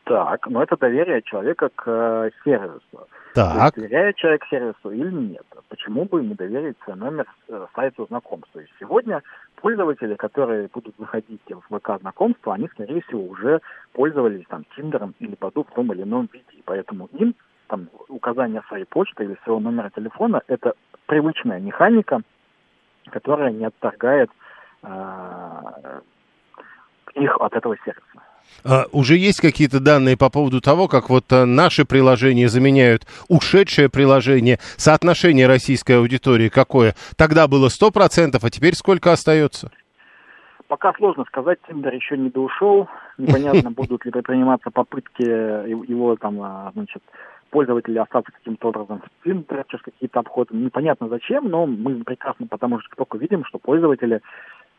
Так, 0.08 0.46
но 0.46 0.62
это 0.62 0.78
доверие 0.78 1.20
человека 1.20 1.68
к 1.68 1.84
э, 1.86 2.30
сервису. 2.42 3.06
Так. 3.34 3.54
Есть, 3.54 3.76
доверяет 3.76 4.16
человек 4.16 4.42
сервису 4.48 4.90
или 4.90 5.10
нет? 5.10 5.44
Почему 5.68 6.06
бы 6.06 6.24
не 6.24 6.34
доверить 6.34 6.78
номер 6.86 7.26
э, 7.48 7.66
сайту 7.74 8.06
знакомств? 8.06 8.48
То 8.54 8.60
есть 8.60 8.72
сегодня 8.80 9.22
пользователи, 9.56 10.14
которые 10.14 10.68
будут 10.72 10.94
заходить 10.98 11.42
в 11.46 11.78
ВК 11.78 12.00
знакомства, 12.00 12.54
они, 12.54 12.68
скорее 12.68 13.02
всего, 13.02 13.22
уже 13.22 13.60
пользовались 13.92 14.46
там 14.48 14.64
Тиндером 14.74 15.14
или 15.18 15.36
Баду 15.38 15.64
в 15.64 15.74
том 15.74 15.92
или 15.92 16.04
ином 16.04 16.30
виде. 16.32 16.44
И 16.52 16.62
поэтому 16.64 17.10
им 17.12 17.34
там 17.66 17.90
указание 18.08 18.62
своей 18.68 18.86
почты 18.86 19.24
или 19.24 19.36
своего 19.44 19.60
номера 19.60 19.90
телефона 19.90 20.40
это 20.46 20.72
привычная 21.04 21.60
механика, 21.60 22.22
которая 23.10 23.52
не 23.52 23.66
отторгает 23.66 24.30
э, 24.82 26.00
их 27.14 27.36
от 27.40 27.52
этого 27.52 27.76
сервиса. 27.84 28.22
Uh, 28.64 28.88
уже 28.92 29.16
есть 29.16 29.40
какие-то 29.40 29.80
данные 29.80 30.16
по 30.16 30.30
поводу 30.30 30.60
того, 30.60 30.88
как 30.88 31.10
вот 31.10 31.24
uh, 31.30 31.44
наши 31.44 31.84
приложения 31.84 32.48
заменяют 32.48 33.06
ушедшее 33.28 33.88
приложение? 33.88 34.58
Соотношение 34.76 35.46
российской 35.46 35.98
аудитории 35.98 36.48
какое? 36.48 36.94
Тогда 37.16 37.46
было 37.46 37.68
100%, 37.68 38.38
а 38.42 38.50
теперь 38.50 38.74
сколько 38.74 39.12
остается? 39.12 39.70
Пока 40.66 40.92
сложно 40.94 41.24
сказать, 41.24 41.58
Тиндер 41.66 41.94
еще 41.94 42.18
не 42.18 42.28
доушел. 42.28 42.88
Непонятно, 43.16 43.70
будут 43.76 44.04
ли 44.04 44.10
предприниматься 44.10 44.70
попытки 44.70 45.22
его 45.22 46.16
там, 46.16 46.42
а, 46.42 46.70
значит, 46.74 47.02
пользователи 47.50 47.98
остаться 47.98 48.30
каким-то 48.32 48.68
образом 48.68 49.00
в 49.02 49.24
Тиндере, 49.24 49.64
через 49.68 49.82
какие-то 49.82 50.20
обходы. 50.20 50.54
Непонятно 50.54 51.08
зачем, 51.08 51.48
но 51.48 51.66
мы 51.66 52.04
прекрасно 52.04 52.46
потому 52.46 52.80
что 52.80 52.96
только 52.96 53.18
видим, 53.18 53.44
что 53.46 53.58
пользователи 53.58 54.20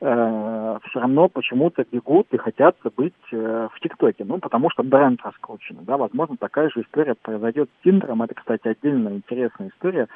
э, 0.01 0.79
все 0.89 0.99
равно 0.99 1.27
почему-то 1.27 1.85
бегут 1.91 2.27
и 2.31 2.37
хотят 2.37 2.75
быть 2.95 3.13
э, 3.31 3.67
в 3.73 3.79
ТикТоке. 3.79 4.25
Ну, 4.25 4.39
потому 4.39 4.69
что 4.69 4.83
бренд 4.83 5.19
раскручен. 5.23 5.77
Да, 5.81 5.97
возможно, 5.97 6.37
такая 6.37 6.69
же 6.69 6.81
история 6.81 7.15
произойдет 7.15 7.69
с 7.69 7.83
Тиндером. 7.83 8.21
Это, 8.21 8.35
кстати, 8.35 8.67
отдельная 8.67 9.15
интересная 9.15 9.69
история 9.69 10.07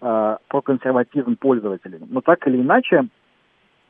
э, 0.00 0.36
про 0.48 0.62
консерватизм 0.62 1.36
пользователей. 1.36 2.00
Но 2.08 2.20
так 2.20 2.46
или 2.46 2.60
иначе, 2.60 3.06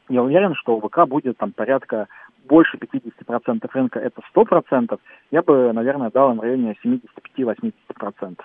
я 0.09 0.22
уверен, 0.22 0.55
что 0.55 0.76
у 0.76 0.80
ВК 0.80 1.07
будет 1.07 1.36
там 1.38 1.53
порядка 1.53 2.09
больше 2.44 2.76
50% 2.78 3.68
рынка, 3.72 3.98
это 4.01 4.22
100%. 4.34 4.98
Я 5.30 5.42
бы, 5.42 5.72
наверное, 5.72 6.11
дал 6.11 6.32
им 6.32 6.38
в 6.38 6.42
районе 6.42 6.76
75-80%. 6.84 8.36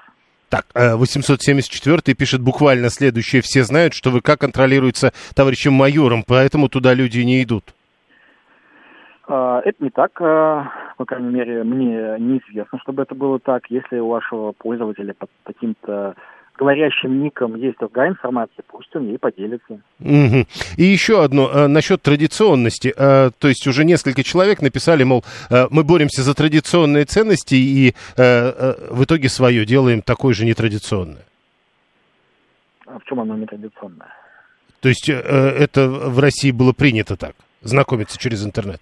Так, 0.49 0.65
874 0.73 1.97
э, 2.05 2.13
пишет 2.13 2.41
буквально 2.41 2.89
следующее. 2.89 3.41
Все 3.41 3.63
знают, 3.63 3.93
что 3.93 4.11
ВК 4.11 4.37
контролируется 4.37 5.11
товарищем 5.35 5.73
майором, 5.73 6.23
поэтому 6.25 6.69
туда 6.69 6.93
люди 6.93 7.19
не 7.19 7.43
идут. 7.43 7.73
А, 9.27 9.61
это 9.65 9.83
не 9.83 9.89
так, 9.89 10.11
а, 10.21 10.71
по 10.97 11.05
крайней 11.05 11.33
мере, 11.33 11.63
мне 11.63 12.15
неизвестно, 12.19 12.79
чтобы 12.79 13.03
это 13.03 13.15
было 13.15 13.39
так. 13.39 13.63
Если 13.69 13.97
у 13.97 14.09
вашего 14.09 14.51
пользователя 14.51 15.13
под 15.17 15.29
таким-то 15.43 16.15
говорящим 16.57 17.21
ником 17.23 17.55
есть 17.55 17.77
другая 17.79 18.09
информация, 18.09 18.63
пусть 18.67 18.95
он 18.95 19.07
ей 19.07 19.17
поделится. 19.17 19.81
Угу. 19.99 20.45
И 20.77 20.83
еще 20.83 21.23
одно 21.23 21.49
э, 21.49 21.67
насчет 21.67 22.01
традиционности. 22.01 22.93
Э, 22.95 23.31
то 23.37 23.47
есть 23.47 23.67
уже 23.67 23.85
несколько 23.85 24.23
человек 24.23 24.61
написали, 24.61 25.03
мол, 25.03 25.23
э, 25.49 25.67
мы 25.69 25.83
боремся 25.83 26.21
за 26.21 26.33
традиционные 26.33 27.05
ценности 27.05 27.55
и 27.55 27.93
в 28.15 29.03
итоге 29.03 29.29
свое 29.29 29.65
делаем 29.65 30.01
такое 30.01 30.33
же 30.33 30.45
нетрадиционное. 30.45 31.25
А 32.85 32.99
в 32.99 33.03
чем 33.05 33.19
оно 33.19 33.35
нетрадиционное? 33.35 34.07
То 34.79 34.89
есть 34.89 35.09
это 35.09 35.87
в 35.89 36.19
России 36.19 36.51
было 36.51 36.73
принято 36.73 37.15
так, 37.17 37.35
знакомиться 37.61 38.17
через 38.17 38.45
интернет? 38.45 38.81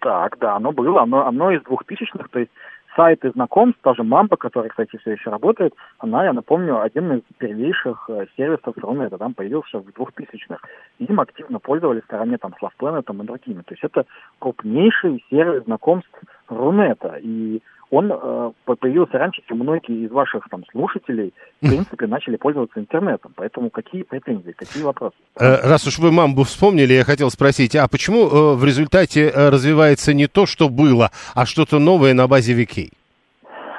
Так, 0.00 0.36
да, 0.40 0.56
оно 0.56 0.72
было, 0.72 1.02
оно, 1.02 1.26
оно 1.26 1.52
из 1.52 1.62
двухтысячных, 1.62 2.28
то 2.28 2.40
есть 2.40 2.50
сайты 2.96 3.30
знакомств, 3.30 3.80
даже 3.82 4.02
Мамба, 4.02 4.36
которая, 4.36 4.70
кстати, 4.70 4.96
все 4.98 5.12
еще 5.12 5.30
работает, 5.30 5.74
она, 5.98 6.24
я 6.24 6.32
напомню, 6.32 6.80
один 6.80 7.12
из 7.12 7.22
первейших 7.38 8.08
э, 8.08 8.26
сервисов 8.36 8.76
Рунета, 8.76 9.18
там 9.18 9.34
появился 9.34 9.78
в 9.78 9.88
2000-х. 9.88 10.58
Им 10.98 11.20
активно 11.20 11.58
пользовались 11.58 12.04
стороне 12.04 12.38
там 12.38 12.54
с 12.54 12.62
LovePlanet 12.62 13.22
и 13.22 13.26
другими. 13.26 13.62
То 13.62 13.74
есть 13.74 13.84
это 13.84 14.06
крупнейший 14.38 15.24
сервис 15.30 15.64
знакомств 15.64 16.10
Рунета. 16.56 17.18
И 17.22 17.60
он 17.92 18.10
э, 18.10 18.52
появился 18.64 19.18
раньше, 19.18 19.42
чем 19.46 19.58
многие 19.58 20.06
из 20.06 20.10
ваших 20.10 20.48
там 20.48 20.64
слушателей, 20.72 21.34
в 21.60 21.68
принципе, 21.68 22.06
начали 22.06 22.36
пользоваться 22.36 22.80
интернетом. 22.80 23.32
Поэтому 23.36 23.68
какие 23.68 24.02
претензии, 24.02 24.52
какие 24.52 24.82
вопросы? 24.82 25.14
Э, 25.38 25.68
раз 25.68 25.86
уж 25.86 25.98
вы 25.98 26.10
мамбу 26.10 26.44
вспомнили, 26.44 26.94
я 26.94 27.04
хотел 27.04 27.30
спросить, 27.30 27.76
а 27.76 27.86
почему 27.88 28.26
э, 28.26 28.54
в 28.56 28.64
результате 28.64 29.28
э, 29.28 29.50
развивается 29.50 30.14
не 30.14 30.26
то, 30.26 30.46
что 30.46 30.70
было, 30.70 31.10
а 31.34 31.44
что-то 31.44 31.78
новое 31.78 32.14
на 32.14 32.26
базе 32.26 32.54
VK? 32.54 32.92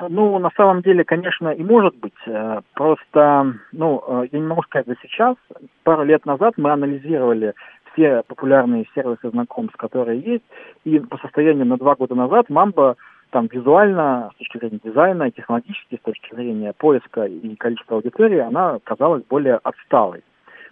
Ну, 0.09 0.37
на 0.37 0.51
самом 0.57 0.83
деле, 0.83 1.03
конечно, 1.03 1.47
и 1.49 1.63
может 1.63 1.95
быть. 1.95 2.13
Э, 2.27 2.61
просто, 2.75 3.55
ну, 3.71 4.27
я 4.31 4.39
не 4.39 4.45
могу 4.45 4.61
сказать 4.61 4.85
за 4.85 4.95
сейчас. 5.01 5.37
Пару 5.83 6.03
лет 6.03 6.23
назад 6.27 6.53
мы 6.57 6.71
анализировали 6.71 7.53
все 7.93 8.23
популярные 8.27 8.85
сервисы 8.93 9.29
знакомств, 9.29 9.77
которые 9.77 10.19
есть, 10.19 10.43
и 10.83 10.99
по 10.99 11.17
состоянию 11.17 11.65
на 11.65 11.77
два 11.77 11.95
года 11.95 12.15
назад 12.15 12.49
Мамба 12.49 12.97
там 13.29 13.47
визуально, 13.51 14.29
с 14.35 14.37
точки 14.37 14.59
зрения 14.59 14.79
дизайна, 14.83 15.31
технологически, 15.31 15.97
с 15.97 16.05
точки 16.05 16.35
зрения 16.35 16.73
поиска 16.73 17.25
и 17.25 17.55
количества 17.55 17.97
аудитории, 17.97 18.39
она 18.39 18.77
казалась 18.83 19.23
более 19.27 19.55
отсталой. 19.55 20.23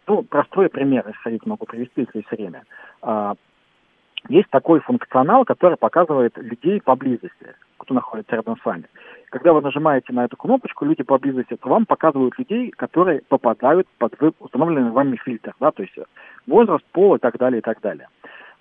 Ну, 0.07 0.23
простой 0.23 0.69
пример, 0.69 1.05
если 1.25 1.39
могу 1.45 1.65
привести, 1.65 2.01
если 2.01 2.19
есть 2.19 2.31
время. 2.31 2.63
А, 3.01 3.33
есть 4.29 4.49
такой 4.49 4.79
функционал, 4.81 5.45
который 5.45 5.77
показывает 5.77 6.37
людей 6.37 6.81
поблизости, 6.81 7.55
кто 7.81 7.93
находится 7.93 8.35
рядом 8.35 8.57
с 8.57 8.65
вами. 8.65 8.85
Когда 9.29 9.53
вы 9.53 9.61
нажимаете 9.61 10.13
на 10.13 10.25
эту 10.25 10.37
кнопочку 10.37 10.85
«Люди 10.85 11.03
поблизости», 11.03 11.55
то 11.55 11.69
вам 11.69 11.85
показывают 11.85 12.37
людей, 12.37 12.71
которые 12.71 13.21
попадают 13.27 13.87
под 13.97 14.13
установленный 14.39 14.91
вами 14.91 15.15
фильтр, 15.17 15.53
да, 15.59 15.71
то 15.71 15.83
есть 15.83 15.97
возраст, 16.47 16.83
пол 16.91 17.15
и 17.15 17.19
так 17.19 17.37
далее, 17.37 17.59
и 17.59 17.61
так 17.61 17.81
далее. 17.81 18.07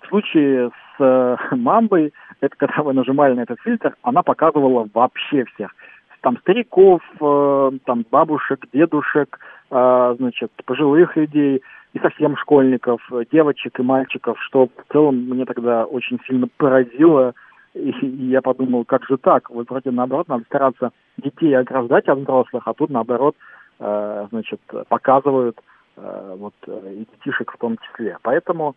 В 0.01 0.07
случае 0.07 0.69
с 0.69 1.03
э, 1.03 1.37
мамбой, 1.55 2.13
это 2.41 2.55
когда 2.55 2.83
вы 2.83 2.93
нажимали 2.93 3.33
на 3.33 3.41
этот 3.41 3.59
фильтр, 3.61 3.95
она 4.01 4.23
показывала 4.23 4.87
вообще 4.93 5.45
всех. 5.45 5.75
Там 6.21 6.37
стариков, 6.37 7.01
э, 7.19 7.71
там 7.85 8.05
бабушек, 8.09 8.65
дедушек, 8.73 9.39
э, 9.69 10.15
значит, 10.17 10.51
пожилых 10.65 11.15
людей 11.15 11.61
и 11.93 11.99
совсем 11.99 12.37
школьников, 12.37 13.01
девочек 13.31 13.79
и 13.79 13.83
мальчиков, 13.83 14.41
что 14.41 14.67
в 14.67 14.93
целом 14.93 15.15
мне 15.15 15.45
тогда 15.45 15.85
очень 15.85 16.19
сильно 16.25 16.47
поразило 16.57 17.33
И, 17.73 17.93
я 18.27 18.41
подумал, 18.41 18.85
как 18.85 19.05
же 19.05 19.17
так? 19.17 19.49
Вот 19.49 19.69
вроде 19.69 19.91
наоборот, 19.91 20.27
надо 20.27 20.43
стараться 20.45 20.91
детей 21.17 21.55
ограждать 21.55 22.07
от 22.07 22.19
взрослых, 22.19 22.67
а 22.67 22.73
тут 22.73 22.89
наоборот, 22.89 23.35
э, 23.79 24.27
значит, 24.29 24.61
показывают 24.89 25.59
э, 25.95 26.35
вот 26.37 26.53
э, 26.67 26.93
и 26.93 27.07
детишек 27.11 27.53
в 27.53 27.57
том 27.57 27.77
числе. 27.77 28.17
Поэтому 28.21 28.75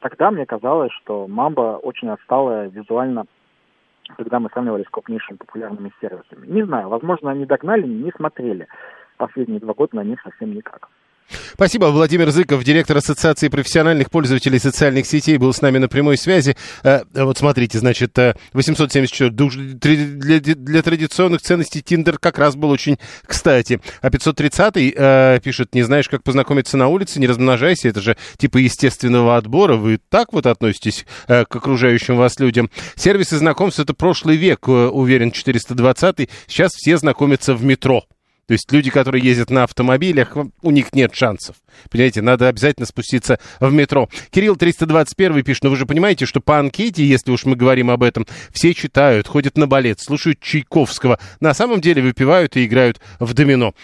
тогда 0.00 0.32
мне 0.32 0.44
казалось, 0.44 0.90
что 0.90 1.28
Мамба 1.28 1.78
очень 1.80 2.08
отсталая 2.08 2.68
визуально 2.68 3.26
когда 4.16 4.38
мы 4.38 4.48
сравнивали 4.50 4.84
с 4.84 4.88
крупнейшими 4.88 5.36
популярными 5.36 5.92
сервисами. 6.00 6.46
Не 6.46 6.64
знаю, 6.64 6.88
возможно, 6.88 7.30
они 7.30 7.44
догнали, 7.44 7.86
не 7.86 8.12
смотрели. 8.12 8.68
Последние 9.16 9.60
два 9.60 9.74
года 9.74 9.96
на 9.96 10.04
них 10.04 10.20
совсем 10.22 10.54
никак. 10.54 10.88
Спасибо. 11.54 11.86
Владимир 11.86 12.30
Зыков, 12.30 12.62
директор 12.64 12.96
Ассоциации 12.96 13.48
профессиональных 13.48 14.10
пользователей 14.10 14.58
социальных 14.58 15.06
сетей, 15.06 15.38
был 15.38 15.52
с 15.52 15.60
нами 15.60 15.78
на 15.78 15.88
прямой 15.88 16.16
связи. 16.16 16.56
Э, 16.82 17.02
вот 17.14 17.38
смотрите, 17.38 17.78
значит, 17.78 18.16
874. 18.52 19.30
Для, 19.30 20.40
для 20.40 20.82
традиционных 20.82 21.42
ценностей 21.42 21.82
Тиндер 21.82 22.18
как 22.18 22.38
раз 22.38 22.56
был 22.56 22.70
очень 22.70 22.98
кстати. 23.24 23.80
А 24.00 24.10
530 24.10 24.76
э, 24.76 25.40
пишет, 25.42 25.74
не 25.74 25.82
знаешь, 25.82 26.08
как 26.08 26.22
познакомиться 26.22 26.76
на 26.76 26.88
улице, 26.88 27.20
не 27.20 27.26
размножайся, 27.26 27.88
это 27.88 28.00
же 28.00 28.16
типа 28.38 28.58
естественного 28.58 29.36
отбора. 29.36 29.76
Вы 29.76 29.98
так 30.08 30.32
вот 30.32 30.46
относитесь 30.46 31.06
э, 31.28 31.44
к 31.44 31.56
окружающим 31.56 32.16
вас 32.16 32.38
людям? 32.38 32.70
Сервисы 32.94 33.36
знакомств— 33.38 33.80
это 33.80 33.94
прошлый 33.94 34.36
век, 34.36 34.68
уверен 34.68 35.30
420 35.30 36.28
Сейчас 36.46 36.72
все 36.72 36.96
знакомятся 36.96 37.54
в 37.54 37.64
метро. 37.64 38.04
То 38.46 38.52
есть 38.52 38.70
люди, 38.70 38.90
которые 38.90 39.24
ездят 39.24 39.50
на 39.50 39.64
автомобилях, 39.64 40.36
у 40.62 40.70
них 40.70 40.92
нет 40.92 41.14
шансов. 41.14 41.56
Понимаете, 41.90 42.22
надо 42.22 42.48
обязательно 42.48 42.86
спуститься 42.86 43.40
в 43.58 43.72
метро. 43.72 44.08
Кирилл 44.30 44.56
321 44.56 45.42
пишет, 45.42 45.64
ну 45.64 45.70
вы 45.70 45.76
же 45.76 45.84
понимаете, 45.84 46.26
что 46.26 46.40
по 46.40 46.58
анкете, 46.58 47.04
если 47.04 47.32
уж 47.32 47.44
мы 47.44 47.56
говорим 47.56 47.90
об 47.90 48.02
этом, 48.04 48.26
все 48.52 48.72
читают, 48.72 49.26
ходят 49.26 49.58
на 49.58 49.66
балет, 49.66 50.00
слушают 50.00 50.40
Чайковского. 50.40 51.18
На 51.40 51.54
самом 51.54 51.80
деле 51.80 52.02
выпивают 52.02 52.56
и 52.56 52.64
играют 52.64 53.00
в 53.18 53.34
домино. 53.34 53.74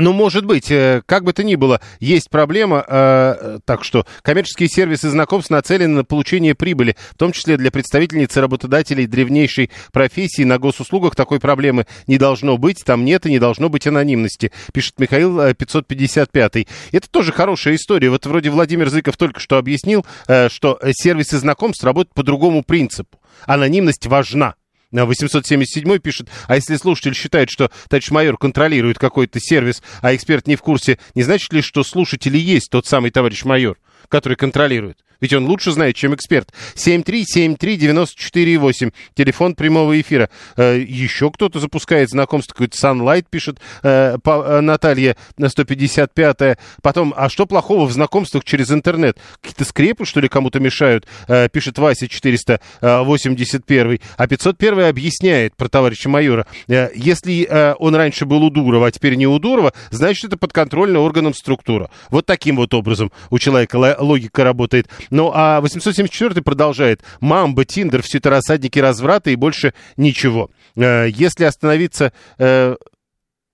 Ну, 0.00 0.14
может 0.14 0.46
быть, 0.46 0.70
э, 0.70 1.02
как 1.04 1.24
бы 1.24 1.32
то 1.34 1.44
ни 1.44 1.56
было, 1.56 1.80
есть 2.00 2.30
проблема, 2.30 2.84
э, 2.86 3.58
так 3.64 3.84
что 3.84 4.06
коммерческие 4.22 4.68
сервисы 4.68 5.10
знакомств 5.10 5.50
нацелены 5.50 5.96
на 5.96 6.04
получение 6.04 6.54
прибыли, 6.54 6.96
в 7.12 7.18
том 7.18 7.32
числе 7.32 7.58
для 7.58 7.70
представительниц 7.70 8.34
и 8.34 8.40
работодателей 8.40 9.06
древнейшей 9.06 9.70
профессии. 9.92 10.42
На 10.42 10.58
госуслугах 10.58 11.14
такой 11.14 11.38
проблемы 11.38 11.86
не 12.06 12.16
должно 12.16 12.56
быть, 12.56 12.82
там 12.84 13.04
нет 13.04 13.26
и 13.26 13.30
не 13.30 13.38
должно 13.38 13.68
быть 13.68 13.86
анонимности, 13.86 14.52
пишет 14.72 14.98
Михаил 14.98 15.54
555. 15.54 16.56
Э, 16.56 16.64
Это 16.92 17.10
тоже 17.10 17.32
хорошая 17.32 17.74
история. 17.74 18.08
Вот 18.08 18.24
вроде 18.24 18.48
Владимир 18.48 18.88
Зыков 18.88 19.18
только 19.18 19.38
что 19.38 19.58
объяснил, 19.58 20.06
что 20.48 20.78
сервисы 20.92 21.38
знакомств 21.38 21.84
работают 21.84 22.14
по 22.14 22.22
другому 22.22 22.62
принципу. 22.62 23.20
Анонимность 23.46 24.06
важна. 24.06 24.54
877 24.92 25.98
пишет, 25.98 26.28
а 26.46 26.56
если 26.56 26.76
слушатель 26.76 27.14
считает, 27.14 27.50
что 27.50 27.70
товарищ 27.88 28.10
майор 28.10 28.36
контролирует 28.36 28.98
какой-то 28.98 29.38
сервис, 29.40 29.82
а 30.02 30.14
эксперт 30.14 30.46
не 30.46 30.56
в 30.56 30.62
курсе, 30.62 30.98
не 31.14 31.22
значит 31.22 31.52
ли, 31.52 31.62
что 31.62 31.84
слушатели 31.84 32.38
есть 32.38 32.70
тот 32.70 32.86
самый 32.86 33.10
товарищ 33.10 33.44
майор, 33.44 33.78
который 34.08 34.36
контролирует? 34.36 34.98
Ведь 35.20 35.34
он 35.34 35.46
лучше 35.46 35.72
знает, 35.72 35.96
чем 35.96 36.14
эксперт. 36.14 36.54
7373948, 36.74 38.92
телефон 39.14 39.54
прямого 39.54 40.00
эфира. 40.00 40.30
Э, 40.56 40.80
еще 40.80 41.30
кто-то 41.30 41.60
запускает 41.60 42.08
знакомство, 42.10 42.54
какой-то 42.54 42.76
Sunlight 42.76 43.26
пишет 43.28 43.58
э, 43.82 44.16
э, 44.24 44.60
Наталья 44.60 45.16
на 45.36 45.46
155-е. 45.46 46.56
Потом, 46.82 47.12
а 47.16 47.28
что 47.28 47.46
плохого 47.46 47.86
в 47.86 47.92
знакомствах 47.92 48.44
через 48.44 48.70
интернет? 48.70 49.18
Какие-то 49.40 49.64
скрепы, 49.64 50.06
что 50.06 50.20
ли, 50.20 50.28
кому-то 50.28 50.60
мешают? 50.60 51.08
Пишет 51.52 51.78
Вася 51.78 52.06
481. 52.08 54.00
А 54.16 54.26
501 54.26 54.80
объясняет 54.80 55.54
про 55.56 55.68
товарища 55.68 56.08
майора. 56.08 56.46
Если 56.68 57.74
он 57.78 57.94
раньше 57.94 58.24
был 58.26 58.42
у 58.42 58.50
Дурова, 58.50 58.86
а 58.86 58.90
теперь 58.90 59.14
не 59.14 59.26
у 59.26 59.38
Дурова, 59.38 59.72
значит, 59.90 60.24
это 60.24 60.36
подконтрольная 60.36 61.00
органам 61.00 61.32
структура. 61.34 61.90
Вот 62.10 62.26
таким 62.26 62.56
вот 62.56 62.74
образом 62.74 63.12
у 63.30 63.38
человека 63.38 63.78
логика 63.98 64.44
работает. 64.44 64.88
Ну, 65.10 65.30
а 65.34 65.60
874 65.60 66.42
продолжает. 66.42 67.02
Мамба, 67.20 67.64
Тиндер, 67.64 68.02
все 68.02 68.18
это 68.18 68.30
рассадники 68.30 68.78
разврата 68.78 69.30
и 69.30 69.36
больше 69.36 69.74
ничего. 69.96 70.50
Э, 70.76 71.06
если 71.08 71.44
остановиться... 71.44 72.12
Э, 72.38 72.76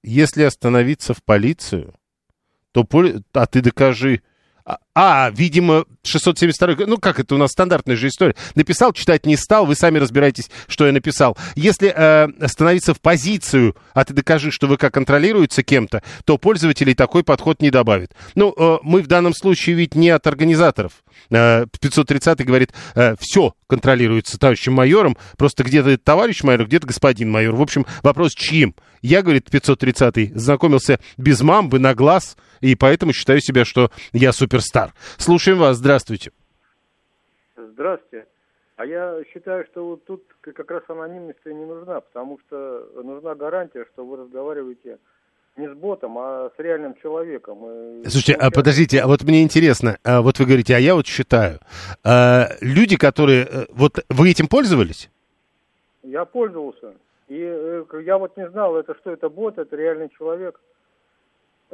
если 0.02 0.44
остановиться 0.44 1.14
в 1.14 1.22
полицию, 1.22 1.94
то... 2.72 2.86
А 3.32 3.46
ты 3.46 3.60
докажи... 3.60 4.22
А, 4.98 5.30
видимо, 5.30 5.84
672, 6.04 6.86
ну 6.86 6.96
как 6.96 7.20
это 7.20 7.34
у 7.34 7.38
нас 7.38 7.50
стандартная 7.50 7.96
же 7.96 8.08
история. 8.08 8.34
Написал, 8.54 8.94
читать 8.94 9.26
не 9.26 9.36
стал, 9.36 9.66
вы 9.66 9.74
сами 9.74 9.98
разбирайтесь, 9.98 10.50
что 10.68 10.86
я 10.86 10.92
написал. 10.92 11.36
Если 11.54 11.92
э, 11.94 12.28
становиться 12.46 12.94
в 12.94 13.02
позицию, 13.02 13.76
а 13.92 14.06
ты 14.06 14.14
докажи, 14.14 14.50
что 14.50 14.74
ВК 14.74 14.90
контролируется 14.90 15.62
кем-то, 15.62 16.02
то 16.24 16.38
пользователей 16.38 16.94
такой 16.94 17.24
подход 17.24 17.60
не 17.60 17.70
добавит. 17.70 18.12
Ну, 18.34 18.54
э, 18.56 18.78
мы 18.82 19.02
в 19.02 19.06
данном 19.06 19.34
случае 19.34 19.76
ведь 19.76 19.94
не 19.94 20.08
от 20.08 20.26
организаторов. 20.26 20.92
Э, 21.28 21.66
530 21.78 22.46
говорит, 22.46 22.72
э, 22.94 23.16
все 23.20 23.54
контролируется 23.66 24.38
товарищем 24.38 24.72
майором, 24.72 25.18
просто 25.36 25.62
где-то 25.62 25.98
товарищ 25.98 26.42
майор, 26.42 26.64
где-то 26.64 26.86
господин 26.86 27.30
майор. 27.30 27.54
В 27.54 27.60
общем, 27.60 27.84
вопрос 28.02 28.32
чьим? 28.32 28.74
Я, 29.02 29.22
говорит 29.22 29.50
530 29.50 30.32
знакомился 30.34 31.00
без 31.16 31.40
мамбы 31.42 31.78
на 31.78 31.94
глаз, 31.94 32.36
и 32.60 32.74
поэтому 32.74 33.12
считаю 33.12 33.40
себя, 33.40 33.64
что 33.64 33.90
я 34.12 34.32
суперстар. 34.32 34.85
Слушаем 35.18 35.58
вас, 35.58 35.76
здравствуйте. 35.76 36.32
Здравствуйте. 37.56 38.26
А 38.76 38.84
я 38.84 39.22
считаю, 39.32 39.64
что 39.70 39.86
вот 39.86 40.04
тут 40.04 40.22
как 40.40 40.70
раз 40.70 40.82
анонимность 40.88 41.44
не 41.46 41.64
нужна, 41.64 42.00
потому 42.00 42.38
что 42.46 42.86
нужна 43.02 43.34
гарантия, 43.34 43.86
что 43.92 44.04
вы 44.04 44.18
разговариваете 44.18 44.98
не 45.56 45.68
с 45.68 45.72
ботом, 45.72 46.18
а 46.18 46.50
с 46.54 46.58
реальным 46.58 46.94
человеком. 47.00 47.58
Слушайте, 48.02 48.34
а 48.34 48.50
подождите, 48.50 49.00
а 49.00 49.06
вот 49.06 49.22
мне 49.22 49.42
интересно, 49.42 49.96
а 50.04 50.20
вот 50.20 50.38
вы 50.38 50.44
говорите, 50.44 50.76
а 50.76 50.78
я 50.78 50.94
вот 50.94 51.06
считаю, 51.06 51.60
а, 52.04 52.48
люди, 52.60 52.96
которые, 52.96 53.46
э, 53.50 53.66
вот 53.70 54.04
вы 54.10 54.30
этим 54.30 54.48
пользовались? 54.48 55.10
Я 56.02 56.26
пользовался. 56.26 56.94
И 57.28 57.40
э, 57.40 57.84
я 58.04 58.18
вот 58.18 58.36
не 58.36 58.48
знал, 58.50 58.76
это 58.76 58.94
что 58.96 59.10
это 59.10 59.28
бот, 59.28 59.58
это 59.58 59.74
реальный 59.74 60.10
человек. 60.10 60.60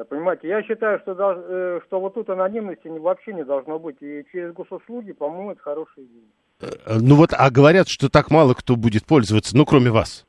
Понимаете, 0.09 0.49
я 0.49 0.62
считаю, 0.62 0.99
что, 1.01 1.14
долж, 1.14 1.38
э, 1.43 1.80
что 1.86 2.01
вот 2.01 2.14
тут 2.14 2.30
анонимности 2.30 2.88
вообще 2.88 3.34
не 3.34 3.45
должно 3.45 3.78
быть. 3.78 3.97
И 4.01 4.24
через 4.32 4.53
госуслуги, 4.55 5.12
по-моему, 5.12 5.53
это 5.53 5.61
хорошая 5.61 6.07
идея. 6.07 6.78
Ну 7.01 7.16
вот, 7.16 7.30
а 7.36 7.51
говорят, 7.51 7.88
что 7.88 8.09
так 8.09 8.30
мало 8.30 8.55
кто 8.55 8.76
будет 8.76 9.05
пользоваться, 9.05 9.57
ну 9.57 9.66
кроме 9.66 9.90
вас. 9.90 10.24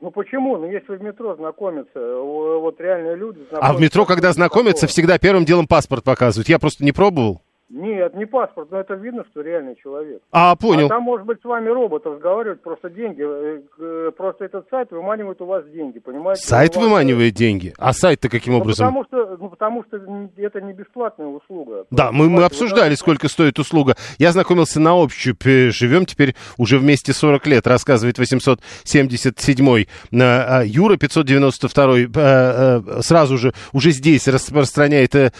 Ну 0.00 0.10
почему? 0.10 0.56
Ну 0.58 0.70
если 0.70 0.96
в 0.96 1.02
метро 1.02 1.34
знакомятся, 1.36 1.98
вот 1.98 2.80
реальные 2.80 3.16
люди... 3.16 3.40
А 3.52 3.72
в 3.72 3.80
метро, 3.80 4.04
когда 4.04 4.32
знакомятся, 4.32 4.86
всегда 4.86 5.18
первым 5.18 5.44
делом 5.44 5.66
паспорт 5.66 6.04
показывают. 6.04 6.48
Я 6.48 6.58
просто 6.58 6.84
не 6.84 6.92
пробовал. 6.92 7.42
Нет, 7.70 8.14
не 8.14 8.24
паспорт, 8.24 8.70
но 8.70 8.80
это 8.80 8.94
видно, 8.94 9.26
что 9.30 9.42
реальный 9.42 9.76
человек. 9.76 10.22
А, 10.32 10.56
понял. 10.56 10.86
А 10.86 10.88
там, 10.88 11.02
может 11.02 11.26
быть, 11.26 11.38
с 11.42 11.44
вами 11.44 11.68
робот 11.68 12.06
разговаривать, 12.06 12.62
просто 12.62 12.88
деньги, 12.88 13.22
э, 13.22 14.10
просто 14.12 14.46
этот 14.46 14.66
сайт 14.70 14.90
выманивает 14.90 15.38
у 15.42 15.44
вас 15.44 15.66
деньги, 15.68 15.98
понимаете? 15.98 16.46
Сайт 16.46 16.76
вас... 16.76 16.84
выманивает 16.86 17.34
деньги? 17.34 17.74
А 17.76 17.92
сайт-то 17.92 18.30
каким 18.30 18.54
ну, 18.54 18.60
образом? 18.60 18.86
Потому 18.86 19.04
что, 19.04 19.36
ну, 19.36 19.50
потому 19.50 19.84
что 19.84 19.98
это 20.38 20.62
не 20.62 20.72
бесплатная 20.72 21.26
услуга. 21.26 21.84
Да, 21.90 22.10
мы, 22.10 22.30
мы 22.30 22.44
обсуждали, 22.44 22.94
сколько 22.94 23.28
стоит 23.28 23.58
услуга. 23.58 23.96
Я 24.16 24.32
знакомился 24.32 24.80
на 24.80 24.96
ощупь, 24.96 25.44
живем 25.44 26.06
теперь 26.06 26.34
уже 26.56 26.78
вместе 26.78 27.12
40 27.12 27.46
лет, 27.48 27.66
рассказывает 27.66 28.18
877-й. 28.18 29.88
А, 30.18 30.62
Юра 30.64 30.94
592-й 30.94 32.08
э, 32.14 33.02
сразу 33.02 33.36
же 33.36 33.52
уже 33.74 33.90
здесь 33.90 34.26
распространяет 34.26 35.14
э, 35.14 35.32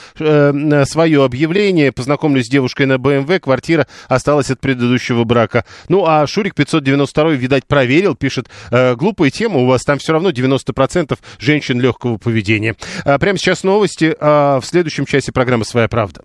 свое 0.85 1.25
объявление, 1.25 1.91
познакомился 1.91 2.18
знакомлюсь 2.19 2.47
с 2.47 2.49
девушкой 2.49 2.87
на 2.87 2.99
БМВ, 2.99 3.41
квартира 3.41 3.87
осталась 4.09 4.51
от 4.51 4.61
предыдущего 4.61 5.23
брака. 5.23 5.65
Ну, 5.89 6.05
а 6.05 6.27
Шурик 6.27 6.55
592, 6.55 7.31
видать, 7.33 7.65
проверил, 7.67 8.17
пишет, 8.17 8.49
э, 8.71 8.97
глупая 8.97 9.31
тема, 9.31 9.61
у 9.61 9.67
вас 9.67 9.85
там 9.85 9.99
все 9.99 10.13
равно 10.13 10.31
90% 10.31 11.17
женщин 11.39 11.81
легкого 11.81 12.19
поведения. 12.19 12.75
А, 13.05 13.19
прямо 13.19 13.39
сейчас 13.39 13.63
новости, 13.63 14.17
а 14.21 14.59
в 14.61 14.67
следующем 14.67 15.07
часе 15.07 15.31
программы 15.31 15.65
«Своя 15.65 15.87
правда». 15.89 16.23